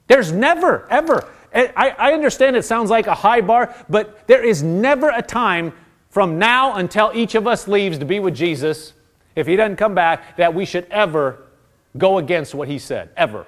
There's 0.07 0.33
never, 0.33 0.87
ever, 0.91 1.29
I, 1.55 1.95
I 1.99 2.13
understand 2.13 2.57
it 2.57 2.65
sounds 2.65 2.91
like 2.91 3.07
a 3.07 3.15
high 3.15 3.41
bar, 3.41 3.75
but 3.89 4.27
there 4.27 4.45
is 4.45 4.63
never 4.63 5.11
a 5.11 5.23
time 5.23 5.73
from 6.11 6.39
now 6.39 6.75
until 6.75 7.11
each 7.15 7.35
of 7.35 7.47
us 7.47 7.67
leaves 7.67 7.99
to 7.99 8.05
be 8.05 8.21
with 8.21 8.35
Jesus, 8.35 8.93
if 9.35 9.47
he 9.47 9.57
doesn't 9.57 9.77
come 9.77 9.95
back, 9.95 10.37
that 10.37 10.55
we 10.55 10.65
should 10.67 10.87
ever 10.91 11.45
go 11.97 12.19
against 12.19 12.55
what 12.55 12.69
he 12.69 12.79
said. 12.79 13.11
Ever. 13.17 13.47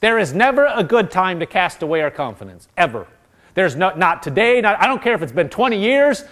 There 0.00 0.18
is 0.18 0.34
never 0.34 0.66
a 0.66 0.84
good 0.84 1.10
time 1.10 1.40
to 1.40 1.46
cast 1.46 1.82
away 1.82 2.02
our 2.02 2.10
confidence. 2.10 2.68
Ever. 2.76 3.06
There's 3.54 3.74
no, 3.74 3.94
not 3.94 4.22
today, 4.22 4.60
not, 4.60 4.80
I 4.80 4.86
don't 4.86 5.02
care 5.02 5.14
if 5.14 5.22
it's 5.22 5.32
been 5.32 5.48
20 5.48 5.80
years, 5.80 6.24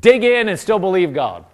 dig 0.00 0.24
in 0.24 0.48
and 0.48 0.58
still 0.58 0.78
believe 0.78 1.12
God. 1.12 1.44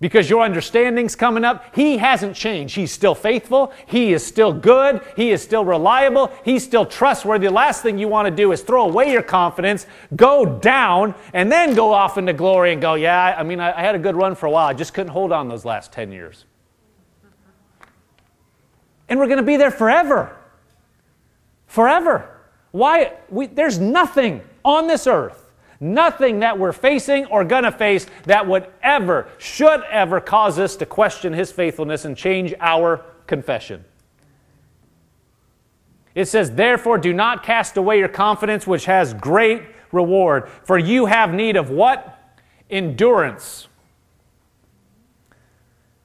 Because 0.00 0.30
your 0.30 0.42
understanding's 0.42 1.16
coming 1.16 1.44
up. 1.44 1.74
He 1.74 1.98
hasn't 1.98 2.36
changed. 2.36 2.76
He's 2.76 2.92
still 2.92 3.16
faithful. 3.16 3.72
He 3.86 4.12
is 4.12 4.24
still 4.24 4.52
good. 4.52 5.02
He 5.16 5.30
is 5.30 5.42
still 5.42 5.64
reliable. 5.64 6.30
He's 6.44 6.62
still 6.62 6.86
trustworthy. 6.86 7.48
The 7.48 7.52
last 7.52 7.82
thing 7.82 7.98
you 7.98 8.06
want 8.06 8.26
to 8.26 8.30
do 8.34 8.52
is 8.52 8.62
throw 8.62 8.84
away 8.84 9.10
your 9.10 9.24
confidence, 9.24 9.86
go 10.14 10.46
down, 10.46 11.16
and 11.32 11.50
then 11.50 11.74
go 11.74 11.92
off 11.92 12.16
into 12.16 12.32
glory 12.32 12.72
and 12.72 12.80
go, 12.80 12.94
yeah, 12.94 13.34
I 13.36 13.42
mean, 13.42 13.58
I, 13.58 13.80
had 13.80 13.96
a 13.96 13.98
good 13.98 14.14
run 14.14 14.36
for 14.36 14.46
a 14.46 14.50
while. 14.50 14.68
I 14.68 14.72
just 14.72 14.94
couldn't 14.94 15.12
hold 15.12 15.32
on 15.32 15.48
those 15.48 15.64
last 15.64 15.92
10 15.92 16.12
years. 16.12 16.44
And 19.08 19.18
we're 19.18 19.26
going 19.26 19.38
to 19.38 19.42
be 19.42 19.56
there 19.56 19.72
forever. 19.72 20.36
Forever. 21.66 22.38
Why? 22.70 23.14
We, 23.30 23.46
there's 23.46 23.80
nothing 23.80 24.42
on 24.64 24.86
this 24.86 25.08
earth 25.08 25.47
Nothing 25.80 26.40
that 26.40 26.58
we're 26.58 26.72
facing 26.72 27.26
or 27.26 27.44
to 27.64 27.70
face 27.70 28.06
that 28.24 28.46
would 28.46 28.66
ever, 28.82 29.28
should 29.38 29.82
ever 29.90 30.20
cause 30.20 30.58
us 30.58 30.74
to 30.76 30.86
question 30.86 31.32
His 31.32 31.52
faithfulness 31.52 32.04
and 32.04 32.16
change 32.16 32.52
our 32.58 33.04
confession. 33.26 33.84
It 36.14 36.26
says, 36.26 36.50
Therefore, 36.50 36.98
do 36.98 37.12
not 37.12 37.44
cast 37.44 37.76
away 37.76 37.98
your 37.98 38.08
confidence, 38.08 38.66
which 38.66 38.86
has 38.86 39.14
great 39.14 39.62
reward. 39.92 40.48
For 40.64 40.78
you 40.78 41.06
have 41.06 41.32
need 41.32 41.56
of 41.56 41.70
what? 41.70 42.18
Endurance 42.68 43.67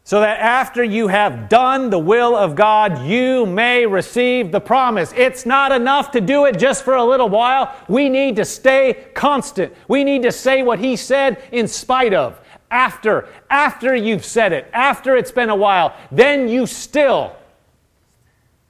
so 0.06 0.20
that 0.20 0.40
after 0.40 0.84
you 0.84 1.08
have 1.08 1.48
done 1.48 1.90
the 1.90 2.00
will 2.00 2.36
of 2.36 2.56
God, 2.56 3.06
you 3.06 3.46
may 3.46 3.86
receive 3.86 4.52
the 4.52 4.60
promise. 4.60 5.14
It's 5.16 5.46
not 5.46 5.72
enough 5.72 6.12
to 6.12 6.20
do 6.20 6.44
it 6.46 6.60
just 6.60 6.84
for 6.84 6.96
a 6.96 7.04
little 7.04 7.30
while. 7.30 7.74
We 7.88 8.10
need 8.10 8.36
to 8.36 8.44
stay 8.44 9.06
constant. 9.14 9.74
We 9.88 10.04
need 10.04 10.24
to 10.24 10.32
say 10.32 10.62
what 10.62 10.80
He 10.80 10.98
said 10.98 11.42
in 11.54 11.70
spite 11.70 12.14
of. 12.14 12.40
After, 12.70 13.30
after 13.50 13.96
you've 13.96 14.26
said 14.26 14.52
it, 14.52 14.70
after 14.74 15.16
it's 15.16 15.32
been 15.32 15.50
a 15.50 15.56
while, 15.56 15.96
then 16.12 16.50
you 16.50 16.66
still 16.66 17.36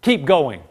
keep 0.01 0.25
going. 0.25 0.61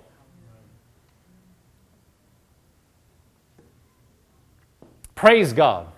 Praise 5.17 5.53
God. 5.53 5.89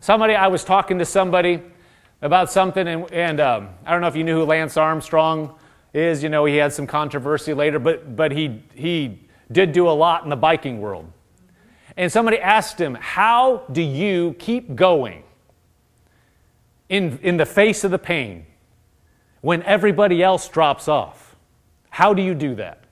Somebody, 0.00 0.34
I 0.34 0.46
was 0.46 0.64
talking 0.64 0.98
to 1.00 1.04
somebody 1.04 1.62
about 2.22 2.50
something, 2.50 2.86
and, 2.86 3.10
and 3.12 3.40
um, 3.40 3.68
I 3.84 3.92
don't 3.92 4.00
know 4.00 4.08
if 4.08 4.16
you 4.16 4.24
knew 4.24 4.36
who 4.36 4.44
Lance 4.44 4.76
Armstrong 4.76 5.54
is, 5.94 6.22
you 6.22 6.28
know, 6.28 6.44
he 6.44 6.56
had 6.56 6.72
some 6.72 6.86
controversy 6.86 7.54
later, 7.54 7.78
but, 7.78 8.14
but 8.14 8.32
he, 8.32 8.62
he 8.74 9.20
did 9.50 9.72
do 9.72 9.88
a 9.88 9.90
lot 9.90 10.24
in 10.24 10.30
the 10.30 10.36
biking 10.36 10.80
world. 10.80 11.10
And 11.96 12.10
somebody 12.10 12.38
asked 12.38 12.80
him, 12.80 12.94
How 12.94 13.64
do 13.72 13.82
you 13.82 14.34
keep 14.38 14.74
going 14.74 15.22
in, 16.88 17.18
in 17.22 17.36
the 17.36 17.46
face 17.46 17.84
of 17.84 17.90
the 17.90 17.98
pain 17.98 18.46
when 19.40 19.62
everybody 19.64 20.22
else 20.22 20.48
drops 20.48 20.88
off? 20.88 21.36
How 21.88 22.14
do 22.14 22.22
you 22.22 22.34
do 22.34 22.54
that? 22.56 22.84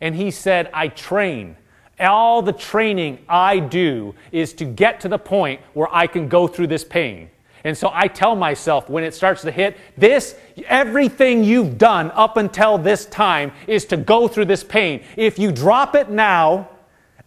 And 0.00 0.14
he 0.14 0.30
said, 0.30 0.68
I 0.74 0.88
train. 0.88 1.56
All 1.98 2.42
the 2.42 2.52
training 2.52 3.24
I 3.28 3.60
do 3.60 4.14
is 4.32 4.52
to 4.54 4.64
get 4.64 5.00
to 5.00 5.08
the 5.08 5.18
point 5.18 5.60
where 5.72 5.88
I 5.94 6.06
can 6.06 6.28
go 6.28 6.46
through 6.46 6.66
this 6.66 6.84
pain. 6.84 7.30
And 7.64 7.76
so 7.76 7.90
I 7.92 8.08
tell 8.08 8.36
myself 8.36 8.90
when 8.90 9.04
it 9.04 9.14
starts 9.14 9.40
to 9.42 9.50
hit, 9.50 9.78
this, 9.96 10.36
everything 10.66 11.42
you've 11.42 11.78
done 11.78 12.10
up 12.10 12.36
until 12.36 12.76
this 12.76 13.06
time 13.06 13.52
is 13.66 13.86
to 13.86 13.96
go 13.96 14.28
through 14.28 14.44
this 14.44 14.62
pain. 14.62 15.02
If 15.16 15.38
you 15.38 15.50
drop 15.50 15.94
it 15.94 16.10
now, 16.10 16.68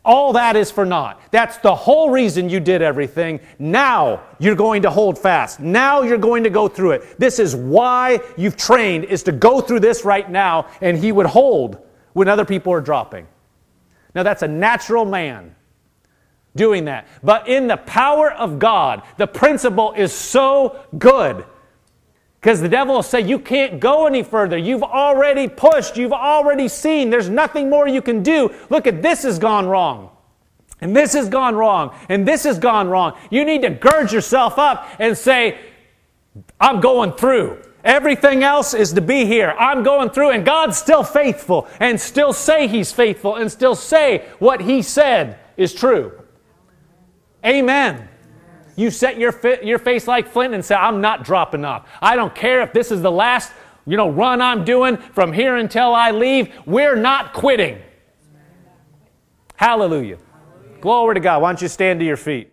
all 0.05 0.33
that 0.33 0.55
is 0.55 0.71
for 0.71 0.85
naught. 0.85 1.19
That's 1.31 1.57
the 1.57 1.75
whole 1.75 2.11
reason 2.11 2.49
you 2.49 2.61
did 2.61 2.81
everything. 2.81 3.41
Now 3.59 4.23
you're 4.39 4.55
going 4.55 4.83
to 4.83 4.89
hold 4.89 5.17
fast. 5.17 5.59
Now 5.59 6.03
you're 6.03 6.17
going 6.17 6.43
to 6.43 6.49
go 6.49 6.69
through 6.69 6.91
it. 6.91 7.19
This 7.19 7.39
is 7.39 7.55
why 7.55 8.21
you've 8.37 8.55
trained 8.55 9.03
is 9.05 9.23
to 9.23 9.33
go 9.33 9.59
through 9.59 9.81
this 9.81 10.05
right 10.05 10.29
now 10.31 10.67
and 10.79 10.97
he 10.97 11.11
would 11.11 11.25
hold 11.25 11.85
when 12.13 12.29
other 12.29 12.45
people 12.45 12.71
are 12.71 12.79
dropping. 12.79 13.27
Now 14.15 14.23
that's 14.23 14.43
a 14.43 14.47
natural 14.47 15.03
man 15.03 15.53
doing 16.57 16.85
that. 16.85 17.07
But 17.23 17.47
in 17.47 17.67
the 17.67 17.77
power 17.77 18.31
of 18.31 18.59
God, 18.59 19.03
the 19.17 19.27
principle 19.27 19.93
is 19.93 20.11
so 20.11 20.83
good. 20.97 21.45
Because 22.41 22.61
the 22.61 22.69
devil 22.69 22.95
will 22.95 23.03
say, 23.03 23.21
You 23.21 23.39
can't 23.39 23.79
go 23.79 24.05
any 24.07 24.23
further. 24.23 24.57
You've 24.57 24.83
already 24.83 25.47
pushed. 25.47 25.97
You've 25.97 26.13
already 26.13 26.67
seen. 26.67 27.09
There's 27.09 27.29
nothing 27.29 27.69
more 27.69 27.87
you 27.87 28.01
can 28.01 28.23
do. 28.23 28.53
Look 28.69 28.87
at 28.87 29.01
this 29.01 29.23
has 29.23 29.39
gone 29.39 29.65
wrong. 29.67 30.11
And 30.79 30.95
this 30.95 31.13
has 31.13 31.29
gone 31.29 31.55
wrong. 31.55 31.95
And 32.09 32.27
this 32.27 32.43
has 32.43 32.59
gone 32.59 32.89
wrong. 32.89 33.17
You 33.31 33.45
need 33.45 33.63
to 33.63 33.69
gird 33.69 34.11
yourself 34.11 34.59
up 34.59 34.87
and 34.99 35.17
say, 35.17 35.57
I'm 36.59 36.79
going 36.81 37.13
through. 37.13 37.61
Everything 37.83 38.43
else 38.43 38.73
is 38.73 38.93
to 38.93 39.01
be 39.01 39.25
here. 39.25 39.55
I'm 39.57 39.81
going 39.81 40.09
through, 40.09 40.31
and 40.31 40.45
God's 40.45 40.77
still 40.77 41.03
faithful, 41.03 41.67
and 41.79 41.99
still 41.99 42.33
say 42.33 42.67
He's 42.67 42.91
faithful, 42.91 43.35
and 43.35 43.49
still 43.51 43.75
say 43.75 44.25
what 44.39 44.61
He 44.61 44.81
said 44.81 45.39
is 45.55 45.73
true. 45.73 46.11
Amen. 47.45 48.07
You 48.75 48.91
set 48.91 49.17
your, 49.17 49.31
fi- 49.31 49.61
your 49.61 49.79
face 49.79 50.07
like 50.07 50.27
flint 50.27 50.53
and 50.53 50.63
say, 50.63 50.75
I'm 50.75 51.01
not 51.01 51.23
dropping 51.23 51.65
off. 51.65 51.87
I 52.01 52.15
don't 52.15 52.33
care 52.35 52.61
if 52.61 52.73
this 52.73 52.91
is 52.91 53.01
the 53.01 53.11
last 53.11 53.51
you 53.87 53.95
know, 53.95 54.09
run 54.09 54.41
I'm 54.41 54.65
doing 54.65 54.97
from 54.97 55.31
here 55.31 55.55
until 55.55 55.95
I 55.95 56.11
leave. 56.11 56.53
We're 56.65 56.97
not 56.97 57.33
quitting. 57.33 57.81
Hallelujah. 59.55 60.17
Hallelujah. 60.17 60.81
Glory 60.81 61.15
to 61.15 61.21
God. 61.21 61.41
Why 61.41 61.49
don't 61.49 61.61
you 61.61 61.69
stand 61.69 62.01
to 62.01 62.05
your 62.05 62.17
feet? 62.17 62.51